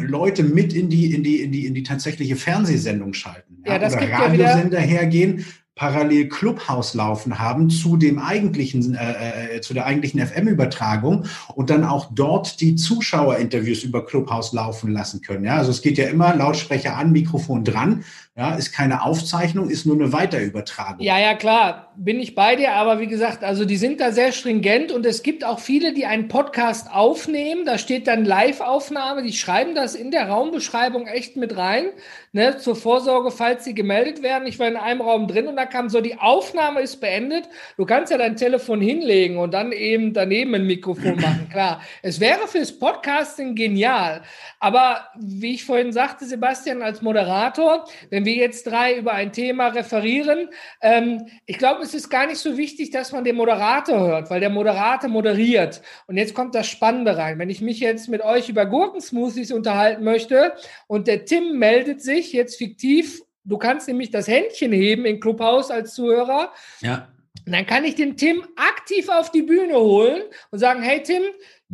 Leute 0.08 0.42
mit 0.42 0.72
in 0.72 0.88
die, 0.88 1.14
in, 1.14 1.22
die, 1.22 1.40
in, 1.42 1.52
die, 1.52 1.66
in 1.66 1.74
die 1.74 1.82
tatsächliche 1.82 2.36
Fernsehsendung 2.36 3.14
schalten. 3.14 3.62
Ja, 3.66 3.74
ja 3.74 3.78
das 3.78 3.92
oder 3.94 4.06
gibt 4.06 4.18
Radiosender 4.18 4.80
ja 4.80 4.84
hergehen, 4.84 5.44
parallel 5.74 6.28
Clubhouse 6.28 6.94
laufen 6.94 7.38
haben 7.38 7.70
zu 7.70 7.96
dem 7.96 8.18
eigentlichen, 8.18 8.94
äh, 8.94 9.56
äh 9.56 9.60
zu 9.62 9.74
der 9.74 9.86
eigentlichen 9.86 10.24
FM-Übertragung 10.24 11.24
und 11.54 11.70
dann 11.70 11.84
auch 11.84 12.10
dort 12.12 12.60
die 12.60 12.76
Zuschauerinterviews 12.76 13.82
über 13.82 14.04
Clubhouse 14.04 14.52
laufen 14.52 14.92
lassen 14.92 15.22
können. 15.22 15.44
Ja, 15.44 15.56
also 15.56 15.70
es 15.70 15.80
geht 15.82 15.98
ja 15.98 16.06
immer 16.06 16.34
Lautsprecher 16.34 16.96
an, 16.96 17.12
Mikrofon 17.12 17.64
dran. 17.64 18.04
Ja, 18.34 18.54
ist 18.54 18.72
keine 18.72 19.02
Aufzeichnung, 19.02 19.68
ist 19.68 19.84
nur 19.84 19.96
eine 19.96 20.10
Weiterübertragung. 20.10 21.04
Ja, 21.04 21.18
ja, 21.18 21.34
klar, 21.34 21.92
bin 21.96 22.18
ich 22.18 22.34
bei 22.34 22.56
dir, 22.56 22.72
aber 22.72 22.98
wie 22.98 23.06
gesagt, 23.06 23.44
also 23.44 23.66
die 23.66 23.76
sind 23.76 24.00
da 24.00 24.10
sehr 24.10 24.32
stringent 24.32 24.90
und 24.90 25.04
es 25.04 25.22
gibt 25.22 25.44
auch 25.44 25.58
viele, 25.58 25.92
die 25.92 26.06
einen 26.06 26.28
Podcast 26.28 26.90
aufnehmen. 26.90 27.66
Da 27.66 27.76
steht 27.76 28.06
dann 28.06 28.24
Live-Aufnahme, 28.24 29.22
die 29.22 29.34
schreiben 29.34 29.74
das 29.74 29.94
in 29.94 30.10
der 30.10 30.28
Raumbeschreibung 30.28 31.06
echt 31.08 31.36
mit 31.36 31.58
rein, 31.58 31.90
ne, 32.32 32.56
zur 32.56 32.74
Vorsorge, 32.74 33.30
falls 33.30 33.64
sie 33.64 33.74
gemeldet 33.74 34.22
werden. 34.22 34.48
Ich 34.48 34.58
war 34.58 34.66
in 34.66 34.76
einem 34.76 35.02
Raum 35.02 35.28
drin 35.28 35.46
und 35.46 35.56
da 35.56 35.66
kam 35.66 35.90
so, 35.90 36.00
die 36.00 36.18
Aufnahme 36.18 36.80
ist 36.80 37.02
beendet. 37.02 37.50
Du 37.76 37.84
kannst 37.84 38.10
ja 38.10 38.16
dein 38.16 38.36
Telefon 38.36 38.80
hinlegen 38.80 39.36
und 39.36 39.52
dann 39.52 39.72
eben 39.72 40.14
daneben 40.14 40.54
ein 40.54 40.66
Mikrofon 40.66 41.16
machen. 41.20 41.48
Klar, 41.50 41.82
es 42.00 42.18
wäre 42.18 42.48
fürs 42.48 42.72
Podcasting 42.72 43.54
genial, 43.54 44.22
aber 44.58 45.08
wie 45.20 45.52
ich 45.52 45.64
vorhin 45.64 45.92
sagte, 45.92 46.24
Sebastian, 46.24 46.80
als 46.80 47.02
Moderator, 47.02 47.84
wenn 48.08 48.21
wenn 48.22 48.26
wir 48.26 48.36
jetzt 48.36 48.68
drei 48.68 48.96
über 48.96 49.14
ein 49.14 49.32
Thema 49.32 49.68
referieren, 49.68 50.48
ähm, 50.80 51.26
ich 51.44 51.58
glaube, 51.58 51.82
es 51.82 51.92
ist 51.92 52.08
gar 52.08 52.28
nicht 52.28 52.38
so 52.38 52.56
wichtig, 52.56 52.90
dass 52.90 53.10
man 53.10 53.24
den 53.24 53.34
Moderator 53.34 53.98
hört, 53.98 54.30
weil 54.30 54.38
der 54.38 54.48
Moderator 54.48 55.10
moderiert. 55.10 55.82
Und 56.06 56.16
jetzt 56.16 56.34
kommt 56.34 56.54
das 56.54 56.68
Spannende 56.68 57.16
rein. 57.16 57.40
Wenn 57.40 57.50
ich 57.50 57.60
mich 57.60 57.80
jetzt 57.80 58.08
mit 58.08 58.22
euch 58.22 58.48
über 58.48 58.64
Gurkensmoothies 58.66 59.50
unterhalten 59.50 60.04
möchte 60.04 60.52
und 60.86 61.08
der 61.08 61.24
Tim 61.24 61.58
meldet 61.58 62.00
sich 62.00 62.32
jetzt 62.32 62.58
fiktiv, 62.58 63.22
du 63.42 63.58
kannst 63.58 63.88
nämlich 63.88 64.12
das 64.12 64.28
Händchen 64.28 64.70
heben 64.70 65.04
in 65.04 65.18
Clubhouse 65.18 65.72
als 65.72 65.94
Zuhörer. 65.94 66.52
Ja. 66.80 67.08
Und 67.44 67.52
dann 67.52 67.66
kann 67.66 67.84
ich 67.84 67.96
den 67.96 68.16
Tim 68.16 68.46
aktiv 68.54 69.08
auf 69.08 69.32
die 69.32 69.42
Bühne 69.42 69.74
holen 69.74 70.22
und 70.52 70.60
sagen, 70.60 70.80
hey 70.80 71.02
Tim, 71.02 71.22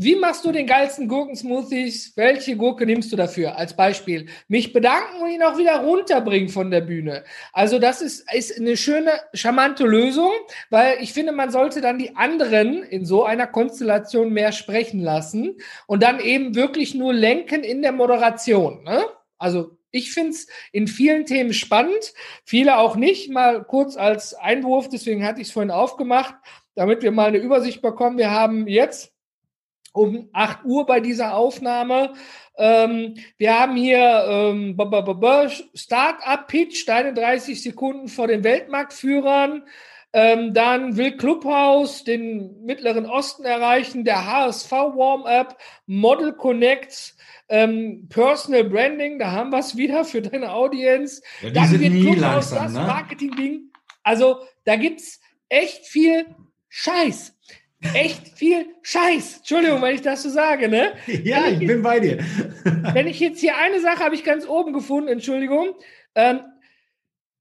wie 0.00 0.14
machst 0.14 0.44
du 0.44 0.52
den 0.52 0.68
geilsten 0.68 1.08
Gurkensmoothies? 1.08 2.12
Welche 2.14 2.56
Gurke 2.56 2.87
nimmst 2.87 3.11
du 3.11 3.16
dafür? 3.16 3.56
Als 3.56 3.74
Beispiel. 3.74 4.26
Mich 4.46 4.72
bedanken 4.72 5.20
und 5.20 5.28
ihn 5.28 5.42
auch 5.42 5.58
wieder 5.58 5.80
runterbringen 5.80 6.50
von 6.50 6.70
der 6.70 6.82
Bühne. 6.82 7.24
Also 7.52 7.80
das 7.80 8.00
ist, 8.00 8.32
ist 8.32 8.56
eine 8.56 8.76
schöne, 8.76 9.11
charmante 9.34 9.84
Lösung, 9.84 10.30
weil 10.70 10.98
ich 11.00 11.12
finde, 11.12 11.32
man 11.32 11.50
sollte 11.50 11.80
dann 11.80 11.98
die 11.98 12.14
anderen 12.14 12.84
in 12.84 13.04
so 13.04 13.24
einer 13.24 13.48
Konstellation 13.48 14.32
mehr 14.32 14.52
sprechen 14.52 15.00
lassen 15.00 15.56
und 15.88 16.00
dann 16.00 16.20
eben 16.20 16.54
wirklich 16.54 16.94
nur 16.94 17.12
lenken 17.12 17.64
in 17.64 17.82
der 17.82 17.90
Moderation. 17.90 18.84
Ne? 18.84 19.04
Also 19.37 19.78
ich 19.90 20.12
finde 20.12 20.30
es 20.30 20.46
in 20.70 20.87
vielen 20.87 21.26
Themen 21.26 21.52
spannend, 21.52 22.14
viele 22.44 22.78
auch 22.78 22.94
nicht. 22.94 23.30
Mal 23.30 23.64
kurz 23.64 23.96
als 23.96 24.32
Einwurf, 24.34 24.88
deswegen 24.88 25.24
hatte 25.24 25.40
ich 25.40 25.48
es 25.48 25.52
vorhin 25.52 25.72
aufgemacht, 25.72 26.37
damit 26.76 27.02
wir 27.02 27.11
mal 27.11 27.26
eine 27.26 27.38
Übersicht 27.38 27.82
bekommen. 27.82 28.16
Wir 28.16 28.30
haben 28.30 28.68
jetzt 28.68 29.17
um 29.92 30.29
8 30.33 30.64
Uhr 30.64 30.87
bei 30.87 31.01
dieser 31.01 31.35
Aufnahme. 31.35 32.12
Ähm, 32.57 33.14
wir 33.37 33.59
haben 33.59 33.77
hier 33.77 34.24
ähm, 34.29 34.77
Start-up-Pitch, 35.74 36.87
deine 36.87 37.14
30 37.14 37.62
Sekunden 37.62 38.09
vor 38.09 38.27
den 38.27 38.44
Weltmarktführern. 38.44 39.64
Ähm, 40.12 40.55
dann 40.55 40.96
will 40.96 41.16
Clubhouse 41.16 42.03
den 42.03 42.64
Mittleren 42.64 43.05
Osten 43.07 43.44
erreichen, 43.44 44.05
der 44.05 44.27
HSV 44.27 44.70
Warm-Up, 44.72 45.59
Model 45.87 46.33
Connect, 46.33 47.14
ähm, 47.51 48.09
Personal 48.09 48.64
Branding, 48.64 49.18
da 49.18 49.33
haben 49.33 49.51
wir 49.51 49.59
es 49.59 49.77
wieder 49.77 50.05
für 50.05 50.22
deine 50.22 50.53
Audience. 50.53 51.22
Ja, 51.42 51.48
die 51.48 51.55
dann 51.55 51.68
sind 51.68 51.81
wird 51.83 51.92
nie 51.92 52.03
Clubhouse 52.03 52.53
langsam, 52.53 52.64
das 52.64 52.72
ne? 52.72 52.81
Marketing-Ding. 52.81 53.61
Also 54.03 54.38
da 54.64 54.77
gibt 54.77 55.01
es 55.01 55.20
echt 55.51 55.87
viel 55.87 56.27
Scheiß 56.70 57.35
echt 57.95 58.29
viel 58.37 58.67
Scheiß. 58.83 59.38
Entschuldigung, 59.38 59.83
wenn 59.83 59.95
ich 59.95 60.03
das 60.03 60.23
so 60.23 60.31
sage, 60.31 60.69
ne? 60.69 60.93
Ja, 61.07 61.47
ich, 61.47 61.61
ich, 61.61 61.67
bin 61.67 61.83
bei 61.83 62.01
dir. 62.01 62.19
wenn 62.64 63.07
ich 63.07 63.21
jetzt 63.21 63.41
hier 63.41 63.57
eine 63.57 63.81
Sache 63.81 64.05
habe 64.05 64.14
ich 64.14 64.25
ganz 64.25 64.47
oben 64.47 64.73
gefunden, 64.73 65.09
Entschuldigung. 65.09 65.75
Ähm, 66.14 66.41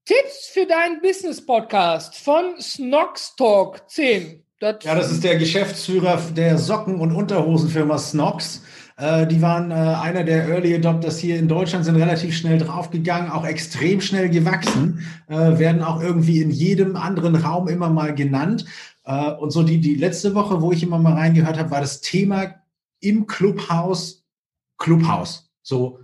Tipps 0.04 0.46
für 0.52 0.66
deinen 0.66 1.00
Business-Podcast 1.02 2.16
von 2.16 2.60
Snox 2.60 3.36
Talk 3.36 3.90
10. 3.90 4.42
Das 4.60 4.76
ja, 4.82 4.94
das 4.94 5.12
ist 5.12 5.22
der 5.22 5.36
Geschäftsführer 5.36 6.20
der 6.34 6.58
Socken- 6.58 7.00
und 7.00 7.14
Unterhosenfirma 7.14 7.98
Snox. 7.98 8.62
Äh, 8.98 9.28
die 9.28 9.40
waren 9.40 9.70
äh, 9.70 9.74
einer 9.74 10.24
der 10.24 10.48
Early 10.48 10.74
Adopters 10.74 11.18
hier 11.18 11.38
in 11.38 11.46
Deutschland, 11.46 11.84
sind 11.84 11.96
relativ 11.96 12.36
schnell 12.36 12.58
draufgegangen, 12.58 13.30
auch 13.30 13.46
extrem 13.46 14.00
schnell 14.00 14.28
gewachsen, 14.28 15.06
äh, 15.28 15.58
werden 15.58 15.82
auch 15.82 16.02
irgendwie 16.02 16.42
in 16.42 16.50
jedem 16.50 16.96
anderen 16.96 17.36
Raum 17.36 17.68
immer 17.68 17.88
mal 17.88 18.12
genannt. 18.12 18.64
Äh, 19.04 19.30
und 19.32 19.52
so 19.52 19.62
die, 19.62 19.80
die 19.80 19.94
letzte 19.94 20.34
Woche, 20.34 20.60
wo 20.60 20.72
ich 20.72 20.82
immer 20.82 20.98
mal 20.98 21.14
reingehört 21.14 21.58
habe, 21.58 21.70
war 21.70 21.80
das 21.80 22.00
Thema 22.00 22.56
im 23.00 23.28
Clubhaus, 23.28 24.26
Clubhaus. 24.78 25.48
So, 25.62 26.00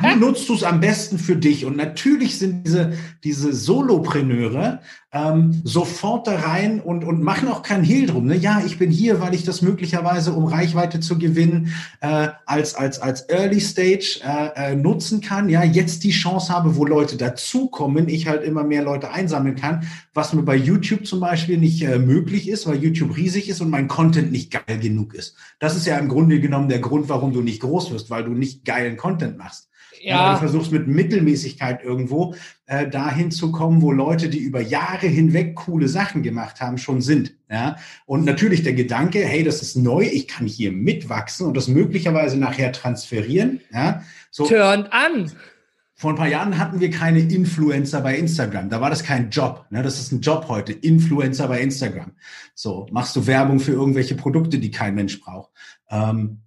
wie 0.00 0.16
nutzt 0.16 0.48
du 0.48 0.54
es 0.54 0.62
am 0.62 0.80
besten 0.80 1.18
für 1.18 1.36
dich? 1.36 1.64
Und 1.64 1.76
natürlich 1.76 2.38
sind 2.38 2.66
diese, 2.66 2.92
diese 3.22 3.52
Solopreneure 3.52 4.80
ähm, 5.12 5.60
sofort 5.64 6.26
da 6.26 6.36
rein 6.36 6.80
und, 6.80 7.04
und 7.04 7.22
machen 7.22 7.48
auch 7.48 7.62
keinen 7.62 7.84
Hehl 7.84 8.06
drum. 8.06 8.26
Ne? 8.26 8.36
Ja, 8.36 8.62
ich 8.64 8.78
bin 8.78 8.90
hier, 8.90 9.20
weil 9.20 9.34
ich 9.34 9.44
das 9.44 9.60
möglicherweise, 9.60 10.32
um 10.32 10.46
Reichweite 10.46 11.00
zu 11.00 11.18
gewinnen, 11.18 11.74
äh, 12.00 12.28
als, 12.46 12.74
als, 12.74 12.98
als 12.98 13.28
Early 13.28 13.60
Stage 13.60 14.20
äh, 14.24 14.72
äh, 14.72 14.74
nutzen 14.74 15.20
kann. 15.20 15.50
Ja, 15.50 15.62
jetzt 15.62 16.04
die 16.04 16.12
Chance 16.12 16.52
habe, 16.52 16.76
wo 16.76 16.86
Leute 16.86 17.16
dazukommen, 17.18 18.08
ich 18.08 18.26
halt 18.26 18.42
immer 18.42 18.64
mehr 18.64 18.82
Leute 18.82 19.10
einsammeln 19.10 19.56
kann, 19.56 19.86
was 20.14 20.32
mir 20.32 20.42
bei 20.42 20.56
YouTube 20.56 21.06
zum 21.06 21.20
Beispiel 21.20 21.58
nicht 21.58 21.82
äh, 21.82 21.98
möglich 21.98 22.48
ist, 22.48 22.66
weil 22.66 22.82
YouTube 22.82 23.16
riesig 23.16 23.48
ist 23.48 23.60
und 23.60 23.70
mein 23.70 23.88
Content 23.88 24.30
nicht 24.30 24.50
geil 24.50 24.78
genug 24.78 25.14
ist. 25.14 25.36
Das 25.58 25.76
ist 25.76 25.86
ja 25.86 25.98
im 25.98 26.08
Grunde 26.08 26.40
genommen 26.40 26.68
der 26.68 26.80
Grund, 26.80 27.08
warum 27.08 27.32
du 27.32 27.40
nicht 27.40 27.62
groß 27.62 27.92
wirst, 27.92 28.10
weil 28.10 28.24
du 28.24 28.32
nicht 28.32 28.64
geilen 28.64 28.96
Content 28.96 29.38
machst. 29.38 29.68
Ja. 30.02 30.32
Du 30.32 30.38
versuchst 30.40 30.72
mit 30.72 30.88
Mittelmäßigkeit 30.88 31.82
irgendwo 31.82 32.34
äh, 32.66 32.88
dahin 32.88 33.30
zu 33.30 33.52
kommen, 33.52 33.82
wo 33.82 33.92
Leute, 33.92 34.28
die 34.28 34.38
über 34.38 34.60
Jahre 34.60 35.06
hinweg 35.06 35.54
coole 35.54 35.86
Sachen 35.86 36.22
gemacht 36.22 36.60
haben, 36.60 36.76
schon 36.76 37.00
sind. 37.00 37.34
Ja? 37.48 37.76
Und 38.04 38.24
natürlich 38.24 38.64
der 38.64 38.72
Gedanke, 38.72 39.20
hey, 39.24 39.44
das 39.44 39.62
ist 39.62 39.76
neu, 39.76 40.02
ich 40.02 40.26
kann 40.26 40.46
hier 40.46 40.72
mitwachsen 40.72 41.46
und 41.46 41.56
das 41.56 41.68
möglicherweise 41.68 42.36
nachher 42.36 42.72
transferieren. 42.72 43.60
Ja? 43.72 44.02
So, 44.30 44.46
Turned 44.46 44.92
an. 44.92 45.30
Vor 46.02 46.10
ein 46.10 46.16
paar 46.16 46.26
Jahren 46.26 46.58
hatten 46.58 46.80
wir 46.80 46.90
keine 46.90 47.20
Influencer 47.20 48.00
bei 48.00 48.18
Instagram. 48.18 48.68
Da 48.68 48.80
war 48.80 48.90
das 48.90 49.04
kein 49.04 49.30
Job. 49.30 49.66
Ne? 49.70 49.84
Das 49.84 50.00
ist 50.00 50.10
ein 50.10 50.20
Job 50.20 50.46
heute. 50.48 50.72
Influencer 50.72 51.46
bei 51.46 51.60
Instagram. 51.60 52.10
So, 52.56 52.88
machst 52.90 53.14
du 53.14 53.28
Werbung 53.28 53.60
für 53.60 53.70
irgendwelche 53.70 54.16
Produkte, 54.16 54.58
die 54.58 54.72
kein 54.72 54.96
Mensch 54.96 55.20
braucht. 55.20 55.52
Ähm, 55.88 56.38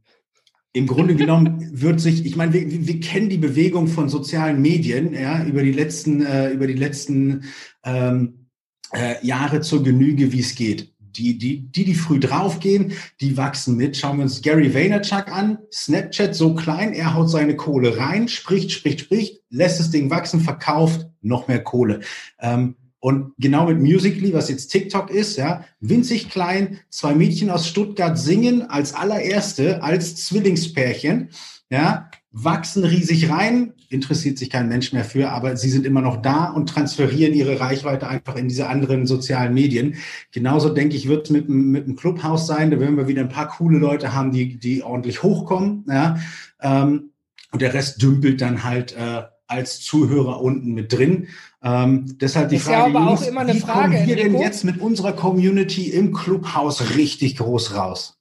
im 0.73 0.87
Grunde 0.87 1.15
genommen 1.15 1.69
wird 1.71 2.01
sich, 2.01 2.25
ich 2.25 2.35
meine, 2.35 2.51
wir, 2.51 2.85
wir 2.85 2.99
kennen 2.99 3.29
die 3.29 3.37
Bewegung 3.37 3.87
von 3.87 4.09
sozialen 4.09 4.61
Medien 4.61 5.13
ja, 5.13 5.45
über 5.45 5.63
die 5.63 5.71
letzten, 5.71 6.25
äh, 6.25 6.49
über 6.49 6.67
die 6.67 6.73
letzten 6.73 7.45
ähm, 7.85 8.47
äh, 8.91 9.25
Jahre 9.25 9.61
zur 9.61 9.83
Genüge, 9.85 10.33
wie 10.33 10.41
es 10.41 10.55
geht. 10.55 10.93
Die, 11.17 11.38
die, 11.38 11.62
die, 11.62 11.86
die 11.86 11.95
früh 11.95 12.19
draufgehen, 12.19 12.93
die 13.21 13.38
wachsen 13.38 13.78
mit. 13.78 13.97
Schauen 13.97 14.17
wir 14.17 14.23
uns 14.23 14.41
Gary 14.41 14.73
Vaynerchuk 14.73 15.32
an. 15.32 15.60
Snapchat 15.71 16.36
so 16.36 16.56
klein, 16.56 16.93
er 16.93 17.13
haut 17.13 17.30
seine 17.30 17.56
Kohle 17.56 17.97
rein, 17.97 18.28
spricht, 18.28 18.71
spricht, 18.71 19.01
spricht, 19.01 19.41
lässt 19.49 19.80
das 19.80 19.91
Ding 19.91 20.10
wachsen, 20.10 20.41
verkauft 20.41 21.08
noch 21.21 21.47
mehr 21.47 21.63
Kohle. 21.63 22.01
Ähm, 22.39 22.76
und 23.05 23.34
genau 23.38 23.68
mit 23.68 23.80
Musically, 23.80 24.34
was 24.34 24.49
jetzt 24.49 24.70
TikTok 24.70 25.11
ist, 25.11 25.38
ja, 25.38 25.63
winzig 25.80 26.32
klein, 26.32 26.80
zwei 26.89 27.13
Mädchen 27.13 27.51
aus 27.51 27.68
Stuttgart 27.68 28.18
singen 28.18 28.63
als 28.63 28.95
allererste, 28.95 29.84
als 29.84 30.16
Zwillingspärchen, 30.16 31.30
ja, 31.70 32.09
wachsen 32.32 32.84
riesig 32.84 33.30
rein, 33.30 33.74
interessiert 33.95 34.37
sich 34.37 34.51
kein 34.51 34.69
Mensch 34.69 34.93
mehr 34.93 35.03
für, 35.03 35.29
aber 35.29 35.57
sie 35.57 35.69
sind 35.69 35.85
immer 35.85 36.01
noch 36.01 36.21
da 36.21 36.51
und 36.51 36.69
transferieren 36.69 37.33
ihre 37.33 37.59
Reichweite 37.59 38.07
einfach 38.07 38.35
in 38.35 38.47
diese 38.47 38.67
anderen 38.67 39.07
sozialen 39.07 39.53
Medien. 39.53 39.95
Genauso 40.31 40.69
denke 40.69 40.95
ich, 40.95 41.07
wird 41.07 41.25
es 41.25 41.31
mit, 41.31 41.49
mit 41.49 41.87
dem 41.87 41.95
Clubhaus 41.95 42.45
sein, 42.45 42.69
da 42.69 42.79
werden 42.79 42.97
wir 42.97 43.07
wieder 43.07 43.21
ein 43.21 43.29
paar 43.29 43.47
coole 43.47 43.79
Leute 43.79 44.13
haben, 44.13 44.31
die, 44.31 44.59
die 44.59 44.83
ordentlich 44.83 45.23
hochkommen, 45.23 45.85
ja, 45.87 46.17
ähm, 46.61 47.11
und 47.51 47.61
der 47.61 47.73
Rest 47.73 48.01
dümpelt 48.01 48.41
dann 48.41 48.63
halt 48.63 48.95
äh, 48.97 49.23
als 49.47 49.79
Zuhörer 49.81 50.41
unten 50.41 50.73
mit 50.73 50.91
drin. 50.91 51.27
Ähm, 51.63 52.17
deshalb 52.19 52.49
die 52.49 52.57
ist 52.57 52.65
Frage, 52.65 52.93
ja 52.93 52.99
Jungs, 52.99 53.21
wie 53.25 53.59
Frage, 53.59 53.95
kommen 53.95 54.07
wir 54.07 54.15
denn 54.15 54.37
jetzt 54.37 54.63
mit 54.63 54.79
unserer 54.79 55.13
Community 55.13 55.89
im 55.89 56.13
Clubhaus 56.13 56.95
richtig 56.95 57.37
groß 57.37 57.75
raus? 57.75 58.19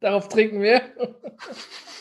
Darauf 0.00 0.28
trinken 0.28 0.62
wir. 0.62 0.82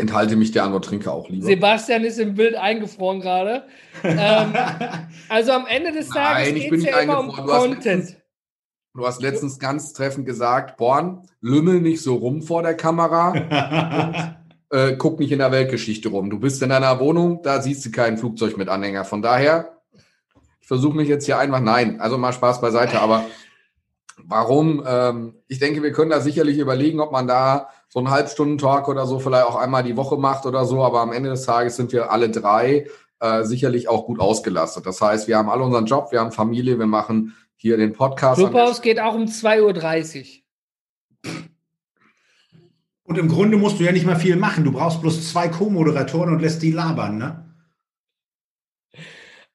Ich 0.00 0.08
enthalte 0.08 0.34
mich 0.36 0.50
der 0.50 0.64
Antwort, 0.64 0.86
trinke 0.86 1.12
auch 1.12 1.28
lieber. 1.28 1.44
Sebastian 1.44 2.04
ist 2.04 2.18
im 2.18 2.34
Bild 2.34 2.54
eingefroren 2.54 3.20
gerade. 3.20 3.64
ähm, 4.02 4.54
also 5.28 5.52
am 5.52 5.66
Ende 5.66 5.92
des 5.92 6.08
Tages 6.08 6.54
geht 6.54 6.72
es 6.72 6.84
ja 6.84 7.00
immer 7.00 7.20
um 7.20 7.26
du 7.26 7.34
Content. 7.34 7.84
Letztens, 7.84 8.16
du 8.94 9.06
hast 9.06 9.20
letztens 9.20 9.58
ganz 9.58 9.92
treffend 9.92 10.24
gesagt, 10.24 10.78
Born, 10.78 11.26
lümmel 11.42 11.82
nicht 11.82 12.00
so 12.00 12.14
rum 12.14 12.40
vor 12.40 12.62
der 12.62 12.72
Kamera 12.72 14.36
und 14.70 14.78
äh, 14.78 14.96
guck 14.96 15.20
nicht 15.20 15.32
in 15.32 15.38
der 15.40 15.52
Weltgeschichte 15.52 16.08
rum. 16.08 16.30
Du 16.30 16.38
bist 16.40 16.62
in 16.62 16.70
deiner 16.70 16.98
Wohnung, 16.98 17.42
da 17.42 17.60
siehst 17.60 17.84
du 17.84 17.90
kein 17.90 18.16
Flugzeug 18.16 18.56
mit 18.56 18.70
Anhänger. 18.70 19.04
Von 19.04 19.20
daher, 19.20 19.82
ich 20.62 20.66
versuche 20.66 20.96
mich 20.96 21.10
jetzt 21.10 21.26
hier 21.26 21.36
einfach, 21.36 21.60
nein, 21.60 22.00
also 22.00 22.16
mal 22.16 22.32
Spaß 22.32 22.62
beiseite, 22.62 23.02
aber 23.02 23.26
warum? 24.26 24.82
Ähm, 24.86 25.34
ich 25.48 25.58
denke, 25.58 25.82
wir 25.82 25.92
können 25.92 26.10
da 26.10 26.20
sicherlich 26.20 26.58
überlegen, 26.58 27.00
ob 27.00 27.12
man 27.12 27.26
da 27.26 27.68
so 27.88 27.98
einen 27.98 28.10
Halbstunden-Talk 28.10 28.88
oder 28.88 29.06
so 29.06 29.18
vielleicht 29.18 29.46
auch 29.46 29.56
einmal 29.56 29.82
die 29.82 29.96
Woche 29.96 30.16
macht 30.16 30.46
oder 30.46 30.64
so, 30.64 30.84
aber 30.84 31.00
am 31.00 31.12
Ende 31.12 31.30
des 31.30 31.44
Tages 31.44 31.76
sind 31.76 31.92
wir 31.92 32.12
alle 32.12 32.30
drei 32.30 32.86
äh, 33.20 33.44
sicherlich 33.44 33.88
auch 33.88 34.06
gut 34.06 34.20
ausgelastet. 34.20 34.86
Das 34.86 35.00
heißt, 35.00 35.28
wir 35.28 35.36
haben 35.36 35.50
alle 35.50 35.64
unseren 35.64 35.86
Job, 35.86 36.12
wir 36.12 36.20
haben 36.20 36.32
Familie, 36.32 36.78
wir 36.78 36.86
machen 36.86 37.34
hier 37.56 37.76
den 37.76 37.92
Podcast. 37.92 38.38
Clubhaus 38.38 38.80
geht 38.80 39.00
auch 39.00 39.14
um 39.14 39.24
2.30 39.24 40.40
Uhr. 41.24 41.32
Und 43.02 43.18
im 43.18 43.28
Grunde 43.28 43.56
musst 43.56 43.80
du 43.80 43.84
ja 43.84 43.92
nicht 43.92 44.06
mal 44.06 44.16
viel 44.16 44.36
machen. 44.36 44.62
Du 44.64 44.72
brauchst 44.72 45.00
bloß 45.00 45.32
zwei 45.32 45.48
Co-Moderatoren 45.48 46.32
und 46.32 46.40
lässt 46.40 46.62
die 46.62 46.70
labern, 46.70 47.18
ne? 47.18 47.49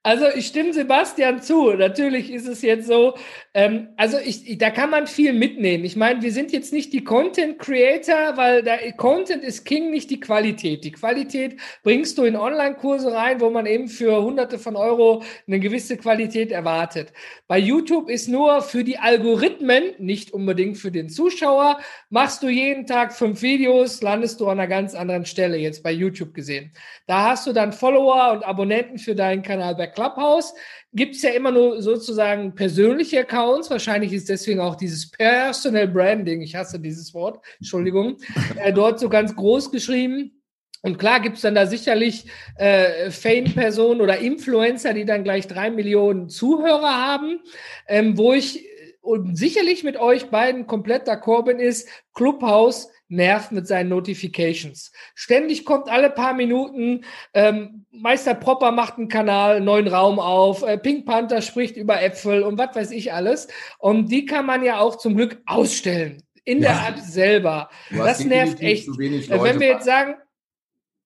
Also 0.05 0.27
ich 0.27 0.45
stimme 0.45 0.71
Sebastian 0.71 1.41
zu. 1.41 1.71
Natürlich 1.73 2.31
ist 2.31 2.47
es 2.47 2.61
jetzt 2.61 2.85
so, 2.85 3.15
ähm, 3.55 3.87
also 3.97 4.19
ich, 4.19 4.55
da 4.59 4.69
kann 4.69 4.91
man 4.91 5.07
viel 5.07 5.33
mitnehmen. 5.33 5.83
Ich 5.83 5.95
meine, 5.95 6.21
wir 6.21 6.31
sind 6.31 6.51
jetzt 6.51 6.71
nicht 6.71 6.93
die 6.93 7.03
Content 7.03 7.57
Creator, 7.57 8.37
weil 8.37 8.61
da 8.61 8.77
Content 8.97 9.43
ist 9.43 9.65
King, 9.65 9.89
nicht 9.89 10.11
die 10.11 10.19
Qualität. 10.19 10.83
Die 10.83 10.91
Qualität 10.91 11.59
bringst 11.81 12.19
du 12.19 12.23
in 12.23 12.35
Online-Kurse 12.35 13.13
rein, 13.13 13.41
wo 13.41 13.49
man 13.49 13.65
eben 13.65 13.87
für 13.87 14.21
Hunderte 14.21 14.59
von 14.59 14.75
Euro 14.75 15.23
eine 15.47 15.59
gewisse 15.59 15.97
Qualität 15.97 16.51
erwartet. 16.51 17.11
Bei 17.47 17.57
YouTube 17.57 18.07
ist 18.07 18.27
nur 18.27 18.61
für 18.61 18.83
die 18.83 18.99
Algorithmen, 18.99 19.95
nicht 19.97 20.31
unbedingt 20.31 20.77
für 20.77 20.91
den 20.91 21.09
Zuschauer, 21.09 21.79
machst 22.11 22.43
du 22.43 22.47
jeden 22.47 22.85
Tag 22.85 23.11
fünf 23.11 23.41
Videos, 23.41 24.03
landest 24.03 24.39
du 24.39 24.45
an 24.45 24.59
einer 24.59 24.67
ganz 24.67 24.93
anderen 24.93 25.25
Stelle 25.25 25.57
jetzt 25.57 25.81
bei 25.81 25.91
YouTube 25.91 26.35
gesehen. 26.35 26.73
Da 27.07 27.29
hast 27.29 27.47
du 27.47 27.53
dann 27.53 27.73
Follower 27.73 28.33
und 28.33 28.45
Abonnenten 28.45 28.99
für 28.99 29.15
deinen 29.15 29.41
Kanal 29.41 29.73
bei 29.73 29.94
Clubhouse 29.95 30.53
gibt 30.93 31.15
es 31.15 31.23
ja 31.23 31.31
immer 31.31 31.51
nur 31.51 31.81
sozusagen 31.81 32.53
persönliche 32.53 33.21
Accounts. 33.21 33.69
Wahrscheinlich 33.69 34.13
ist 34.13 34.29
deswegen 34.29 34.59
auch 34.59 34.75
dieses 34.75 35.09
Personal 35.09 35.87
Branding, 35.87 36.41
ich 36.41 36.55
hasse 36.55 36.79
dieses 36.79 37.13
Wort, 37.13 37.43
Entschuldigung, 37.59 38.17
äh, 38.57 38.71
dort 38.71 38.99
so 38.99 39.09
ganz 39.09 39.35
groß 39.35 39.71
geschrieben. 39.71 40.41
Und 40.81 40.99
klar 40.99 41.19
gibt 41.19 41.37
es 41.37 41.41
dann 41.41 41.55
da 41.55 41.65
sicherlich 41.65 42.27
äh, 42.57 43.09
Fame-Personen 43.09 44.01
oder 44.01 44.19
Influencer, 44.19 44.93
die 44.93 45.05
dann 45.05 45.23
gleich 45.23 45.47
drei 45.47 45.71
Millionen 45.71 46.29
Zuhörer 46.29 47.07
haben, 47.07 47.39
ähm, 47.87 48.17
wo 48.19 48.33
ich 48.33 48.69
und 49.01 49.37
sicherlich 49.37 49.83
mit 49.83 49.97
euch 49.97 50.29
beiden 50.31 50.65
komplett 50.65 51.07
d'accord 51.07 51.45
bin, 51.45 51.59
ist 51.59 51.87
Clubhouse 52.15 52.89
nervt 53.07 53.51
mit 53.51 53.67
seinen 53.67 53.89
Notifications. 53.89 54.91
Ständig 55.13 55.65
kommt 55.65 55.89
alle 55.89 56.09
paar 56.09 56.33
Minuten, 56.33 57.01
ähm, 57.33 57.85
Meister 57.91 58.33
Propper 58.33 58.71
macht 58.71 58.97
einen 58.97 59.07
Kanal, 59.07 59.61
neuen 59.61 59.87
Raum 59.87 60.19
auf, 60.19 60.63
äh, 60.63 60.77
Pink 60.77 61.05
Panther 61.05 61.41
spricht 61.41 61.77
über 61.77 62.01
Äpfel 62.01 62.43
und 62.43 62.57
was 62.57 62.75
weiß 62.75 62.91
ich 62.91 63.13
alles. 63.13 63.47
Und 63.77 64.11
die 64.11 64.25
kann 64.25 64.45
man 64.45 64.63
ja 64.63 64.79
auch 64.79 64.97
zum 64.97 65.15
Glück 65.15 65.41
ausstellen. 65.45 66.21
In 66.43 66.61
ja. 66.61 66.73
der 66.73 66.89
App 66.89 66.99
selber. 66.99 67.69
Das 67.91 68.23
nervt 68.23 68.61
echt. 68.61 68.87
Äh, 68.87 69.43
wenn 69.43 69.59
wir 69.59 69.67
jetzt 69.67 69.85
sagen, 69.85 70.15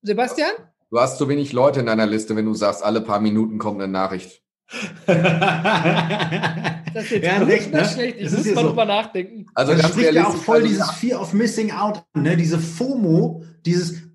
Sebastian? 0.02 0.52
Du 0.92 1.00
hast 1.00 1.18
zu 1.18 1.30
wenig 1.30 1.54
Leute 1.54 1.82
in 1.82 1.86
deiner 1.86 2.08
Liste, 2.08 2.36
wenn 2.36 2.46
du 2.46 2.54
sagst, 2.54 2.84
alle 2.84 3.02
paar 3.02 3.20
Minuten 3.20 3.58
kommt 3.58 3.82
eine 3.82 3.92
Nachricht. 3.92 4.42
das 6.94 7.06
ist 7.06 7.12
jetzt 7.12 7.26
ja, 7.26 7.38
recht, 7.38 7.72
ne? 7.72 7.86
schlecht. 7.86 8.18
Ich 8.20 8.32
muss 8.32 8.46
mal 8.46 8.56
so. 8.56 8.68
drüber 8.70 8.86
nachdenken. 8.86 9.46
Also 9.54 9.74
das 9.74 9.90
spricht 9.90 10.14
ja 10.14 10.28
auch 10.28 10.36
voll 10.36 10.58
also 10.58 10.68
dieses 10.68 10.92
Fear 10.92 11.22
of 11.22 11.34
Missing 11.34 11.72
Out, 11.72 12.04
ne? 12.16 12.36
diese 12.38 12.60
FOMO, 12.60 13.44
dieses 13.66 14.10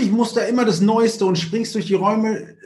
ich 0.00 0.10
muss 0.10 0.34
da 0.34 0.42
immer 0.42 0.64
das 0.64 0.80
Neueste 0.80 1.24
und 1.24 1.38
springst 1.38 1.74
durch 1.74 1.86
die 1.86 1.94
Räume. 1.94 2.56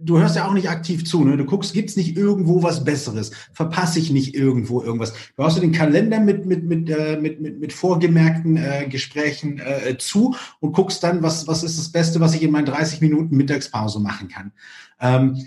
Du 0.00 0.18
hörst 0.18 0.36
ja 0.36 0.46
auch 0.46 0.52
nicht 0.52 0.68
aktiv 0.68 1.04
zu, 1.04 1.24
ne? 1.24 1.36
Du 1.36 1.44
guckst, 1.44 1.72
gibt's 1.72 1.96
nicht 1.96 2.16
irgendwo 2.16 2.62
was 2.62 2.84
Besseres? 2.84 3.30
Verpasse 3.52 3.98
ich 3.98 4.10
nicht 4.10 4.34
irgendwo 4.34 4.82
irgendwas? 4.82 5.12
Du 5.36 5.44
hast 5.44 5.60
den 5.60 5.72
Kalender 5.72 6.20
mit 6.20 6.46
mit 6.46 6.64
mit 6.64 6.90
äh, 6.90 7.16
mit, 7.20 7.40
mit 7.40 7.60
mit 7.60 7.72
vorgemerkten 7.72 8.56
äh, 8.56 8.86
Gesprächen 8.88 9.60
äh, 9.60 9.96
zu 9.98 10.34
und 10.60 10.72
guckst 10.72 11.02
dann, 11.02 11.22
was 11.22 11.46
was 11.46 11.62
ist 11.62 11.78
das 11.78 11.90
Beste, 11.90 12.20
was 12.20 12.34
ich 12.34 12.42
in 12.42 12.50
meinen 12.50 12.66
30 12.66 13.00
Minuten 13.00 13.36
Mittagspause 13.36 14.00
machen 14.00 14.28
kann. 14.28 14.52
Ähm, 15.00 15.46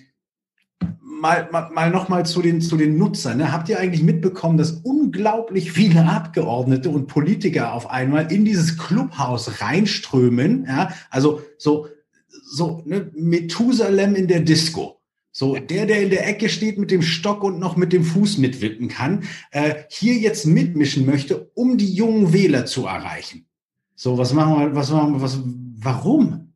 mal, 1.19 1.49
mal, 1.51 1.69
mal 1.71 1.91
nochmal 1.91 2.25
zu 2.25 2.41
den, 2.41 2.61
zu 2.61 2.77
den 2.77 2.97
Nutzern. 2.97 3.37
Ne? 3.37 3.51
Habt 3.51 3.69
ihr 3.69 3.79
eigentlich 3.79 4.03
mitbekommen, 4.03 4.57
dass 4.57 4.71
unglaublich 4.71 5.71
viele 5.71 6.05
Abgeordnete 6.05 6.89
und 6.89 7.07
Politiker 7.07 7.73
auf 7.73 7.89
einmal 7.89 8.31
in 8.31 8.45
dieses 8.45 8.77
Clubhaus 8.77 9.61
reinströmen? 9.61 10.65
Ja? 10.67 10.91
Also 11.09 11.41
so, 11.57 11.87
so 12.27 12.81
ne? 12.85 13.09
Methusalem 13.13 14.15
in 14.15 14.27
der 14.27 14.41
Disco. 14.41 14.97
So, 15.31 15.55
der, 15.55 15.85
der 15.85 16.01
in 16.01 16.09
der 16.09 16.27
Ecke 16.27 16.49
steht 16.49 16.79
mit 16.79 16.89
dem 16.89 17.03
Stock 17.03 17.43
und 17.43 17.59
noch 17.59 17.75
mit 17.75 17.93
dem 17.93 18.03
Fuß 18.03 18.39
mitwippen 18.39 18.87
kann, 18.87 19.23
äh, 19.51 19.83
hier 19.87 20.15
jetzt 20.15 20.47
mitmischen 20.47 21.05
möchte, 21.05 21.51
um 21.53 21.77
die 21.77 21.93
jungen 21.93 22.33
Wähler 22.33 22.65
zu 22.65 22.87
erreichen. 22.87 23.45
So, 23.93 24.17
was 24.17 24.33
machen 24.33 24.59
wir, 24.59 24.75
was 24.75 24.89
machen 24.89 25.13
wir, 25.13 25.21
was, 25.21 25.39
warum? 25.79 26.46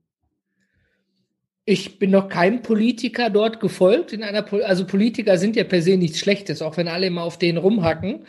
Ich 1.64 1.99
bin 1.99 2.09
noch 2.09 2.28
keinem 2.28 2.64
Politiker 2.64 3.30
dort 3.30 3.59
gefolgt. 3.59 4.14
In 4.14 4.24
einer, 4.24 4.41
Pol 4.41 4.64
also 4.64 4.84
Politiker 4.88 5.38
sind 5.38 5.55
ja 5.55 5.64
per 5.64 5.84
se 5.84 5.95
nichts 5.95 6.18
Schlechtes, 6.18 6.64
auch 6.64 6.76
wenn 6.76 6.88
alle 6.88 7.05
immer 7.05 7.22
auf 7.22 7.38
denen 7.38 7.59
rumhacken. 7.59 8.26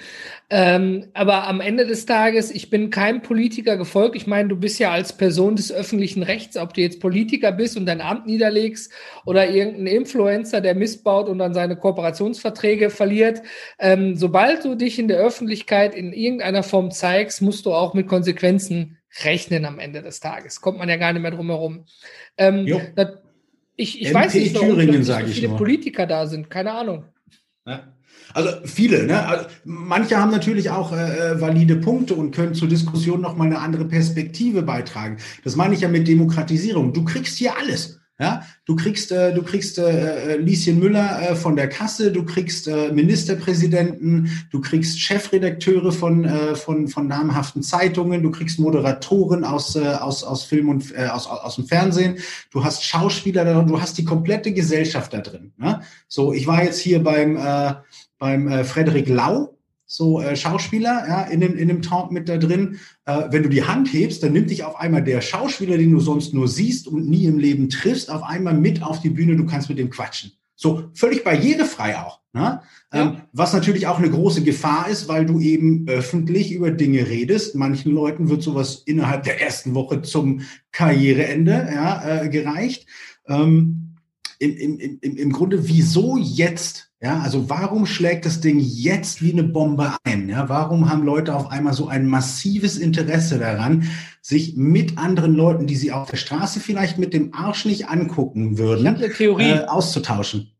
Ähm, 0.51 1.07
aber 1.15 1.49
am 1.49 1.63
Ende 1.63 1.87
des 1.87 2.05
Tages, 2.05 2.51
ich 2.51 2.69
bin 2.69 2.91
keinem 2.91 3.23
Politiker 3.23 3.79
gefolgt. 3.79 4.17
Ich 4.17 4.27
meine, 4.27 4.51
du 4.51 4.57
bist 4.57 4.79
ja 4.79 4.91
als 4.91 5.17
Person 5.17 5.57
des 5.57 5.73
öffentlichen 5.73 6.23
Rechts, 6.23 6.59
ob 6.59 6.75
du 6.75 6.83
jetzt 6.83 7.01
Politiker 7.01 7.53
bist 7.53 7.79
und 7.79 7.87
dein 7.87 8.03
Amt 8.03 8.27
niederlegst 8.27 8.93
oder 9.25 9.49
irgendein 9.49 9.87
Influencer, 9.87 10.61
der 10.61 10.75
missbaut 10.75 11.31
und 11.31 11.39
dann 11.39 11.55
seine 11.55 11.77
Kooperationsverträge 11.77 12.91
verliert. 12.91 13.41
Ähm, 13.79 14.15
sobald 14.15 14.63
du 14.63 14.75
dich 14.75 14.99
in 14.99 15.09
der 15.09 15.17
Öffentlichkeit 15.17 15.95
in 15.95 16.13
irgendeiner 16.13 16.63
Form 16.63 16.91
zeigst, 16.91 17.41
musst 17.41 17.65
du 17.65 17.73
auch 17.73 17.95
mit 17.95 18.09
Konsequenzen 18.09 18.99
rechnen 19.25 19.65
am 19.65 19.79
Ende 19.79 20.03
des 20.03 20.21
Tages. 20.21 20.61
Kommt 20.61 20.79
man 20.79 20.89
ja 20.89 20.97
gar 20.97 21.13
nicht 21.13 21.23
mehr 21.23 21.31
drum 21.31 21.49
herum. 21.49 21.87
Ähm, 22.37 22.67
ich, 23.77 24.01
ich 24.01 24.13
weiß 24.13 24.35
nicht, 24.35 24.55
warum 24.55 25.03
so 25.03 25.15
viele 25.27 25.49
nur. 25.49 25.57
Politiker 25.57 26.07
da 26.07 26.27
sind. 26.27 26.51
Keine 26.51 26.73
Ahnung. 26.73 27.05
Ja. 27.67 27.93
Also 28.35 28.51
viele, 28.65 29.05
ne? 29.05 29.27
Also 29.27 29.47
manche 29.65 30.17
haben 30.17 30.31
natürlich 30.31 30.71
auch 30.71 30.93
äh, 30.93 31.33
äh, 31.33 31.41
valide 31.41 31.77
Punkte 31.77 32.15
und 32.15 32.35
können 32.35 32.55
zur 32.55 32.69
Diskussion 32.69 33.21
nochmal 33.21 33.49
eine 33.49 33.59
andere 33.59 33.85
Perspektive 33.85 34.63
beitragen. 34.63 35.19
Das 35.45 35.57
meine 35.57 35.75
ich 35.75 35.81
ja 35.81 35.89
mit 35.89 36.09
Demokratisierung. 36.09 36.93
Du 36.93 37.05
kriegst 37.05 37.37
hier 37.37 37.57
alles. 37.57 38.01
Ja, 38.23 38.45
du 38.67 38.77
kriegst, 38.77 39.11
äh, 39.11 39.35
du 39.35 39.43
kriegst 39.43 39.79
äh, 39.79 40.35
äh, 40.35 40.37
Lieschen 40.37 40.79
Müller 40.79 41.31
äh, 41.31 41.35
von 41.35 41.57
der 41.57 41.69
Kasse, 41.69 42.13
du 42.13 42.25
kriegst 42.25 42.69
äh, 42.69 42.93
Ministerpräsidenten, 42.93 44.31
du 44.53 44.61
kriegst 44.61 45.01
Chefredakteure 45.01 45.91
von, 45.91 46.25
äh, 46.25 46.55
von, 46.55 46.87
von 46.87 47.09
namhaften 47.09 47.65
Zeitungen, 47.65 48.23
du 48.23 48.31
kriegst 48.31 48.61
Moderatoren 48.61 49.43
aus, 49.43 49.75
äh, 49.75 49.81
aus, 49.81 50.23
aus 50.23 50.45
Film 50.45 50.69
und 50.69 50.95
äh, 50.95 51.07
aus, 51.07 51.27
aus 51.27 51.57
dem 51.57 51.67
Fernsehen, 51.67 52.19
du 52.53 52.63
hast 52.63 52.85
Schauspieler 52.85 53.45
da, 53.45 53.61
du 53.61 53.81
hast 53.81 53.99
die 53.99 54.05
komplette 54.05 54.53
Gesellschaft 54.53 55.13
da 55.13 55.19
drin. 55.19 55.53
Ne? 55.57 55.81
So, 56.07 56.33
ich 56.33 56.47
war 56.47 56.63
jetzt 56.63 56.79
hier 56.79 57.03
beim, 57.03 57.37
äh, 57.37 57.75
beim 58.21 58.47
äh, 58.47 58.63
Frederik 58.63 59.09
Lau, 59.09 59.59
so 59.93 60.23
äh, 60.23 60.37
Schauspieler 60.37 61.05
ja, 61.07 61.23
in, 61.25 61.41
dem, 61.41 61.55
in 61.57 61.69
dem 61.69 61.83
Talk 61.83 62.11
mit 62.13 62.29
da 62.29 62.39
drin. 62.39 62.79
Äh, 63.05 63.25
wenn 63.31 63.43
du 63.43 63.51
die 63.51 63.65
Hand 63.65 63.93
hebst, 63.93 64.23
dann 64.23 64.33
nimmt 64.33 64.51
dich 64.51 64.65
auf 64.65 64.81
einmal 64.81 65.05
der 65.05 65.21
Schauspieler, 65.21 65.77
den 65.77 65.93
du 65.93 66.01
sonst 66.01 66.33
nur 66.33 66.49
siehst 66.49 66.89
und 66.89 67.09
nie 67.09 67.27
im 67.27 67.39
Leben 67.39 67.69
triffst, 67.69 68.11
auf 68.11 68.23
einmal 68.23 68.55
mit 68.55 68.83
auf 68.83 69.01
die 69.01 69.11
Bühne, 69.11 69.37
du 69.37 69.45
kannst 69.45 69.69
mit 69.69 69.79
dem 69.79 69.91
quatschen. 69.91 70.33
So 70.57 70.85
völlig 70.95 71.25
barrierefrei 71.25 71.99
auch. 71.99 72.21
Ne? 72.33 72.63
Ja. 72.93 73.03
Ähm, 73.03 73.17
was 73.33 73.53
natürlich 73.53 73.87
auch 73.87 73.99
eine 73.99 74.09
große 74.09 74.43
Gefahr 74.43 74.89
ist, 74.89 75.09
weil 75.09 75.27
du 75.27 75.41
eben 75.41 75.87
öffentlich 75.89 76.53
über 76.53 76.71
Dinge 76.71 77.09
redest. 77.09 77.55
Manchen 77.55 77.93
Leuten 77.93 78.31
wird 78.31 78.43
sowas 78.43 78.83
innerhalb 78.87 79.25
der 79.25 79.43
ersten 79.43 79.75
Woche 79.75 80.01
zum 80.01 80.41
Karriereende 80.71 81.69
ja, 81.75 82.23
äh, 82.23 82.29
gereicht. 82.31 82.87
Ähm, 83.29 83.92
im, 84.43 84.79
im, 84.79 84.99
im, 85.01 85.17
im 85.17 85.33
Grunde, 85.33 85.69
wieso 85.69 86.17
jetzt? 86.17 86.91
Ja, 87.01 87.21
also 87.21 87.49
warum 87.49 87.87
schlägt 87.87 88.27
das 88.27 88.41
Ding 88.41 88.59
jetzt 88.61 89.23
wie 89.23 89.33
eine 89.33 89.43
Bombe 89.43 89.97
ein? 90.05 90.29
Ja, 90.29 90.49
warum 90.49 90.91
haben 90.91 91.05
Leute 91.05 91.35
auf 91.35 91.51
einmal 91.51 91.75
so 91.75 91.89
ein 91.89 92.07
massives 92.07 92.77
Interesse 92.77 93.39
daran, 93.39 93.85
sich 94.21 94.57
mit 94.57 94.99
anderen 94.99 95.35
Leuten, 95.35 95.67
die 95.67 95.75
sie 95.75 95.93
auf 95.93 96.11
der 96.11 96.17
Straße 96.17 96.61
vielleicht 96.61 96.99
mit 96.99 97.13
dem 97.13 97.35
Arsch 97.35 97.65
nicht 97.65 97.89
angucken 97.89 98.59
würden, 98.59 98.85
äh, 99.41 99.65
auszutauschen? 99.67 100.53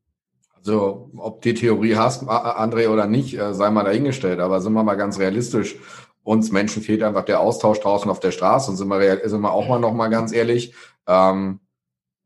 Also, 0.57 1.11
ob 1.17 1.43
die 1.43 1.55
Theorie 1.55 1.97
hast, 1.97 2.23
André, 2.23 2.89
oder 2.89 3.09
nicht, 3.09 3.37
äh, 3.37 3.53
sei 3.53 3.71
mal 3.71 3.85
dahingestellt. 3.85 4.39
Aber 4.39 4.61
sind 4.61 4.75
wir 4.75 4.85
mal 4.85 4.95
ganz 4.95 5.19
realistisch. 5.19 5.77
Uns 6.23 6.53
Menschen 6.53 6.83
fehlt 6.83 7.03
einfach 7.03 7.25
der 7.25 7.41
Austausch 7.41 7.81
draußen 7.81 8.09
auf 8.09 8.21
der 8.21 8.31
Straße. 8.31 8.71
Und 8.71 8.77
sind 8.77 8.89
wir, 8.89 9.29
sind 9.29 9.41
wir 9.41 9.53
auch 9.53 9.69
mal 9.69 9.81
noch 9.81 9.93
mal 9.93 10.09
ganz 10.09 10.33
ehrlich. 10.33 10.73
Ähm, 11.09 11.59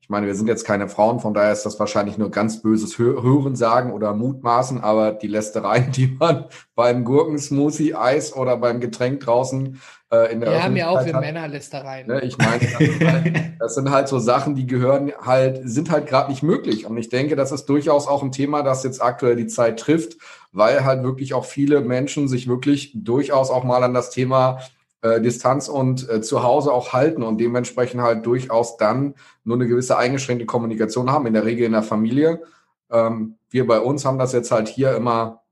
ich 0.07 0.11
meine, 0.11 0.29
wir 0.29 0.37
sind 0.37 0.47
jetzt 0.47 0.65
keine 0.65 0.89
Frauen, 0.89 1.19
von 1.19 1.35
daher 1.35 1.51
ist 1.51 1.67
das 1.67 1.81
wahrscheinlich 1.81 2.17
nur 2.17 2.31
ganz 2.31 2.63
böses 2.63 2.97
Hören 2.97 3.57
sagen 3.57 3.93
oder 3.93 4.15
Mutmaßen, 4.15 4.81
aber 4.81 5.11
die 5.11 5.27
Lästereien, 5.27 5.91
die 5.97 6.07
man 6.07 6.45
beim 6.77 7.03
Gurkensmoothie, 7.03 7.97
Eis 7.97 8.33
oder 8.33 8.57
beim 8.57 8.79
Getränk 8.79 9.19
draußen 9.19 9.81
äh, 10.13 10.33
in 10.33 10.39
der 10.39 10.53
Wir 10.53 10.63
haben 10.63 10.77
ja 10.77 10.91
auch 10.91 11.05
wir 11.05 11.19
Männerlästereien. 11.19 12.07
Ne? 12.07 12.21
Ich 12.21 12.39
meine, 12.39 12.61
das 12.61 12.79
sind, 12.79 13.11
halt, 13.11 13.43
das 13.59 13.75
sind, 13.75 13.91
halt, 13.91 14.07
so 14.07 14.21
Sachen, 14.21 14.55
die 14.55 14.69
gehören 14.69 15.11
halt, 15.21 15.63
sind 15.65 15.91
halt 15.91 16.07
gerade 16.07 16.31
nicht 16.31 16.45
möglich. 16.45 16.87
Und 16.87 16.97
ich 16.99 17.09
denke, 17.09 17.35
das 17.35 17.51
ist 17.51 17.65
durchaus 17.65 18.07
auch 18.07 18.23
ein 18.23 18.31
Thema, 18.31 18.63
das 18.63 18.85
jetzt 18.85 19.03
aktuell 19.03 19.35
die 19.35 19.49
Zeit 19.49 19.81
trifft, 19.81 20.19
weil 20.53 20.85
halt 20.85 21.03
wirklich 21.03 21.35
auch 21.35 21.47
viele 21.47 21.81
Menschen 21.81 22.29
sich 22.29 22.47
wirklich 22.47 22.93
durchaus 22.95 23.51
auch 23.51 23.65
mal 23.65 23.83
an 23.83 23.93
das 23.93 24.11
Thema 24.11 24.61
äh, 25.03 25.21
Distanz 25.21 25.69
und 25.69 26.09
äh, 26.09 26.21
zu 26.21 26.43
Hause 26.43 26.73
auch 26.73 26.93
halten 26.93 27.23
und 27.23 27.39
dementsprechend 27.39 28.01
halt 28.01 28.25
durchaus 28.27 28.77
dann 28.77 29.15
nur 29.45 29.57
eine 29.57 29.67
gewisse 29.67 29.97
eingeschränkte 29.97 30.47
Kommunikation 30.47 31.11
haben, 31.11 31.27
in 31.27 31.35
der 31.35 31.45
Regel 31.45 31.67
in 31.67 31.73
der 31.73 31.83
Familie. 31.83 32.43
Ähm, 32.91 33.37
wir 33.51 33.67
bei 33.67 33.81
uns 33.81 34.05
haben 34.05 34.19
das 34.19 34.33
jetzt 34.33 34.51
halt 34.51 34.69
hier 34.69 34.95
immer 34.95 35.43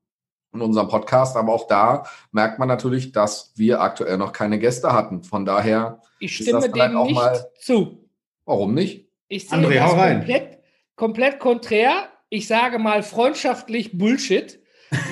in 0.52 0.60
unserem 0.60 0.88
Podcast, 0.88 1.36
aber 1.36 1.52
auch 1.52 1.66
da 1.66 2.04
merkt 2.32 2.58
man 2.58 2.68
natürlich, 2.68 3.12
dass 3.12 3.52
wir 3.56 3.80
aktuell 3.80 4.16
noch 4.16 4.32
keine 4.32 4.58
Gäste 4.58 4.92
hatten. 4.92 5.24
Von 5.24 5.44
daher 5.44 6.00
ich 6.20 6.36
stimme 6.36 6.68
dem 6.70 7.02
nicht 7.02 7.14
mal, 7.14 7.46
zu. 7.58 8.08
Warum 8.44 8.74
nicht? 8.74 9.08
Ich 9.28 9.48
sehe 9.48 9.58
André, 9.58 9.74
das 9.74 9.90
komplett, 9.90 10.58
komplett 10.96 11.40
konträr. 11.40 12.08
Ich 12.28 12.46
sage 12.46 12.78
mal 12.78 13.02
freundschaftlich 13.02 13.98
Bullshit, 13.98 14.60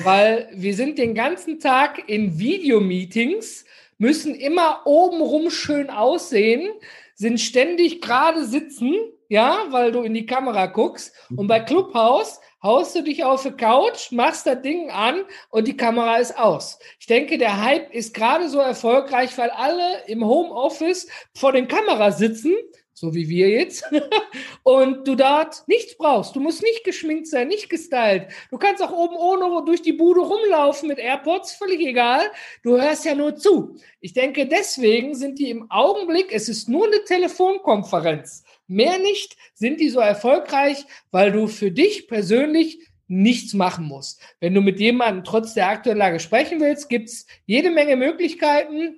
weil 0.03 0.49
wir 0.53 0.75
sind 0.75 0.97
den 0.97 1.13
ganzen 1.13 1.59
Tag 1.59 2.07
in 2.07 2.39
Videomeetings 2.39 3.65
müssen 3.97 4.35
immer 4.35 4.81
obenrum 4.85 5.49
schön 5.49 5.89
aussehen, 5.89 6.71
sind 7.15 7.39
ständig 7.39 8.01
gerade 8.01 8.45
sitzen, 8.45 8.95
ja, 9.29 9.65
weil 9.69 9.91
du 9.91 10.01
in 10.01 10.13
die 10.13 10.25
Kamera 10.25 10.67
guckst. 10.67 11.13
Und 11.35 11.47
bei 11.47 11.59
Clubhouse 11.59 12.39
haust 12.61 12.95
du 12.95 13.03
dich 13.03 13.23
auf 13.23 13.43
die 13.43 13.51
Couch, 13.51 14.11
machst 14.11 14.45
das 14.45 14.61
Ding 14.61 14.89
an 14.89 15.23
und 15.49 15.67
die 15.67 15.77
Kamera 15.77 16.17
ist 16.17 16.37
aus. 16.37 16.79
Ich 16.99 17.07
denke, 17.07 17.37
der 17.37 17.61
Hype 17.61 17.93
ist 17.93 18.13
gerade 18.13 18.49
so 18.49 18.59
erfolgreich, 18.59 19.37
weil 19.37 19.49
alle 19.49 20.03
im 20.07 20.25
Homeoffice 20.25 21.07
vor 21.33 21.51
den 21.51 21.67
Kameras 21.67 22.17
sitzen 22.17 22.53
so 22.93 23.15
wie 23.15 23.27
wir 23.27 23.49
jetzt, 23.49 23.83
und 24.63 25.07
du 25.07 25.15
dort 25.15 25.63
nichts 25.67 25.97
brauchst. 25.97 26.35
Du 26.35 26.39
musst 26.39 26.61
nicht 26.61 26.83
geschminkt 26.83 27.27
sein, 27.27 27.47
nicht 27.47 27.69
gestylt. 27.69 28.27
Du 28.51 28.57
kannst 28.57 28.83
auch 28.83 28.91
oben 28.91 29.15
ohne 29.15 29.65
durch 29.65 29.81
die 29.81 29.93
Bude 29.93 30.21
rumlaufen 30.21 30.87
mit 30.87 30.99
AirPods, 30.99 31.53
völlig 31.53 31.81
egal. 31.81 32.21
Du 32.61 32.79
hörst 32.79 33.05
ja 33.05 33.15
nur 33.15 33.35
zu. 33.35 33.77
Ich 33.99 34.13
denke, 34.13 34.47
deswegen 34.47 35.15
sind 35.15 35.39
die 35.39 35.49
im 35.49 35.69
Augenblick, 35.71 36.31
es 36.31 36.49
ist 36.49 36.69
nur 36.69 36.85
eine 36.85 37.03
Telefonkonferenz, 37.03 38.43
mehr 38.67 38.99
nicht, 38.99 39.35
sind 39.53 39.79
die 39.79 39.89
so 39.89 39.99
erfolgreich, 39.99 40.85
weil 41.11 41.31
du 41.31 41.47
für 41.47 41.71
dich 41.71 42.07
persönlich 42.07 42.79
nichts 43.07 43.53
machen 43.53 43.85
musst. 43.85 44.21
Wenn 44.39 44.53
du 44.53 44.61
mit 44.61 44.79
jemandem 44.79 45.23
trotz 45.23 45.53
der 45.53 45.67
aktuellen 45.67 45.99
Lage 45.99 46.19
sprechen 46.19 46.59
willst, 46.59 46.89
gibt's 46.89 47.25
jede 47.45 47.69
Menge 47.69 47.95
Möglichkeiten 47.95 48.97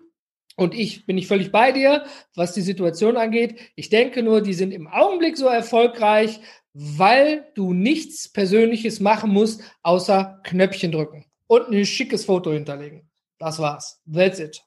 und 0.56 0.74
ich 0.74 1.06
bin 1.06 1.16
nicht 1.16 1.28
völlig 1.28 1.52
bei 1.52 1.72
dir, 1.72 2.06
was 2.36 2.54
die 2.54 2.62
Situation 2.62 3.18
angeht. 3.18 3.60
Ich 3.76 3.90
denke 3.90 4.24
nur, 4.24 4.42
die 4.42 4.54
sind 4.54 4.72
im 4.72 4.88
Augenblick 4.88 5.38
so 5.38 5.48
erfolgreich, 5.48 6.40
weil 6.74 7.46
du 7.56 7.74
nichts 7.74 8.30
Persönliches 8.32 9.00
machen 9.00 9.32
musst, 9.32 9.62
außer 9.84 10.40
Knöpfchen 10.44 10.92
drücken 10.92 11.26
und 11.48 11.70
ein 11.70 11.86
schickes 11.86 12.26
Foto 12.26 12.52
hinterlegen. 12.52 13.10
Das 13.40 13.60
war's. 13.60 14.02
That's 14.12 14.40
it. 14.40 14.62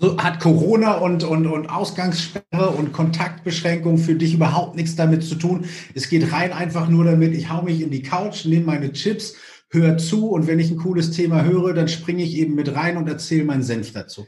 Also 0.00 0.16
hat 0.18 0.40
Corona 0.40 0.94
und, 0.94 1.24
und, 1.24 1.46
und 1.46 1.68
Ausgangssperre 1.68 2.70
und 2.70 2.92
Kontaktbeschränkung 2.92 3.98
für 3.98 4.14
dich 4.14 4.32
überhaupt 4.32 4.76
nichts 4.76 4.96
damit 4.96 5.22
zu 5.22 5.34
tun. 5.34 5.66
Es 5.94 6.08
geht 6.08 6.32
rein 6.32 6.52
einfach 6.52 6.88
nur 6.88 7.04
damit, 7.04 7.34
ich 7.34 7.50
hau 7.50 7.62
mich 7.62 7.82
in 7.82 7.90
die 7.90 8.02
Couch, 8.02 8.46
nehme 8.46 8.64
meine 8.64 8.92
Chips, 8.92 9.34
höre 9.68 9.98
zu 9.98 10.30
und 10.30 10.46
wenn 10.46 10.58
ich 10.58 10.70
ein 10.70 10.78
cooles 10.78 11.10
Thema 11.10 11.44
höre, 11.44 11.74
dann 11.74 11.88
springe 11.88 12.22
ich 12.22 12.36
eben 12.36 12.54
mit 12.54 12.74
rein 12.74 12.96
und 12.96 13.08
erzähle 13.08 13.44
meinen 13.44 13.62
Senf 13.62 13.92
dazu. 13.92 14.26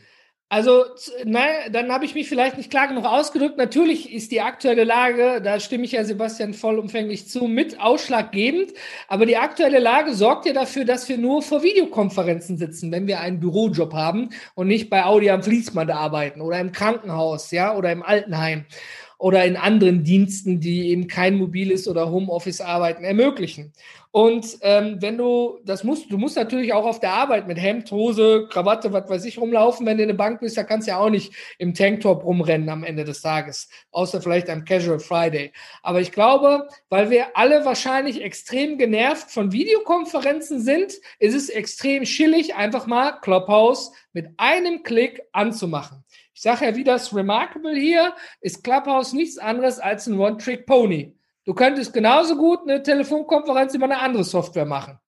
Also, 0.53 0.85
nein, 1.25 1.49
dann 1.73 1.91
habe 1.91 2.05
ich 2.05 2.15
mich 2.15 2.29
vielleicht 2.29 2.59
nicht 2.59 2.69
klar 2.69 2.87
genug 2.87 3.07
ausgedrückt. 3.07 3.57
Natürlich 3.57 4.13
ist 4.13 4.33
die 4.33 4.43
aktuelle 4.43 4.85
Lage, 4.85 5.41
da 5.43 5.59
stimme 5.59 5.87
ich 5.87 5.93
ja 5.93 6.05
Sebastian 6.05 6.53
vollumfänglich 6.53 7.27
zu, 7.27 7.47
mit 7.47 7.81
ausschlaggebend. 7.81 8.75
Aber 9.09 9.25
die 9.25 9.39
aktuelle 9.39 9.79
Lage 9.79 10.13
sorgt 10.13 10.45
ja 10.45 10.53
dafür, 10.53 10.85
dass 10.85 11.09
wir 11.09 11.17
nur 11.17 11.41
vor 11.41 11.63
Videokonferenzen 11.63 12.59
sitzen, 12.59 12.93
wenn 12.93 13.07
wir 13.07 13.21
einen 13.21 13.41
Bürojob 13.41 13.95
haben 13.95 14.29
und 14.55 14.69
nicht 14.69 14.91
bei 14.91 15.07
Audi 15.07 15.31
am 15.31 15.43
Fließband 15.43 15.91
arbeiten 15.91 16.43
oder 16.43 16.61
im 16.61 16.71
Krankenhaus, 16.71 17.51
ja, 17.51 17.75
oder 17.75 17.91
im 17.91 18.03
Altenheim 18.03 18.67
oder 19.17 19.47
in 19.47 19.57
anderen 19.57 20.05
Diensten, 20.05 20.61
die 20.61 20.91
eben 20.91 21.07
kein 21.07 21.37
mobiles 21.37 21.89
oder 21.89 22.11
Homeoffice-Arbeiten 22.11 23.05
ermöglichen. 23.05 23.73
Und 24.13 24.59
ähm, 24.61 24.99
wenn 25.01 25.17
du, 25.17 25.59
das 25.65 25.85
musst, 25.85 26.13
du 26.13 26.19
musst 26.19 26.37
natürlich 26.37 26.75
auch 26.75 26.85
auf 26.85 27.01
der 27.01 27.15
Arbeit 27.15 27.49
mit 27.49 27.59
Hemd, 27.59 27.91
Hose, 27.91 28.47
Krawatte, 28.51 28.93
was 28.93 29.09
weiß 29.09 29.25
ich, 29.25 29.39
rumlaufen. 29.39 29.87
Wenn 29.87 29.97
du 29.97 30.03
in 30.03 30.11
der 30.11 30.17
Bank 30.17 30.41
bist, 30.41 30.59
da 30.59 30.65
kannst 30.65 30.87
du 30.87 30.91
ja 30.91 30.99
auch 30.99 31.09
nicht 31.09 31.33
im 31.57 31.73
Tanktop 31.73 32.23
rumrennen 32.23 32.69
am 32.69 32.85
Ende 32.85 33.05
des 33.05 33.23
Tages. 33.23 33.71
Außer 33.91 34.21
vielleicht 34.21 34.51
am 34.51 34.67
Casual 34.67 35.01
Friday. 35.01 35.51
Aber 35.83 36.03
ich 36.03 36.13
glaube, 36.13 36.69
weil 36.91 37.09
wir 37.09 37.39
alle 37.39 37.65
wahrscheinlich 37.65 38.21
extrem 38.23 38.77
genervt 38.77 39.31
von 39.31 39.51
Videokonferenzen 39.51 40.61
sind, 40.61 40.93
ist 41.19 41.35
es 41.35 41.49
extrem 41.49 42.05
chillig, 42.05 42.55
einfach 42.55 42.87
mal 42.87 43.13
Clubhouse 43.23 43.93
mit 44.13 44.29
einem 44.37 44.83
Klick 44.83 45.23
anzumachen. 45.33 46.05
Ich 46.35 46.43
sage 46.43 46.67
ja 46.67 46.77
wie 46.77 46.85
das 46.85 47.15
Remarkable 47.15 47.75
hier, 47.75 48.15
ist 48.43 48.63
Clubhouse 48.63 49.15
nichts 49.15 49.39
anderes 49.39 49.79
als 49.79 50.07
ein 50.07 50.19
One-Trick-Pony. 50.19 51.15
Du 51.45 51.55
könntest 51.55 51.93
genauso 51.93 52.37
gut 52.37 52.61
eine 52.63 52.83
Telefonkonferenz 52.83 53.75
über 53.75 53.87
eine 53.87 54.01
andere 54.01 54.23
Software 54.23 54.67
machen. 54.67 54.99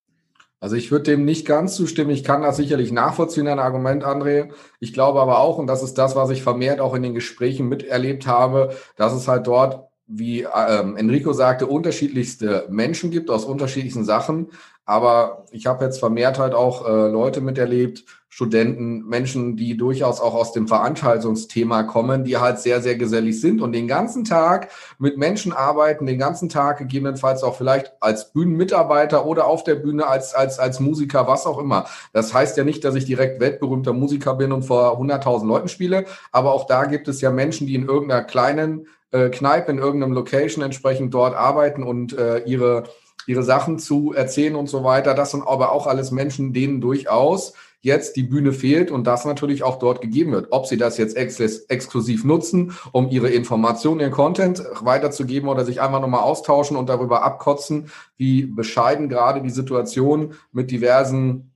Also 0.59 0.77
ich 0.77 0.91
würde 0.91 1.13
dem 1.13 1.25
nicht 1.25 1.47
ganz 1.47 1.77
zustimmen. 1.77 2.11
Ich 2.11 2.25
kann 2.25 2.43
das 2.43 2.57
sicherlich 2.57 2.91
nachvollziehen, 2.91 3.47
ein 3.47 3.59
Argument, 3.59 4.05
André. 4.05 4.51
Ich 4.81 4.93
glaube 4.93 5.21
aber 5.21 5.39
auch, 5.39 5.59
und 5.59 5.67
das 5.67 5.83
ist 5.83 5.99
das, 5.99 6.17
was 6.17 6.31
ich 6.31 6.43
vermehrt 6.43 6.81
auch 6.81 6.95
in 6.95 7.03
den 7.03 7.15
Gesprächen 7.15 7.69
miterlebt 7.69 8.27
habe, 8.27 8.75
dass 8.97 9.13
es 9.13 9.29
halt 9.29 9.47
dort, 9.47 9.87
wie 10.07 10.43
ähm, 10.43 10.97
Enrico 10.97 11.33
sagte, 11.35 11.67
unterschiedlichste 11.67 12.67
Menschen 12.69 13.11
gibt 13.11 13.31
aus 13.31 13.45
unterschiedlichen 13.45 14.05
Sachen. 14.05 14.49
Aber 14.87 15.45
ich 15.51 15.67
habe 15.67 15.85
jetzt 15.85 15.99
vermehrt 15.99 16.39
halt 16.39 16.55
auch 16.55 16.89
äh, 16.89 17.09
Leute 17.09 17.41
miterlebt, 17.43 18.05
Studenten, 18.35 19.05
Menschen, 19.05 19.57
die 19.57 19.77
durchaus 19.77 20.21
auch 20.21 20.35
aus 20.35 20.51
dem 20.51 20.67
Veranstaltungsthema 20.67 21.85
kommen, 21.85 22.25
die 22.25 22.37
halt 22.37 22.59
sehr, 22.59 22.83
sehr 22.83 22.97
gesellig 22.97 23.41
sind 23.41 23.63
und 23.63 23.71
den 23.71 23.87
ganzen 23.87 24.25
Tag 24.25 24.73
mit 24.99 25.17
Menschen 25.17 25.53
arbeiten, 25.53 26.05
den 26.05 26.19
ganzen 26.19 26.49
Tag 26.49 26.79
gegebenenfalls 26.79 27.45
auch 27.45 27.55
vielleicht 27.55 27.93
als 28.01 28.33
Bühnenmitarbeiter 28.33 29.25
oder 29.25 29.47
auf 29.47 29.63
der 29.63 29.77
Bühne 29.77 30.09
als, 30.09 30.35
als, 30.35 30.59
als 30.59 30.81
Musiker, 30.81 31.29
was 31.29 31.47
auch 31.47 31.59
immer. 31.61 31.87
Das 32.13 32.35
heißt 32.35 32.57
ja 32.57 32.65
nicht, 32.65 32.83
dass 32.83 32.97
ich 32.97 33.05
direkt 33.05 33.39
weltberühmter 33.39 33.93
Musiker 33.93 34.35
bin 34.35 34.51
und 34.51 34.65
vor 34.65 35.01
100.000 35.01 35.47
Leuten 35.47 35.69
spiele, 35.69 36.05
aber 36.33 36.55
auch 36.55 36.67
da 36.67 36.87
gibt 36.87 37.07
es 37.07 37.21
ja 37.21 37.31
Menschen, 37.31 37.69
die 37.69 37.77
in 37.77 37.87
irgendeiner 37.87 38.25
kleinen 38.25 38.89
äh, 39.13 39.31
Kneipe, 39.31 39.71
in 39.71 39.79
irgendeinem 39.79 40.13
Location 40.13 40.65
entsprechend 40.65 41.15
dort 41.15 41.37
arbeiten 41.37 41.85
und 41.85 42.19
äh, 42.19 42.39
ihre 42.39 42.83
ihre 43.27 43.43
Sachen 43.43 43.79
zu 43.79 44.13
erzählen 44.13 44.55
und 44.55 44.69
so 44.69 44.85
weiter. 44.85 45.15
Das 45.15 45.31
sind 45.31 45.47
aber 45.47 45.73
auch 45.73 45.87
alles 45.87 46.11
Menschen, 46.11 46.53
denen 46.53 46.83
durchaus 46.83 47.55
jetzt 47.85 48.17
die 48.17 48.23
Bühne 48.23 48.53
fehlt 48.53 48.91
und 48.91 49.07
das 49.07 49.27
natürlich 49.27 49.63
auch 49.63 49.79
dort 49.79 50.01
gegeben 50.01 50.33
wird. 50.33 50.49
Ob 50.51 50.67
sie 50.67 50.79
das 50.79 50.97
jetzt 50.97 51.17
ex 51.17 51.39
exklusiv 51.39 52.25
nutzen, 52.25 52.73
um 52.93 53.11
ihre 53.11 53.29
Informationen, 53.29 54.01
ihren 54.01 54.11
Content 54.11 54.65
weiterzugeben 54.81 55.51
oder 55.51 55.67
sich 55.67 55.83
einfach 55.83 56.01
nochmal 56.01 56.23
austauschen 56.23 56.79
und 56.79 56.89
darüber 56.89 57.23
abkotzen, 57.23 57.91
wie 58.17 58.47
bescheiden 58.47 59.11
gerade 59.11 59.43
die 59.43 59.51
Situation 59.51 60.33
mit 60.51 60.71
diversen 60.71 61.53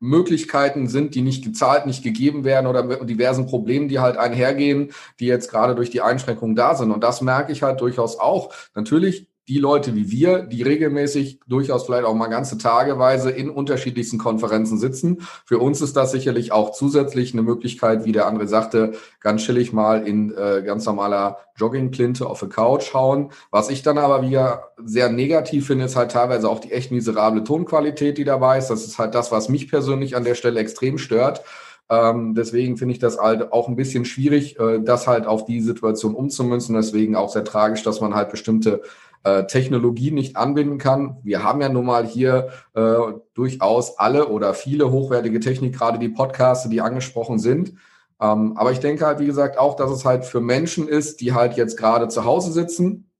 Möglichkeiten 0.00 0.88
sind, 0.88 1.14
die 1.14 1.22
nicht 1.22 1.44
gezahlt, 1.44 1.86
nicht 1.86 2.02
gegeben 2.02 2.44
werden 2.44 2.66
oder 2.66 2.82
mit 2.82 3.08
diversen 3.08 3.46
Problemen, 3.46 3.88
die 3.88 4.00
halt 4.00 4.16
einhergehen, 4.16 4.92
die 5.20 5.26
jetzt 5.26 5.50
gerade 5.50 5.76
durch 5.76 5.90
die 5.90 6.02
Einschränkungen 6.02 6.56
da 6.56 6.74
sind. 6.74 6.90
Und 6.90 7.04
das 7.04 7.20
merke 7.20 7.52
ich 7.52 7.62
halt 7.62 7.80
durchaus 7.80 8.18
auch. 8.18 8.52
Natürlich 8.74 9.28
die 9.48 9.58
Leute 9.58 9.94
wie 9.94 10.10
wir, 10.10 10.40
die 10.40 10.62
regelmäßig 10.62 11.40
durchaus 11.46 11.84
vielleicht 11.84 12.06
auch 12.06 12.14
mal 12.14 12.28
ganze 12.28 12.56
Tageweise 12.56 13.30
in 13.30 13.50
unterschiedlichsten 13.50 14.16
Konferenzen 14.16 14.78
sitzen. 14.78 15.20
Für 15.44 15.58
uns 15.58 15.82
ist 15.82 15.96
das 15.96 16.12
sicherlich 16.12 16.50
auch 16.52 16.72
zusätzlich 16.72 17.34
eine 17.34 17.42
Möglichkeit, 17.42 18.06
wie 18.06 18.12
der 18.12 18.26
andere 18.26 18.48
sagte, 18.48 18.92
ganz 19.20 19.42
chillig 19.42 19.72
mal 19.72 20.06
in 20.06 20.34
äh, 20.34 20.62
ganz 20.64 20.86
normaler 20.86 21.38
Joggingklinte 21.56 22.26
auf 22.26 22.40
der 22.40 22.48
Couch 22.48 22.94
hauen. 22.94 23.32
Was 23.50 23.68
ich 23.68 23.82
dann 23.82 23.98
aber 23.98 24.22
wieder 24.22 24.70
sehr 24.82 25.10
negativ 25.10 25.66
finde, 25.66 25.84
ist 25.84 25.96
halt 25.96 26.12
teilweise 26.12 26.48
auch 26.48 26.60
die 26.60 26.72
echt 26.72 26.90
miserable 26.90 27.44
Tonqualität, 27.44 28.16
die 28.16 28.24
dabei 28.24 28.58
ist. 28.58 28.68
Das 28.68 28.84
ist 28.84 28.98
halt 28.98 29.14
das, 29.14 29.30
was 29.30 29.50
mich 29.50 29.68
persönlich 29.68 30.16
an 30.16 30.24
der 30.24 30.36
Stelle 30.36 30.60
extrem 30.60 30.96
stört. 30.96 31.42
Ähm, 31.90 32.34
deswegen 32.34 32.78
finde 32.78 32.94
ich 32.94 32.98
das 32.98 33.18
halt 33.18 33.52
auch 33.52 33.68
ein 33.68 33.76
bisschen 33.76 34.06
schwierig, 34.06 34.58
äh, 34.58 34.80
das 34.80 35.06
halt 35.06 35.26
auf 35.26 35.44
die 35.44 35.60
Situation 35.60 36.14
umzumünzen. 36.14 36.74
Deswegen 36.74 37.14
auch 37.14 37.28
sehr 37.28 37.44
tragisch, 37.44 37.82
dass 37.82 38.00
man 38.00 38.14
halt 38.14 38.30
bestimmte 38.30 38.80
äh, 39.24 39.46
Technologie 39.46 40.10
nicht 40.10 40.36
anbinden 40.36 40.78
kann. 40.78 41.18
Wir 41.22 41.42
haben 41.42 41.60
ja 41.60 41.68
nun 41.68 41.86
mal 41.86 42.06
hier 42.06 42.50
äh, 42.74 42.94
durchaus 43.34 43.98
alle 43.98 44.28
oder 44.28 44.54
viele 44.54 44.90
hochwertige 44.90 45.40
Technik, 45.40 45.74
gerade 45.74 45.98
die 45.98 46.08
Podcasts, 46.08 46.68
die 46.68 46.80
angesprochen 46.80 47.38
sind. 47.38 47.74
Ähm, 48.20 48.56
aber 48.56 48.72
ich 48.72 48.80
denke 48.80 49.06
halt, 49.06 49.18
wie 49.18 49.26
gesagt, 49.26 49.58
auch, 49.58 49.76
dass 49.76 49.90
es 49.90 50.04
halt 50.04 50.24
für 50.24 50.40
Menschen 50.40 50.86
ist, 50.88 51.20
die 51.20 51.32
halt 51.32 51.56
jetzt 51.56 51.76
gerade 51.76 52.08
zu 52.08 52.24
Hause 52.24 52.52
sitzen 52.52 53.10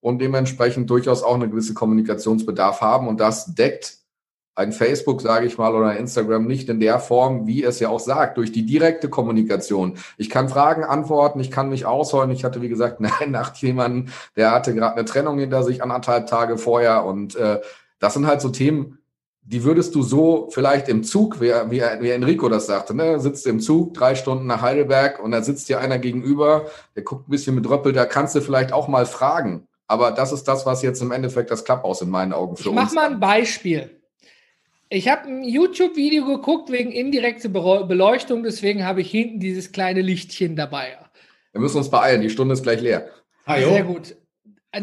und 0.00 0.20
dementsprechend 0.20 0.90
durchaus 0.90 1.22
auch 1.22 1.34
eine 1.34 1.48
gewisse 1.48 1.74
Kommunikationsbedarf 1.74 2.80
haben. 2.80 3.06
Und 3.06 3.20
das 3.20 3.54
deckt 3.54 4.01
ein 4.54 4.72
Facebook, 4.72 5.22
sage 5.22 5.46
ich 5.46 5.56
mal, 5.56 5.74
oder 5.74 5.96
Instagram 5.96 6.46
nicht 6.46 6.68
in 6.68 6.78
der 6.78 6.98
Form, 6.98 7.46
wie 7.46 7.64
es 7.64 7.80
ja 7.80 7.88
auch 7.88 8.00
sagt, 8.00 8.36
durch 8.36 8.52
die 8.52 8.66
direkte 8.66 9.08
Kommunikation. 9.08 9.96
Ich 10.18 10.28
kann 10.28 10.48
Fragen 10.48 10.84
antworten, 10.84 11.40
ich 11.40 11.50
kann 11.50 11.70
mich 11.70 11.86
ausholen. 11.86 12.30
Ich 12.30 12.44
hatte, 12.44 12.60
wie 12.60 12.68
gesagt, 12.68 13.00
eine 13.20 13.30
Nacht 13.30 13.56
jemanden, 13.58 14.12
der 14.36 14.50
hatte 14.50 14.74
gerade 14.74 14.96
eine 14.96 15.04
Trennung 15.04 15.38
hinter 15.38 15.62
sich 15.62 15.82
anderthalb 15.82 16.26
Tage 16.26 16.58
vorher. 16.58 17.04
Und 17.04 17.34
äh, 17.36 17.60
das 17.98 18.14
sind 18.14 18.26
halt 18.26 18.40
so 18.40 18.50
Themen, 18.50 18.98
die 19.44 19.64
würdest 19.64 19.94
du 19.94 20.02
so 20.02 20.48
vielleicht 20.52 20.88
im 20.88 21.02
Zug, 21.02 21.40
wie, 21.40 21.50
wie, 21.68 21.82
wie 22.00 22.10
Enrico 22.10 22.48
das 22.48 22.66
sagte, 22.66 22.94
ne, 22.94 23.18
sitzt 23.18 23.46
im 23.46 23.58
Zug 23.58 23.94
drei 23.94 24.14
Stunden 24.14 24.46
nach 24.46 24.62
Heidelberg 24.62 25.18
und 25.18 25.32
da 25.32 25.42
sitzt 25.42 25.68
dir 25.68 25.80
einer 25.80 25.98
gegenüber, 25.98 26.66
der 26.94 27.02
guckt 27.02 27.28
ein 27.28 27.30
bisschen 27.30 27.54
mit 27.56 27.68
Röppel, 27.68 27.92
da 27.92 28.04
kannst 28.04 28.34
du 28.36 28.40
vielleicht 28.40 28.72
auch 28.72 28.86
mal 28.86 29.06
fragen. 29.06 29.66
Aber 29.88 30.12
das 30.12 30.32
ist 30.32 30.44
das, 30.44 30.64
was 30.64 30.82
jetzt 30.82 31.02
im 31.02 31.10
Endeffekt 31.10 31.50
das 31.50 31.64
Klapphaus 31.64 32.02
in 32.02 32.10
meinen 32.10 32.32
Augen 32.32 32.56
für 32.56 32.62
ich 32.62 32.68
uns. 32.68 32.78
Ich 32.78 32.94
mach 32.94 33.02
mal 33.02 33.10
ein 33.10 33.20
Beispiel. 33.20 34.01
Ich 34.94 35.08
habe 35.08 35.26
ein 35.26 35.42
YouTube-Video 35.42 36.26
geguckt 36.26 36.70
wegen 36.70 36.92
indirekte 36.92 37.48
Beleuchtung, 37.48 38.42
deswegen 38.42 38.84
habe 38.84 39.00
ich 39.00 39.10
hinten 39.10 39.40
dieses 39.40 39.72
kleine 39.72 40.02
Lichtchen 40.02 40.54
dabei. 40.54 40.98
Wir 41.52 41.62
müssen 41.62 41.78
uns 41.78 41.90
beeilen, 41.90 42.20
die 42.20 42.28
Stunde 42.28 42.52
ist 42.52 42.62
gleich 42.62 42.82
leer. 42.82 43.08
Ah, 43.46 43.58
Sehr 43.58 43.84
gut. 43.84 44.16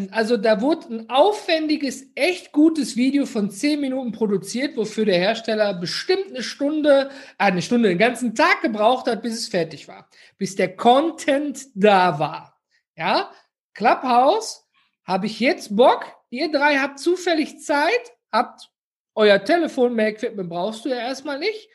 Also 0.09 0.37
da 0.37 0.61
wurde 0.61 0.87
ein 0.87 1.09
aufwendiges, 1.11 2.07
echt 2.15 2.51
gutes 2.53 2.95
Video 2.95 3.27
von 3.27 3.51
zehn 3.51 3.81
Minuten 3.81 4.11
produziert, 4.11 4.77
wofür 4.77 5.05
der 5.05 5.19
Hersteller 5.19 5.75
bestimmt 5.75 6.29
eine 6.29 6.41
Stunde, 6.41 7.11
äh, 7.37 7.43
eine 7.43 7.61
Stunde, 7.61 7.89
den 7.89 7.99
ganzen 7.99 8.33
Tag 8.33 8.63
gebraucht 8.63 9.05
hat, 9.05 9.21
bis 9.21 9.35
es 9.35 9.47
fertig 9.47 9.87
war. 9.87 10.09
Bis 10.39 10.55
der 10.55 10.75
Content 10.75 11.67
da 11.75 12.17
war. 12.17 12.59
Ja, 12.97 13.31
Clubhouse, 13.75 14.65
habe 15.03 15.27
ich 15.27 15.39
jetzt 15.39 15.75
Bock? 15.75 16.05
Ihr 16.31 16.51
drei 16.51 16.77
habt 16.77 16.97
zufällig 16.97 17.59
Zeit, 17.59 18.11
habt 18.31 18.71
euer 19.15 19.43
Telefon, 19.43 19.95
mehr 19.95 20.09
Equipment 20.09 20.49
brauchst 20.49 20.85
du 20.85 20.89
ja 20.89 20.97
erstmal 20.97 21.39
nicht. 21.39 21.69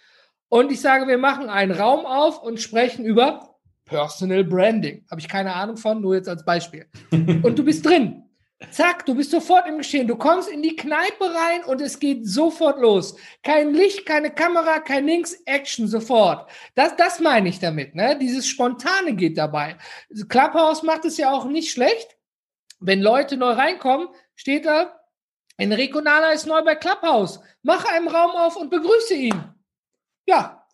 Und 0.49 0.71
ich 0.71 0.81
sage, 0.81 1.09
wir 1.09 1.19
machen 1.19 1.49
einen 1.49 1.73
Raum 1.73 2.07
auf 2.07 2.43
und 2.43 2.61
sprechen 2.61 3.05
über 3.05 3.55
Personal 3.87 4.45
Branding. 4.45 5.05
Habe 5.11 5.21
ich 5.21 5.29
keine 5.29 5.55
Ahnung 5.55 5.77
von, 5.77 6.01
nur 6.01 6.15
jetzt 6.15 6.29
als 6.29 6.45
Beispiel. 6.45 6.87
Und 7.11 7.59
du 7.59 7.65
bist 7.65 7.85
drin. 7.85 8.25
Zack, 8.71 9.05
du 9.05 9.15
bist 9.15 9.31
sofort 9.31 9.67
im 9.69 9.79
Geschehen. 9.79 10.07
Du 10.07 10.17
kommst 10.17 10.49
in 10.49 10.63
die 10.63 10.77
Kneipe 10.77 11.25
rein 11.25 11.65
und 11.67 11.81
es 11.81 11.99
geht 11.99 12.27
sofort 12.27 12.81
los. 12.81 13.17
Kein 13.43 13.75
Licht, 13.75 14.07
keine 14.07 14.31
Kamera, 14.31 14.79
kein 14.79 15.07
Links, 15.07 15.35
Action 15.45 15.87
sofort. 15.87 16.49
Das, 16.75 16.97
das 16.97 17.21
meine 17.21 17.49
ich 17.49 17.59
damit. 17.59 17.95
Ne? 17.95 18.17
Dieses 18.19 18.47
Spontane 18.47 19.15
geht 19.15 19.37
dabei. 19.37 19.77
Clubhouse 20.29 20.83
macht 20.83 21.05
es 21.05 21.17
ja 21.17 21.33
auch 21.33 21.45
nicht 21.45 21.73
schlecht. 21.73 22.17
Wenn 22.81 23.03
Leute 23.03 23.37
neu 23.37 23.51
reinkommen, 23.51 24.09
steht 24.35 24.67
da 24.67 24.99
Enrico 25.57 26.01
Nala 26.01 26.33
ist 26.33 26.47
neu 26.47 26.63
bei 26.63 26.75
Clubhouse. 26.75 27.41
Mach 27.63 27.85
einen 27.85 28.09
Raum 28.09 28.33
auf 28.33 28.57
und 28.57 28.71
begrüße 28.71 29.15
ihn. 29.15 29.55
Ja, 30.27 30.67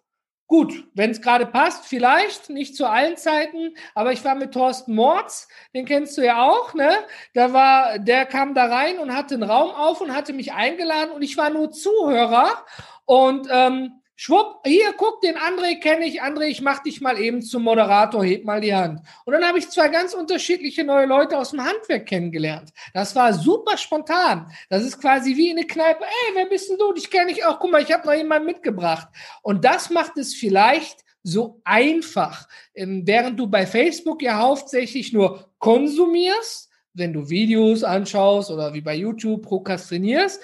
gut, 0.47 0.85
wenn 0.95 1.11
es 1.11 1.21
gerade 1.21 1.47
passt, 1.47 1.87
vielleicht, 1.87 2.51
nicht 2.51 2.77
zu 2.77 2.89
allen 2.89 3.17
Zeiten, 3.17 3.75
aber 3.95 4.13
ich 4.13 4.25
war 4.25 4.35
mit 4.35 4.53
Thorsten 4.53 4.95
Mords, 4.95 5.49
den 5.75 5.85
kennst 5.85 6.17
du 6.17 6.25
ja 6.25 6.43
auch, 6.43 6.75
ne? 6.75 6.91
Da 7.35 7.53
war, 7.53 7.99
der 7.99 8.27
kam 8.27 8.55
da 8.55 8.67
rein 8.67 8.99
und 8.99 9.15
hatte 9.15 9.35
einen 9.35 9.45
Raum 9.45 9.71
auf 9.71 10.01
und 10.01 10.15
hatte 10.15 10.33
mich 10.33 10.53
eingeladen 10.53 11.13
und 11.13 11.23
ich 11.23 11.37
war 11.37 11.51
nur 11.51 11.71
Zuhörer 11.71 12.65
und 13.05 13.49
ähm, 13.51 14.00
Schwupp, 14.23 14.67
hier, 14.67 14.93
guck, 14.99 15.23
den 15.23 15.39
André 15.39 15.81
kenne 15.81 16.05
ich. 16.05 16.23
André, 16.23 16.43
ich 16.49 16.61
mach 16.61 16.83
dich 16.83 17.01
mal 17.01 17.19
eben 17.19 17.41
zum 17.41 17.63
Moderator, 17.63 18.23
heb 18.23 18.45
mal 18.45 18.61
die 18.61 18.75
Hand. 18.75 19.01
Und 19.25 19.33
dann 19.33 19.43
habe 19.47 19.59
ich 19.59 19.71
zwei 19.71 19.89
ganz 19.89 20.13
unterschiedliche 20.13 20.85
neue 20.85 21.07
Leute 21.07 21.39
aus 21.39 21.53
dem 21.53 21.65
Handwerk 21.65 22.05
kennengelernt. 22.05 22.71
Das 22.93 23.17
war 23.17 23.33
super 23.33 23.79
spontan. 23.79 24.53
Das 24.69 24.83
ist 24.83 25.01
quasi 25.01 25.37
wie 25.37 25.49
in 25.49 25.57
eine 25.57 25.67
Kneipe. 25.67 26.05
Ey, 26.05 26.35
wer 26.35 26.45
bist 26.45 26.69
denn 26.69 26.77
du? 26.77 26.93
Ich 26.97 27.11
kenne 27.11 27.33
dich 27.33 27.47
auch. 27.47 27.59
Guck 27.59 27.71
mal, 27.71 27.81
ich 27.81 27.91
habe 27.91 28.07
noch 28.07 28.13
jemanden 28.13 28.45
mitgebracht. 28.45 29.09
Und 29.41 29.65
das 29.65 29.89
macht 29.89 30.19
es 30.19 30.35
vielleicht 30.35 30.99
so 31.23 31.63
einfach. 31.65 32.47
Ähm, 32.75 33.05
während 33.07 33.41
du 33.41 33.47
bei 33.47 33.67
Facebook 33.67 34.21
ja 34.21 34.37
hauptsächlich 34.37 35.15
nur 35.15 35.49
konsumierst, 35.59 36.69
wenn 36.93 37.15
du 37.15 37.31
Videos 37.31 37.83
anschaust 37.85 38.51
oder 38.51 38.75
wie 38.75 38.83
bei 38.83 38.97
YouTube 38.97 39.47
prokrastinierst, 39.47 40.43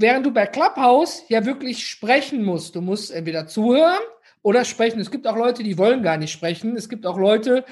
während 0.00 0.26
du 0.26 0.32
bei 0.32 0.46
Clubhouse 0.46 1.24
ja 1.28 1.44
wirklich 1.44 1.86
sprechen 1.86 2.42
musst. 2.42 2.74
Du 2.74 2.80
musst 2.80 3.10
entweder 3.10 3.46
zuhören 3.46 4.00
oder 4.42 4.64
sprechen. 4.64 5.00
Es 5.00 5.10
gibt 5.10 5.26
auch 5.26 5.36
Leute, 5.36 5.62
die 5.62 5.78
wollen 5.78 6.02
gar 6.02 6.16
nicht 6.16 6.32
sprechen. 6.32 6.76
Es 6.76 6.88
gibt 6.88 7.06
auch 7.06 7.18
Leute, 7.18 7.64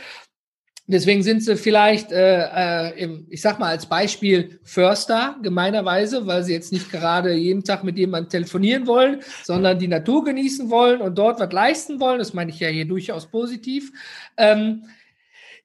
deswegen 0.86 1.22
sind 1.22 1.42
sie 1.42 1.56
vielleicht, 1.56 2.12
äh, 2.12 2.90
äh, 2.90 3.02
im, 3.02 3.26
ich 3.30 3.40
sag 3.40 3.58
mal 3.58 3.68
als 3.68 3.86
Beispiel 3.86 4.60
Förster, 4.62 5.36
gemeinerweise, 5.42 6.26
weil 6.26 6.42
sie 6.42 6.52
jetzt 6.52 6.72
nicht 6.72 6.90
gerade 6.90 7.32
jeden 7.32 7.64
Tag 7.64 7.84
mit 7.84 7.96
jemandem 7.96 8.30
telefonieren 8.30 8.86
wollen, 8.86 9.20
sondern 9.44 9.78
die 9.78 9.88
Natur 9.88 10.24
genießen 10.24 10.70
wollen 10.70 11.00
und 11.00 11.16
dort 11.16 11.40
was 11.40 11.52
leisten 11.52 12.00
wollen. 12.00 12.18
Das 12.18 12.34
meine 12.34 12.50
ich 12.50 12.60
ja 12.60 12.68
hier 12.68 12.86
durchaus 12.86 13.30
positiv. 13.30 13.90
Ähm, 14.36 14.84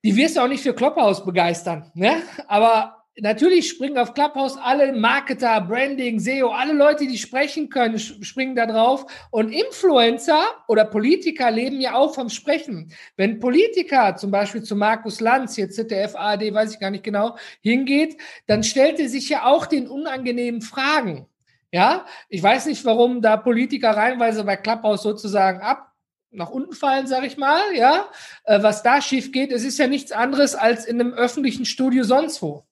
die 0.03 0.15
wirst 0.15 0.35
du 0.35 0.41
auch 0.41 0.49
nicht 0.49 0.63
für 0.63 0.73
Clubhouse 0.73 1.25
begeistern. 1.25 1.91
Ne? 1.95 2.21
Aber 2.47 3.02
natürlich 3.19 3.69
springen 3.69 3.97
auf 3.97 4.13
Clubhouse 4.13 4.57
alle 4.57 4.93
Marketer, 4.93 5.61
Branding, 5.61 6.19
SEO, 6.19 6.49
alle 6.49 6.73
Leute, 6.73 7.05
die 7.07 7.17
sprechen 7.17 7.69
können, 7.69 7.99
springen 7.99 8.55
da 8.55 8.65
drauf. 8.65 9.05
Und 9.31 9.51
Influencer 9.51 10.43
oder 10.67 10.85
Politiker 10.85 11.51
leben 11.51 11.79
ja 11.79 11.95
auch 11.95 12.15
vom 12.15 12.29
Sprechen. 12.29 12.91
Wenn 13.15 13.39
Politiker 13.39 14.15
zum 14.15 14.31
Beispiel 14.31 14.63
zu 14.63 14.75
Markus 14.75 15.19
Lanz, 15.19 15.57
jetzt 15.57 15.75
ZDF, 15.75 16.15
ARD, 16.15 16.53
weiß 16.53 16.73
ich 16.73 16.79
gar 16.79 16.91
nicht 16.91 17.03
genau, 17.03 17.37
hingeht, 17.61 18.17
dann 18.47 18.63
stellt 18.63 18.99
er 18.99 19.09
sich 19.09 19.29
ja 19.29 19.45
auch 19.45 19.65
den 19.65 19.87
unangenehmen 19.87 20.61
Fragen. 20.61 21.27
Ja, 21.71 22.05
ich 22.29 22.41
weiß 22.41 22.67
nicht, 22.67 22.85
warum 22.85 23.21
da 23.21 23.35
Politiker 23.35 23.91
reinweise 23.91 24.43
bei 24.43 24.55
Clubhouse 24.55 25.01
sozusagen 25.01 25.61
ab 25.61 25.89
nach 26.29 26.49
unten 26.49 26.73
fallen, 26.73 27.07
sag 27.07 27.23
ich 27.23 27.37
mal, 27.37 27.61
ja, 27.75 28.09
äh, 28.45 28.61
was 28.61 28.83
da 28.83 29.01
schief 29.01 29.31
geht, 29.31 29.51
es 29.51 29.63
ist 29.63 29.77
ja 29.77 29.87
nichts 29.87 30.11
anderes 30.11 30.55
als 30.55 30.85
in 30.85 30.99
einem 30.99 31.13
öffentlichen 31.13 31.65
Studio 31.65 32.03
sonst 32.03 32.41
wo. 32.41 32.65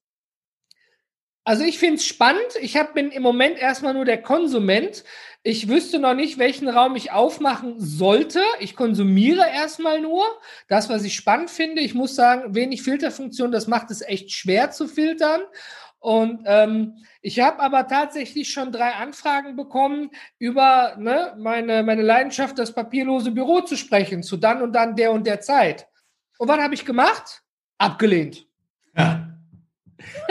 Also 1.44 1.64
ich 1.64 1.80
finde 1.80 1.96
es 1.96 2.06
spannend. 2.06 2.56
Ich 2.62 2.78
hab, 2.78 2.94
bin 2.94 3.10
im 3.12 3.24
Moment 3.24 3.58
erstmal 3.58 3.94
nur 3.94 4.06
der 4.06 4.22
Konsument. 4.22 5.04
Ich 5.42 5.68
wüsste 5.68 5.98
noch 5.98 6.14
nicht, 6.14 6.38
welchen 6.38 6.70
Raum 6.70 6.96
ich 6.96 7.12
aufmachen 7.12 7.76
sollte. 7.80 8.42
Ich 8.60 8.76
konsumiere 8.76 9.48
erstmal 9.52 10.00
nur 10.00 10.24
das, 10.68 10.88
was 10.88 11.04
ich 11.04 11.16
spannend 11.16 11.50
finde. 11.50 11.82
Ich 11.82 11.96
muss 11.96 12.14
sagen, 12.14 12.54
wenig 12.54 12.84
Filterfunktion, 12.84 13.52
das 13.52 13.68
macht 13.68 13.89
es 13.89 14.02
echt 14.02 14.32
schwer 14.32 14.70
zu 14.70 14.88
filtern. 14.88 15.42
Und 15.98 16.44
ähm, 16.46 16.98
ich 17.22 17.39
habe 17.39 17.60
aber 17.60 17.88
tatsächlich 17.88 18.52
schon 18.52 18.72
drei 18.72 18.92
Anfragen 18.94 19.56
bekommen, 19.56 20.12
über 20.38 20.96
ne, 20.98 21.36
meine, 21.38 21.84
meine 21.84 22.02
Leidenschaft, 22.02 22.58
das 22.60 22.74
papierlose 22.74 23.32
Büro 23.32 23.62
zu 23.62 23.76
sprechen, 23.76 24.22
zu 24.22 24.38
dann 24.38 24.62
und 24.62 24.74
dann 24.74 24.96
der 24.96 25.12
und 25.12 25.26
der 25.26 25.42
Zeit. 25.42 25.88
Und 26.38 26.48
was 26.48 26.60
habe 26.60 26.74
ich 26.74 26.86
gemacht? 26.86 27.42
Abgelehnt. 27.78 28.48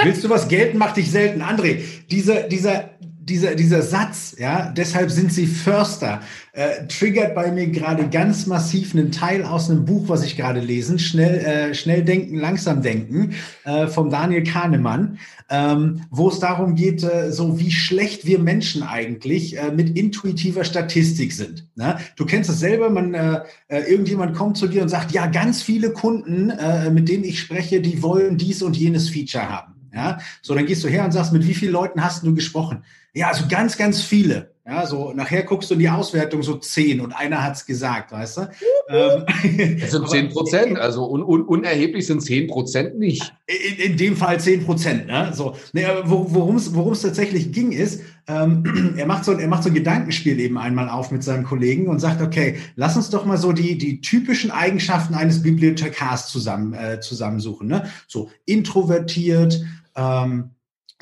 Willst 0.03 0.25
du 0.25 0.29
was 0.29 0.49
gelten, 0.49 0.79
mach 0.79 0.93
dich 0.93 1.11
selten. 1.11 1.43
André, 1.43 1.83
dieser, 2.11 2.43
dieser, 2.43 2.91
dieser, 3.31 3.55
dieser 3.55 3.83
Satz, 3.83 4.35
ja, 4.39 4.73
deshalb 4.77 5.11
sind 5.11 5.33
sie 5.33 5.47
Förster, 5.47 6.21
äh, 6.53 6.87
triggert 6.89 7.35
bei 7.35 7.53
mir 7.53 7.69
gerade 7.69 8.09
ganz 8.09 8.47
massiv 8.47 8.93
einen 8.93 9.13
Teil 9.13 9.45
aus 9.45 9.71
einem 9.71 9.85
Buch, 9.85 10.09
was 10.09 10.25
ich 10.25 10.37
gerade 10.37 10.61
lesen, 10.61 10.99
schnell, 10.99 11.39
äh, 11.39 11.75
schnell 11.75 12.03
denken, 12.03 12.37
langsam 12.37 12.83
denken, 12.83 13.35
äh, 13.65 13.87
vom 13.87 14.11
Daniel 14.11 14.43
Kahnemann, 14.43 15.19
ähm, 15.49 16.03
wo 16.11 16.29
es 16.29 16.41
darum 16.41 16.75
geht, 16.75 17.05
äh, 17.05 17.31
so 17.31 17.61
wie 17.61 17.71
schlecht 17.71 18.27
wir 18.27 18.41
Menschen 18.41 18.83
eigentlich 18.83 19.57
äh, 19.57 19.71
mit 19.71 19.97
intuitiver 19.97 20.65
Statistik 20.65 21.33
sind. 21.33 21.69
Ne? 21.77 21.99
Du 22.17 22.27
kennst 22.27 22.51
es 22.51 22.59
selber, 22.59 22.91
man, 22.91 23.15
äh, 23.15 23.43
äh, 23.69 23.83
irgendjemand 23.83 24.35
kommt 24.35 24.57
zu 24.57 24.67
dir 24.67 24.83
und 24.83 24.89
sagt, 24.89 25.13
ja, 25.13 25.27
ganz 25.27 25.63
viele 25.63 25.91
Kunden, 25.91 26.51
äh, 26.51 26.91
mit 26.91 27.09
denen 27.09 27.25
ich 27.25 27.39
spreche, 27.39 27.81
die 27.81 28.03
wollen 28.03 28.37
dies 28.37 28.61
und 28.63 28.77
jenes 28.77 29.09
Feature 29.09 29.49
haben. 29.49 29.75
Ja, 29.93 30.19
so 30.41 30.55
dann 30.55 30.67
gehst 30.67 30.85
du 30.85 30.89
her 30.89 31.05
und 31.05 31.11
sagst, 31.11 31.33
mit 31.33 31.47
wie 31.47 31.55
vielen 31.55 31.73
Leuten 31.73 32.03
hast 32.03 32.25
du 32.25 32.33
gesprochen? 32.35 32.85
Ja, 33.15 33.29
also 33.29 33.45
ganz, 33.49 33.77
ganz 33.77 34.03
viele. 34.03 34.51
Ja, 34.71 34.87
so 34.87 35.13
nachher 35.13 35.43
guckst 35.43 35.69
du 35.71 35.75
in 35.75 35.81
die 35.81 35.89
Auswertung 35.89 36.45
so 36.45 36.55
zehn 36.55 37.01
und 37.01 37.13
einer 37.13 37.43
hat's 37.43 37.67
gesagt, 37.67 38.13
weißt 38.13 38.37
du? 38.37 38.41
Ähm, 38.89 39.79
das 39.81 39.91
sind 39.91 40.09
zehn 40.09 40.29
Prozent, 40.29 40.79
also 40.79 41.11
un, 41.11 41.25
un, 41.25 41.43
unerheblich 41.43 42.07
sind 42.07 42.21
zehn 42.21 42.47
Prozent 42.47 42.97
nicht. 42.97 43.35
In, 43.49 43.93
in, 43.93 43.97
dem 43.97 44.17
Fall 44.17 44.39
zehn 44.39 44.65
Prozent, 44.65 45.07
ne? 45.07 45.33
So, 45.35 45.57
ne, 45.73 46.03
worum 46.05 46.55
es 46.57 47.03
tatsächlich 47.03 47.51
ging, 47.51 47.73
ist, 47.73 48.03
ähm, 48.29 48.95
er 48.97 49.07
macht 49.07 49.25
so 49.25 49.33
er 49.33 49.49
macht 49.49 49.65
so 49.65 49.71
ein 49.71 49.75
Gedankenspiel 49.75 50.39
eben 50.39 50.57
einmal 50.57 50.89
auf 50.89 51.11
mit 51.11 51.25
seinem 51.25 51.45
Kollegen 51.45 51.89
und 51.89 51.99
sagt, 51.99 52.23
okay, 52.23 52.59
lass 52.77 52.97
uns 52.97 53.11
doch 53.11 53.25
mal 53.25 53.39
so 53.39 53.53
die 53.53 53.77
die 53.77 54.01
typischen 54.01 54.53
Eigenschaften 54.53 55.15
eines 55.15 55.43
Bibliothekars 55.43 56.29
zusammen 56.29 56.75
äh, 56.75 57.01
zusammensuchen, 57.01 57.67
ne? 57.67 57.91
So 58.07 58.31
introvertiert. 58.45 59.65
Ähm, 59.97 60.51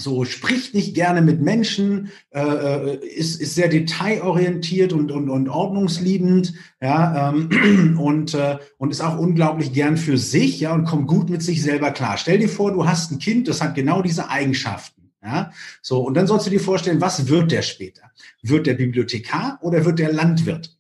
so 0.01 0.25
spricht 0.25 0.75
nicht 0.75 0.95
gerne 0.95 1.23
mit 1.23 1.43
Menschen, 1.43 2.11
äh, 2.31 2.41
äh, 2.41 3.07
ist, 3.07 3.41
ist 3.41 3.57
sehr 3.57 3.69
detailorientiert 3.69 4.93
und, 4.93 5.11
und, 5.11 5.29
und 5.29 5.49
ordnungsliebend, 5.49 6.55
ja, 6.81 7.31
ähm, 7.31 7.99
und, 8.01 8.33
äh, 8.35 8.59
und 8.79 8.91
ist 8.93 9.01
auch 9.01 9.19
unglaublich 9.19 9.73
gern 9.73 9.97
für 9.97 10.17
sich, 10.17 10.61
ja, 10.61 10.73
und 10.73 10.85
kommt 10.85 11.09
gut 11.09 11.29
mit 11.31 11.43
sich 11.43 11.63
selber 11.63 11.91
klar. 11.91 12.17
Stell 12.17 12.39
dir 12.39 12.49
vor, 12.49 12.73
du 12.73 12.87
hast 12.87 13.11
ein 13.11 13.19
Kind, 13.19 13.49
das 13.49 13.61
hat 13.61 13.75
genau 13.75 14.01
diese 14.01 14.31
Eigenschaften, 14.31 15.11
ja, 15.23 15.51
so, 15.83 16.01
und 16.01 16.15
dann 16.15 16.29
sollst 16.29 16.47
du 16.47 16.51
dir 16.51 16.61
vorstellen, 16.61 17.01
was 17.01 17.29
wird 17.29 17.51
der 17.51 17.63
später? 17.63 18.03
Wird 18.43 18.69
der 18.69 18.75
Bibliothekar 18.75 19.59
oder 19.63 19.85
wird 19.85 19.99
der 19.99 20.13
Landwirt? 20.13 20.77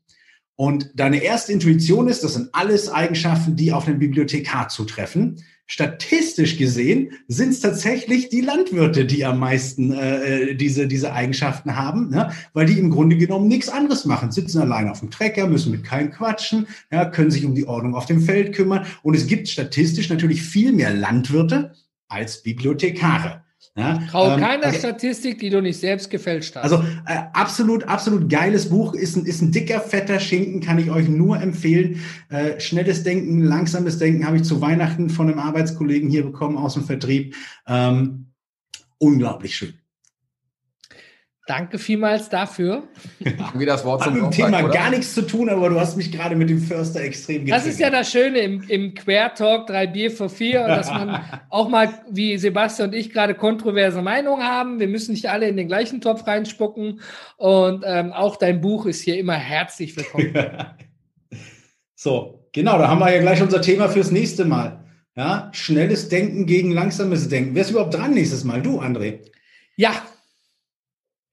Und 0.55 0.91
deine 0.95 1.23
erste 1.23 1.53
Intuition 1.53 2.09
ist, 2.09 2.25
das 2.25 2.35
sind 2.35 2.49
alles 2.53 2.89
Eigenschaften, 2.89 3.55
die 3.55 3.73
auf 3.73 3.87
einen 3.87 4.01
Bibliothekar 4.01 4.69
zutreffen 4.69 5.43
statistisch 5.69 6.57
gesehen 6.57 7.13
sind 7.29 7.51
es 7.51 7.61
tatsächlich 7.61 8.31
die 8.31 8.41
Landwirte, 8.41 9.05
die 9.05 9.25
am 9.25 9.39
meisten 9.39 9.93
äh, 9.93 10.55
diese, 10.55 10.89
diese 10.89 11.13
Eigenschaften 11.13 11.77
haben, 11.77 12.09
ne? 12.09 12.33
weil 12.55 12.67
die 12.67 12.79
im 12.79 12.91
Grunde 12.91 13.17
genommen 13.19 13.49
nichts 13.49 13.69
anderes 13.69 14.07
machen. 14.07 14.33
Sitzen 14.33 14.61
allein 14.61 14.89
auf 14.89 15.01
dem 15.01 15.11
Trecker, 15.11 15.47
müssen 15.47 15.71
mit 15.71 15.85
keinem 15.85 16.11
quatschen, 16.11 16.67
ja, 16.91 17.05
können 17.05 17.31
sich 17.31 17.45
um 17.45 17.55
die 17.55 17.69
Ordnung 17.69 17.95
auf 17.95 18.07
dem 18.07 18.23
Feld 18.23 18.55
kümmern. 18.55 18.87
Und 19.03 19.15
es 19.15 19.27
gibt 19.27 19.49
statistisch 19.49 20.09
natürlich 20.09 20.43
viel 20.43 20.73
mehr 20.73 20.93
Landwirte 20.93 21.75
als 22.09 22.43
Bibliothekare. 22.43 23.43
Ja, 23.79 23.97
Trau 24.11 24.33
ähm, 24.35 24.41
keiner 24.41 24.67
also, 24.67 24.79
Statistik, 24.79 25.39
die 25.39 25.51
du 25.51 25.63
nicht 25.63 25.79
selbst 25.79 26.11
gefälscht 26.11 26.57
hast. 26.57 26.65
Also 26.65 26.85
äh, 27.07 27.21
absolut, 27.33 27.85
absolut 27.85 28.29
geiles 28.29 28.69
Buch. 28.71 28.93
Ist 28.93 29.17
ein, 29.17 29.25
ist 29.25 29.41
ein 29.41 29.53
dicker, 29.53 29.81
fetter 29.81 30.19
Schinken, 30.19 30.61
kann 30.61 30.81
ich 30.81 30.91
euch 30.91 31.09
nur 31.09 31.41
empfehlen. 31.41 32.01
Äh, 32.29 32.59
schnelles 32.59 33.05
Denken, 33.05 33.45
langsames 33.45 33.99
Denken 33.99 34.27
habe 34.27 34.39
ich 34.39 34.43
zu 34.43 34.61
Weihnachten 34.61 35.11
von 35.11 35.29
einem 35.29 35.39
Arbeitskollegen 35.39 36.11
hier 36.11 36.25
bekommen 36.25 36.57
aus 36.57 36.75
dem 36.75 36.83
Vertrieb. 36.83 37.37
Ähm, 37.69 38.33
unglaublich 38.99 39.55
schön. 39.55 39.78
Danke 41.49 41.79
vielmals 41.79 42.29
dafür. 42.29 42.83
Wie 43.55 43.65
das 43.65 43.83
Wort 43.83 44.05
Hat 44.05 44.13
mit 44.13 44.23
dem 44.23 44.31
Thema 44.31 44.63
oder? 44.65 44.69
gar 44.69 44.91
nichts 44.91 45.15
zu 45.15 45.23
tun, 45.23 45.49
aber 45.49 45.71
du 45.71 45.81
hast 45.81 45.97
mich 45.97 46.13
gerade 46.13 46.37
mit 46.37 46.51
dem 46.51 46.61
Förster 46.61 47.01
extrem 47.01 47.47
getriggert. 47.47 47.59
Das 47.59 47.67
ist 47.67 47.81
ja 47.81 47.89
das 47.89 48.13
Schöne 48.13 48.41
im, 48.41 48.63
im 48.69 48.93
Quer-Talk, 48.93 49.67
drei 49.67 49.87
Bier 49.87 50.11
für 50.11 50.29
vier, 50.29 50.67
dass 50.67 50.91
man 50.91 51.25
auch 51.49 51.71
mal, 51.71 51.89
wie 52.11 52.37
Sebastian 52.37 52.91
und 52.91 52.95
ich, 52.95 53.15
gerade 53.15 53.35
kontroverse 53.35 54.03
Meinungen 54.03 54.45
haben. 54.45 54.79
Wir 54.79 54.89
müssen 54.89 55.13
nicht 55.13 55.31
alle 55.31 55.49
in 55.49 55.57
den 55.57 55.69
gleichen 55.69 56.03
Topf 56.03 56.27
reinspucken. 56.27 57.01
Und 57.39 57.83
ähm, 57.87 58.13
auch 58.13 58.37
dein 58.37 58.61
Buch 58.61 58.85
ist 58.85 59.01
hier 59.01 59.19
immer 59.19 59.33
herzlich 59.33 59.97
willkommen. 59.97 60.35
so, 61.95 62.47
genau, 62.53 62.77
da 62.77 62.89
haben 62.89 62.99
wir 62.99 63.11
ja 63.11 63.23
gleich 63.23 63.41
unser 63.41 63.63
Thema 63.63 63.89
fürs 63.89 64.11
nächste 64.11 64.45
Mal. 64.45 64.85
Ja, 65.17 65.49
schnelles 65.55 66.11
Denken 66.11 66.45
gegen 66.45 66.73
langsames 66.73 67.31
Denken. 67.31 67.55
Wer 67.55 67.63
ist 67.63 67.71
überhaupt 67.71 67.95
dran 67.95 68.13
nächstes 68.13 68.45
Mal? 68.45 68.61
Du, 68.61 68.83
André? 68.83 69.21
Ja, 69.77 69.93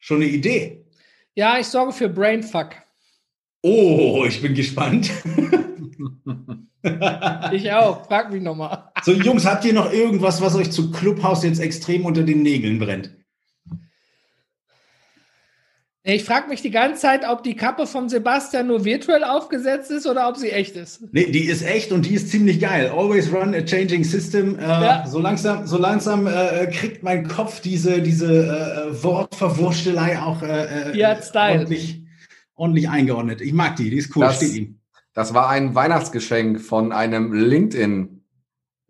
Schon 0.05 0.17
eine 0.17 0.29
Idee? 0.29 0.85
Ja, 1.33 1.57
ich 1.57 1.65
sorge 1.65 1.91
für 1.91 2.07
Brainfuck. 2.07 2.75
Oh, 3.63 4.23
ich 4.27 4.39
bin 4.39 4.53
gespannt. 4.53 5.09
ich 7.51 7.71
auch. 7.71 8.05
Frag 8.05 8.31
mich 8.31 8.43
nochmal. 8.43 8.91
So, 9.01 9.13
Jungs, 9.13 9.47
habt 9.47 9.65
ihr 9.65 9.73
noch 9.73 9.91
irgendwas, 9.91 10.41
was 10.41 10.53
euch 10.53 10.69
zu 10.69 10.91
Clubhouse 10.91 11.43
jetzt 11.43 11.59
extrem 11.59 12.05
unter 12.05 12.21
den 12.21 12.43
Nägeln 12.43 12.77
brennt? 12.77 13.15
Ich 16.07 16.23
frage 16.23 16.49
mich 16.49 16.61
die 16.61 16.69
ganze 16.69 17.01
Zeit, 17.01 17.27
ob 17.27 17.41
die 17.41 17.55
Kappe 17.55 17.87
von 17.87 18.09
Sebastian 18.09 18.67
nur 18.67 18.85
virtuell 18.85 19.23
aufgesetzt 19.23 19.89
ist 19.89 20.05
oder 20.05 20.29
ob 20.29 20.37
sie 20.37 20.51
echt 20.51 20.75
ist. 20.75 21.01
Nee, 21.11 21.31
die 21.31 21.45
ist 21.45 21.63
echt 21.63 21.91
und 21.91 22.05
die 22.05 22.13
ist 22.13 22.29
ziemlich 22.29 22.59
geil. 22.59 22.91
Always 22.95 23.33
run 23.33 23.55
a 23.55 23.61
changing 23.63 24.03
system. 24.03 24.59
Äh, 24.59 24.61
ja. 24.61 25.07
So 25.07 25.19
langsam, 25.19 25.65
so 25.65 25.79
langsam 25.79 26.27
äh, 26.27 26.67
kriegt 26.67 27.01
mein 27.01 27.27
Kopf 27.27 27.59
diese, 27.59 28.03
diese 28.03 28.27
äh, 28.27 29.03
Wortverwurstelei 29.03 30.19
auch 30.19 30.43
äh, 30.43 30.91
äh 30.91 30.95
ja, 30.95 31.17
ordentlich, 31.33 32.03
ordentlich 32.53 32.87
eingeordnet. 32.87 33.41
Ich 33.41 33.53
mag 33.53 33.75
die, 33.75 33.89
die 33.89 33.97
ist 33.97 34.15
cool, 34.15 34.25
das, 34.25 34.35
steht 34.35 34.53
ihm. 34.53 34.79
Das 35.15 35.33
war 35.33 35.49
ein 35.49 35.73
Weihnachtsgeschenk 35.73 36.61
von 36.61 36.91
einem 36.91 37.33
LinkedIn 37.33 38.21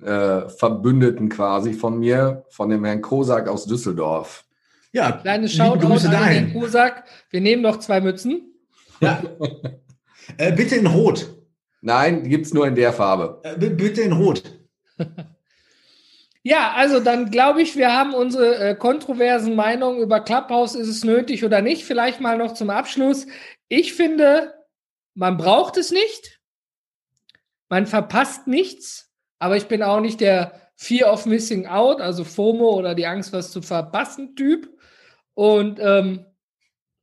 äh, 0.03 0.49
Verbündeten 0.49 1.30
quasi 1.30 1.72
von 1.72 1.97
mir, 1.97 2.43
von 2.49 2.68
dem 2.68 2.84
Herrn 2.84 3.01
Kosak 3.01 3.47
aus 3.47 3.68
Düsseldorf. 3.68 4.43
Ja, 4.96 5.12
kleine 5.12 5.50
Shoutout 5.50 5.89
Grüße 5.89 6.10
dahin. 6.10 6.54
Kusak. 6.54 7.04
Wir 7.30 7.41
nehmen 7.41 7.62
noch 7.62 7.80
zwei 7.80 8.00
Mützen. 8.00 8.54
Ja. 9.02 9.22
äh, 10.38 10.54
bitte 10.54 10.78
in 10.78 10.88
Rot. 10.88 11.36
Nein, 11.82 12.24
die 12.24 12.30
gibt 12.30 12.46
es 12.46 12.54
nur 12.54 12.66
in 12.66 12.76
der 12.76 12.93
Farbe. 12.93 13.41
Äh, 13.43 13.58
bitte 13.58 14.00
in 14.00 14.14
Rot. 14.14 14.43
ja, 16.43 16.72
also 16.78 17.02
dann 17.02 17.30
glaube 17.30 17.62
ich, 17.62 17.76
wir 17.76 17.91
haben 17.91 18.14
unsere 18.14 18.56
äh, 18.58 18.74
kontroversen 18.74 19.54
Meinungen 19.54 20.00
über 20.00 20.22
Clubhouse, 20.22 20.76
ist 20.76 20.88
es 20.88 21.04
nötig 21.04 21.43
oder 21.43 21.62
nicht. 21.62 21.84
Vielleicht 21.84 22.22
mal 22.22 22.38
noch 22.38 22.54
zum 22.54 22.70
Abschluss. 22.70 23.28
Ich 23.68 23.93
finde, 23.96 24.54
man 25.14 25.36
braucht 25.36 25.76
es 25.76 25.91
nicht. 25.91 26.39
Man 27.68 27.86
verpasst 27.86 28.48
nichts. 28.48 29.12
Aber 29.39 29.58
ich 29.58 29.66
bin 29.66 29.84
auch 29.84 30.00
nicht 30.00 30.22
der 30.22 30.54
Fear 30.78 31.12
of 31.12 31.26
Missing 31.26 31.68
Out, 31.68 32.00
also 32.00 32.24
FOMO 32.24 32.78
oder 32.78 32.96
die 32.96 33.08
Angst, 33.08 33.34
was 33.34 33.52
zu 33.52 33.62
verpassen 33.62 34.38
Typ. 34.38 34.70
Und 35.36 35.80
ähm, 35.80 36.26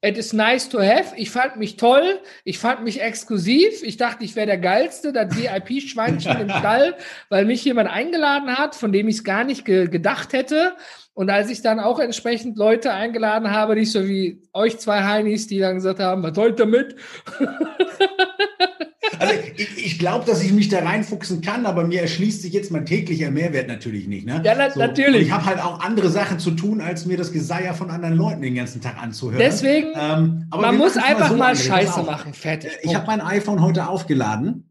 it 0.02 0.18
is 0.18 0.32
nice 0.32 0.68
to 0.68 0.80
have. 0.80 1.14
Ich 1.16 1.30
fand 1.30 1.56
mich 1.56 1.76
toll. 1.76 2.20
Ich 2.44 2.58
fand 2.58 2.82
mich 2.82 3.00
exklusiv. 3.00 3.82
Ich 3.82 3.96
dachte, 3.96 4.24
ich 4.24 4.34
wäre 4.34 4.46
der 4.46 4.58
Geilste, 4.58 5.12
das 5.12 5.36
VIP-Schweinchen 5.36 6.40
im 6.40 6.50
Stall, 6.50 6.96
weil 7.28 7.44
mich 7.44 7.64
jemand 7.64 7.88
eingeladen 7.88 8.58
hat, 8.58 8.74
von 8.74 8.92
dem 8.92 9.06
ich 9.08 9.16
es 9.16 9.24
gar 9.24 9.44
nicht 9.44 9.64
ge 9.64 9.86
gedacht 9.86 10.32
hätte. 10.32 10.74
Und 11.14 11.30
als 11.30 11.50
ich 11.50 11.62
dann 11.62 11.78
auch 11.78 12.00
entsprechend 12.00 12.56
Leute 12.56 12.92
eingeladen 12.92 13.50
habe, 13.50 13.74
nicht 13.74 13.92
so 13.92 14.04
wie 14.08 14.42
euch 14.52 14.78
zwei 14.78 15.04
Heinis, 15.04 15.46
die 15.46 15.58
dann 15.58 15.76
gesagt 15.76 16.00
haben, 16.00 16.22
was 16.22 16.34
soll 16.34 16.52
damit? 16.52 16.96
Also 19.18 19.34
ich, 19.56 19.86
ich 19.86 19.98
glaube, 19.98 20.24
dass 20.24 20.42
ich 20.42 20.52
mich 20.52 20.68
da 20.68 20.80
reinfuchsen 20.80 21.40
kann, 21.40 21.66
aber 21.66 21.84
mir 21.84 22.02
erschließt 22.02 22.42
sich 22.42 22.52
jetzt 22.52 22.70
mein 22.70 22.86
täglicher 22.86 23.30
Mehrwert 23.30 23.68
natürlich 23.68 24.06
nicht. 24.06 24.26
Ne? 24.26 24.40
Ja, 24.44 24.54
na, 24.56 24.70
so. 24.70 24.80
natürlich. 24.80 25.22
Und 25.22 25.26
ich 25.26 25.32
habe 25.32 25.46
halt 25.46 25.60
auch 25.60 25.80
andere 25.80 26.10
Sachen 26.10 26.38
zu 26.38 26.52
tun, 26.52 26.80
als 26.80 27.06
mir 27.06 27.16
das 27.16 27.32
Geseier 27.32 27.74
von 27.74 27.90
anderen 27.90 28.16
Leuten 28.16 28.42
den 28.42 28.54
ganzen 28.54 28.80
Tag 28.80 29.00
anzuhören. 29.00 29.38
Deswegen, 29.38 29.92
ähm, 29.94 30.46
man 30.50 30.76
muss 30.76 30.96
einfach 30.96 31.30
mal, 31.30 31.30
so 31.30 31.36
mal 31.36 31.56
Scheiße 31.56 32.02
machen. 32.02 32.34
Fertig. 32.34 32.70
Punkt. 32.70 32.84
Ich 32.86 32.94
habe 32.94 33.06
mein 33.06 33.20
iPhone 33.20 33.62
heute 33.62 33.88
aufgeladen. 33.88 34.70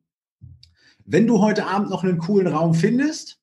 Wenn 1.05 1.27
du 1.27 1.41
heute 1.41 1.65
Abend 1.65 1.89
noch 1.89 2.03
einen 2.03 2.17
coolen 2.17 2.47
Raum 2.47 2.73
findest, 2.73 3.39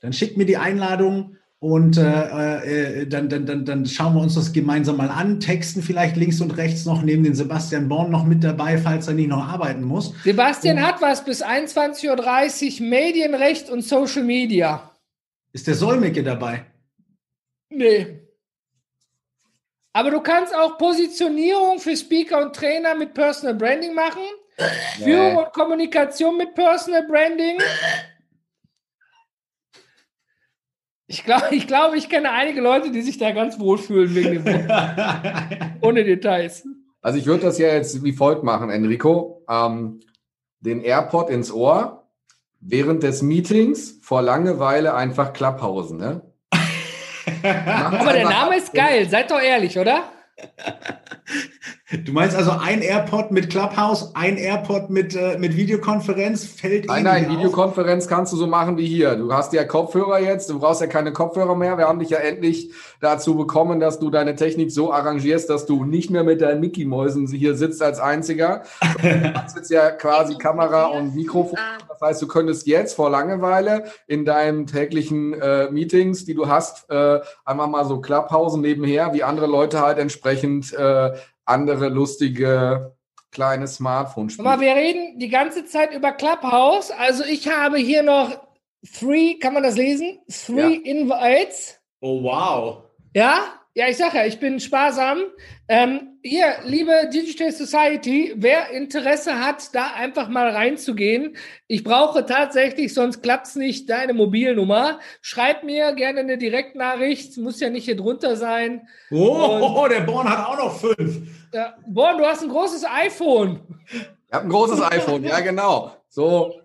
dann 0.00 0.12
schick 0.12 0.36
mir 0.36 0.46
die 0.46 0.56
Einladung 0.56 1.36
und 1.60 1.98
äh, 1.98 3.02
äh, 3.02 3.06
dann, 3.06 3.28
dann, 3.28 3.44
dann, 3.44 3.66
dann 3.66 3.84
schauen 3.84 4.14
wir 4.14 4.22
uns 4.22 4.34
das 4.34 4.52
gemeinsam 4.52 4.96
mal 4.96 5.10
an, 5.10 5.40
texten 5.40 5.82
vielleicht 5.82 6.16
links 6.16 6.40
und 6.40 6.56
rechts 6.56 6.86
noch, 6.86 7.02
neben 7.02 7.22
den 7.22 7.34
Sebastian 7.34 7.86
Born 7.86 8.10
noch 8.10 8.24
mit 8.24 8.42
dabei, 8.42 8.78
falls 8.78 9.08
er 9.08 9.14
nicht 9.14 9.28
noch 9.28 9.46
arbeiten 9.46 9.82
muss. 9.82 10.14
Sebastian 10.24 10.78
und, 10.78 10.86
hat 10.86 11.02
was 11.02 11.22
bis 11.22 11.44
21.30 11.44 12.80
Uhr, 12.80 12.86
Medienrecht 12.88 13.68
und 13.68 13.82
Social 13.82 14.24
Media. 14.24 14.90
Ist 15.52 15.66
der 15.66 15.74
Solmecke 15.74 16.22
dabei? 16.22 16.64
Nee. 17.68 18.20
Aber 19.92 20.10
du 20.10 20.20
kannst 20.20 20.54
auch 20.54 20.78
Positionierung 20.78 21.78
für 21.78 21.94
Speaker 21.94 22.40
und 22.40 22.56
Trainer 22.56 22.94
mit 22.94 23.12
Personal 23.12 23.54
Branding 23.54 23.94
machen. 23.94 24.22
Nee. 24.98 25.04
Führung 25.04 25.36
und 25.36 25.52
Kommunikation 25.52 26.38
mit 26.38 26.54
Personal 26.54 27.06
Branding. 27.06 27.58
Ich 31.10 31.24
glaube, 31.24 31.46
ich, 31.50 31.66
glaub, 31.66 31.92
ich 31.96 32.08
kenne 32.08 32.30
einige 32.30 32.60
Leute, 32.60 32.92
die 32.92 33.02
sich 33.02 33.18
da 33.18 33.32
ganz 33.32 33.58
wohlfühlen 33.58 34.14
wegen 34.14 34.44
dem 34.44 34.70
Ohne 35.80 36.04
Details. 36.04 36.62
Also 37.02 37.18
ich 37.18 37.26
würde 37.26 37.46
das 37.46 37.58
ja 37.58 37.66
jetzt 37.66 38.04
wie 38.04 38.12
folgt 38.12 38.44
machen, 38.44 38.70
Enrico. 38.70 39.44
Ähm, 39.50 39.98
den 40.60 40.80
AirPod 40.80 41.28
ins 41.28 41.50
Ohr, 41.50 42.08
während 42.60 43.02
des 43.02 43.22
Meetings 43.22 43.98
vor 44.02 44.22
Langeweile 44.22 44.94
einfach 44.94 45.32
Klapphausen, 45.32 45.98
ne? 45.98 46.22
Aber 47.42 48.12
der 48.12 48.28
Name 48.28 48.56
ist 48.58 48.72
geil, 48.72 49.08
seid 49.08 49.32
doch 49.32 49.40
ehrlich, 49.40 49.80
oder? 49.80 50.04
Du 51.92 52.12
meinst 52.12 52.36
also 52.36 52.52
ein 52.52 52.82
AirPod 52.82 53.32
mit 53.32 53.50
Clubhouse, 53.50 54.14
ein 54.14 54.36
AirPod 54.36 54.90
mit, 54.90 55.16
äh, 55.16 55.36
mit 55.38 55.56
Videokonferenz 55.56 56.44
fällt 56.44 56.86
Nein, 56.86 57.02
nein, 57.02 57.28
Videokonferenz 57.28 58.06
kannst 58.06 58.32
du 58.32 58.36
so 58.36 58.46
machen 58.46 58.76
wie 58.78 58.86
hier. 58.86 59.16
Du 59.16 59.32
hast 59.32 59.52
ja 59.52 59.64
Kopfhörer 59.64 60.20
jetzt, 60.20 60.48
du 60.50 60.60
brauchst 60.60 60.80
ja 60.80 60.86
keine 60.86 61.12
Kopfhörer 61.12 61.56
mehr. 61.56 61.78
Wir 61.78 61.88
haben 61.88 61.98
dich 61.98 62.10
ja 62.10 62.18
endlich 62.18 62.70
dazu 63.00 63.34
bekommen, 63.34 63.80
dass 63.80 63.98
du 63.98 64.08
deine 64.08 64.36
Technik 64.36 64.70
so 64.70 64.92
arrangierst, 64.92 65.50
dass 65.50 65.66
du 65.66 65.84
nicht 65.84 66.10
mehr 66.10 66.22
mit 66.22 66.40
deinen 66.40 66.60
Mickey-Mäusen 66.60 67.26
hier 67.26 67.56
sitzt 67.56 67.82
als 67.82 67.98
einziger. 67.98 68.62
Du 69.02 69.34
hast 69.34 69.56
jetzt 69.56 69.70
ja 69.70 69.90
quasi 69.90 70.36
Kamera 70.36 70.86
und 70.86 71.16
Mikrofon. 71.16 71.58
Das 71.88 72.00
heißt, 72.00 72.22
du 72.22 72.28
könntest 72.28 72.68
jetzt 72.68 72.94
vor 72.94 73.10
Langeweile 73.10 73.84
in 74.06 74.24
deinen 74.24 74.66
täglichen 74.66 75.32
äh, 75.34 75.68
Meetings, 75.70 76.24
die 76.24 76.34
du 76.34 76.46
hast, 76.46 76.88
äh, 76.88 77.18
einmal 77.44 77.66
mal 77.66 77.84
so 77.84 78.00
Clubhouse 78.00 78.56
nebenher, 78.56 79.12
wie 79.12 79.24
andere 79.24 79.46
Leute 79.46 79.80
halt 79.80 79.98
entsprechend 79.98 80.72
äh, 80.72 81.10
andere 81.50 81.88
lustige 81.88 82.96
kleine 83.30 83.68
Smartphone-Spiele. 83.68 84.48
Aber 84.48 84.60
wir 84.60 84.74
reden 84.74 85.18
die 85.18 85.28
ganze 85.28 85.64
Zeit 85.66 85.94
über 85.94 86.12
Clubhouse. 86.12 86.90
Also 86.90 87.24
ich 87.24 87.48
habe 87.48 87.78
hier 87.78 88.02
noch 88.02 88.40
three, 88.98 89.34
kann 89.34 89.54
man 89.54 89.62
das 89.62 89.76
lesen? 89.76 90.18
Three 90.28 90.74
ja. 90.74 90.92
Invites. 90.92 91.78
Oh 92.00 92.22
wow. 92.22 92.84
Ja, 93.14 93.60
ja, 93.74 93.88
ich 93.88 93.96
sage 93.96 94.18
ja, 94.18 94.26
ich 94.26 94.40
bin 94.40 94.58
sparsam. 94.58 95.22
Ähm, 95.68 96.18
hier, 96.22 96.56
liebe 96.64 97.08
Digital 97.12 97.52
Society, 97.52 98.34
wer 98.36 98.70
Interesse 98.70 99.38
hat, 99.38 99.72
da 99.74 99.92
einfach 99.94 100.28
mal 100.28 100.50
reinzugehen. 100.50 101.36
Ich 101.68 101.84
brauche 101.84 102.26
tatsächlich, 102.26 102.92
sonst 102.92 103.22
klappt's 103.22 103.54
nicht, 103.54 103.88
deine 103.88 104.12
Mobilnummer. 104.12 104.98
Schreib 105.22 105.62
mir 105.62 105.92
gerne 105.92 106.20
eine 106.20 106.36
Direktnachricht, 106.36 107.38
muss 107.38 107.60
ja 107.60 107.70
nicht 107.70 107.84
hier 107.84 107.96
drunter 107.96 108.34
sein. 108.34 108.88
Oh, 109.12 109.84
Und, 109.84 109.90
der 109.92 110.00
Born 110.00 110.28
hat 110.28 110.46
auch 110.46 110.58
noch 110.58 110.80
fünf. 110.80 111.39
Ja, 111.52 111.74
Born, 111.86 112.18
du 112.18 112.24
hast 112.24 112.42
ein 112.42 112.48
großes 112.48 112.84
iPhone. 112.84 113.60
Ich 113.90 114.32
habe 114.32 114.44
ein 114.44 114.50
großes 114.50 114.80
iPhone, 114.82 115.24
ja 115.24 115.40
genau. 115.40 115.96
So. 116.08 116.60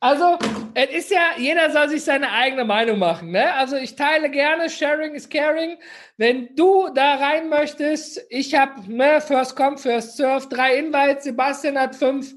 Also, 0.00 0.38
es 0.74 0.90
ist 0.90 1.10
ja, 1.10 1.20
jeder 1.38 1.70
soll 1.70 1.88
sich 1.88 2.02
seine 2.02 2.30
eigene 2.30 2.64
Meinung 2.64 2.98
machen. 2.98 3.30
Ne? 3.30 3.54
Also, 3.54 3.76
ich 3.76 3.94
teile 3.94 4.28
gerne, 4.28 4.68
Sharing 4.68 5.14
is 5.14 5.28
Caring. 5.28 5.76
Wenn 6.16 6.54
du 6.56 6.88
da 6.94 7.14
rein 7.14 7.48
möchtest, 7.48 8.20
ich 8.28 8.54
habe 8.54 8.82
ne, 8.92 9.20
First 9.20 9.56
Come, 9.56 9.78
First 9.78 10.16
Serve, 10.16 10.46
drei 10.48 10.76
Invites, 10.76 11.24
Sebastian 11.24 11.78
hat 11.78 11.94
fünf. 11.94 12.34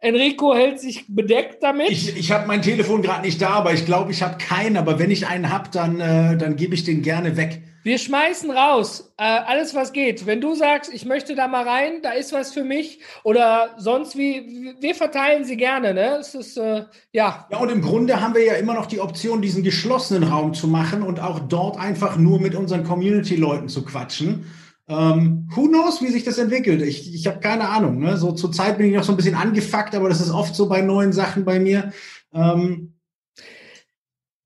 Enrico 0.00 0.54
hält 0.54 0.80
sich 0.80 1.04
bedeckt 1.08 1.62
damit. 1.62 1.90
Ich, 1.90 2.16
ich 2.16 2.32
habe 2.32 2.46
mein 2.46 2.62
Telefon 2.62 3.00
gerade 3.00 3.22
nicht 3.22 3.40
da, 3.40 3.50
aber 3.50 3.72
ich 3.72 3.86
glaube, 3.86 4.10
ich 4.10 4.22
habe 4.22 4.36
keinen. 4.38 4.76
Aber 4.76 4.98
wenn 4.98 5.10
ich 5.10 5.26
einen 5.26 5.50
habe, 5.50 5.68
dann, 5.70 6.00
äh, 6.00 6.36
dann 6.36 6.56
gebe 6.56 6.74
ich 6.74 6.84
den 6.84 7.02
gerne 7.02 7.36
weg. 7.36 7.62
Wir 7.84 7.98
schmeißen 7.98 8.50
raus 8.50 9.12
äh, 9.18 9.24
alles, 9.24 9.74
was 9.74 9.92
geht. 9.92 10.24
Wenn 10.24 10.40
du 10.40 10.54
sagst, 10.54 10.90
ich 10.92 11.04
möchte 11.04 11.34
da 11.34 11.48
mal 11.48 11.68
rein, 11.68 12.00
da 12.02 12.12
ist 12.12 12.32
was 12.32 12.50
für 12.50 12.64
mich 12.64 13.00
oder 13.24 13.74
sonst 13.76 14.16
wie, 14.16 14.74
wir 14.80 14.94
verteilen 14.94 15.44
sie 15.44 15.58
gerne. 15.58 15.92
Ne? 15.92 16.16
Es 16.18 16.34
ist, 16.34 16.56
äh, 16.56 16.86
ja. 17.12 17.46
Ja, 17.50 17.58
und 17.58 17.68
im 17.68 17.82
Grunde 17.82 18.22
haben 18.22 18.34
wir 18.34 18.42
ja 18.42 18.54
immer 18.54 18.72
noch 18.72 18.86
die 18.86 19.00
Option, 19.00 19.42
diesen 19.42 19.62
geschlossenen 19.62 20.24
Raum 20.24 20.54
zu 20.54 20.66
machen 20.66 21.02
und 21.02 21.20
auch 21.20 21.40
dort 21.40 21.78
einfach 21.78 22.16
nur 22.16 22.40
mit 22.40 22.54
unseren 22.54 22.84
Community-Leuten 22.84 23.68
zu 23.68 23.84
quatschen. 23.84 24.50
Ähm, 24.88 25.50
who 25.54 25.68
knows, 25.68 26.00
wie 26.00 26.08
sich 26.08 26.24
das 26.24 26.38
entwickelt? 26.38 26.80
Ich, 26.80 27.14
ich 27.14 27.26
habe 27.26 27.40
keine 27.40 27.68
Ahnung. 27.68 27.98
Ne? 27.98 28.16
So 28.16 28.32
zur 28.32 28.50
Zeit 28.50 28.78
bin 28.78 28.86
ich 28.86 28.94
noch 28.94 29.04
so 29.04 29.12
ein 29.12 29.18
bisschen 29.18 29.34
angefuckt, 29.34 29.94
aber 29.94 30.08
das 30.08 30.22
ist 30.22 30.30
oft 30.30 30.54
so 30.54 30.70
bei 30.70 30.80
neuen 30.80 31.12
Sachen 31.12 31.44
bei 31.44 31.60
mir. 31.60 31.92
Ähm, 32.32 32.94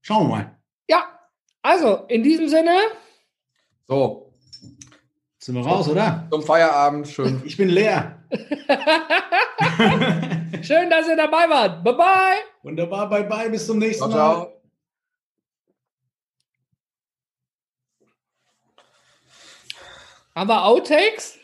schauen 0.03 0.25
wir 0.25 0.29
mal. 0.29 0.59
Ja, 0.91 1.05
also 1.63 2.05
in 2.09 2.25
diesem 2.25 2.49
Sinne. 2.49 2.73
So. 3.89 4.35
Sind 5.39 5.55
wir 5.55 5.65
raus, 5.65 5.89
oder? 5.89 6.29
Zum 6.31 6.43
Feierabend, 6.43 7.09
schön. 7.09 7.41
Ich 7.47 7.57
bin 7.57 7.71
leer. 7.71 8.23
schön, 10.63 10.91
dass 10.91 11.09
ihr 11.09 11.17
dabei 11.17 11.49
wart. 11.49 11.83
Bye 11.83 11.95
bye. 11.95 12.37
Wunderbar, 12.63 13.09
bye 13.09 13.25
bye, 13.25 13.49
bis 13.49 13.67
zum 13.67 13.79
nächsten 13.79 14.11
ciao, 14.11 14.11
Mal. 14.11 14.17
Ciao. 14.19 14.53
Haben 20.35 20.51
wir 20.51 20.65
Outtakes? 20.67 21.39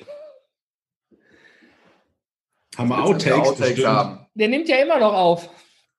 Haben 2.77 2.89
wir 2.91 3.03
Outtakes? 3.05 3.49
Outtakes 3.49 3.87
haben. 3.87 4.27
Der 4.35 4.49
nimmt 4.49 4.69
ja 4.69 4.77
immer 4.77 4.99
noch 4.99 5.15
auf. 5.15 5.49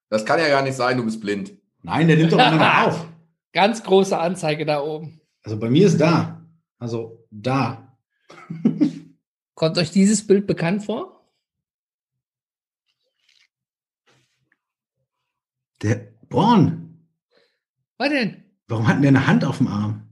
Das 0.09 0.23
kann 0.23 0.39
ja 0.39 0.47
gar 0.49 0.61
nicht 0.61 0.75
sein, 0.75 0.97
du 0.97 1.05
bist 1.05 1.19
blind. 1.21 1.53
Nein, 1.81 2.07
der 2.07 2.17
nimmt 2.17 2.31
doch 2.31 2.37
immer 2.37 2.51
noch 2.51 2.83
auf. 2.87 3.07
Ganz 3.51 3.81
große 3.81 4.15
Anzeige 4.15 4.65
da 4.65 4.83
oben. 4.83 5.19
Also 5.43 5.59
bei 5.59 5.69
mir 5.69 5.87
ist 5.87 5.99
da. 5.99 6.34
Also 6.79 7.25
da. 7.31 7.97
Kommt 9.55 9.77
euch 9.77 9.91
dieses 9.91 10.25
Bild 10.27 10.47
bekannt 10.47 10.83
vor? 10.83 11.29
Der 15.81 16.13
Born. 16.29 17.07
Was 17.97 18.09
denn? 18.09 18.43
Warum 18.67 18.87
hat 18.87 18.95
denn 18.95 19.03
der 19.03 19.09
eine 19.09 19.27
Hand 19.27 19.45
auf 19.45 19.59
dem 19.59 19.67
Arm? 19.67 20.09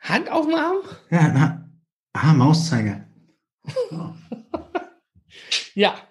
Hand 0.00 0.30
auf 0.30 0.46
dem 0.46 0.54
Arm? 0.54 0.76
Ja, 1.10 1.28
na. 1.28 1.70
Ah, 2.12 2.32
Mauszeiger. 2.32 3.06
ja. 5.74 6.07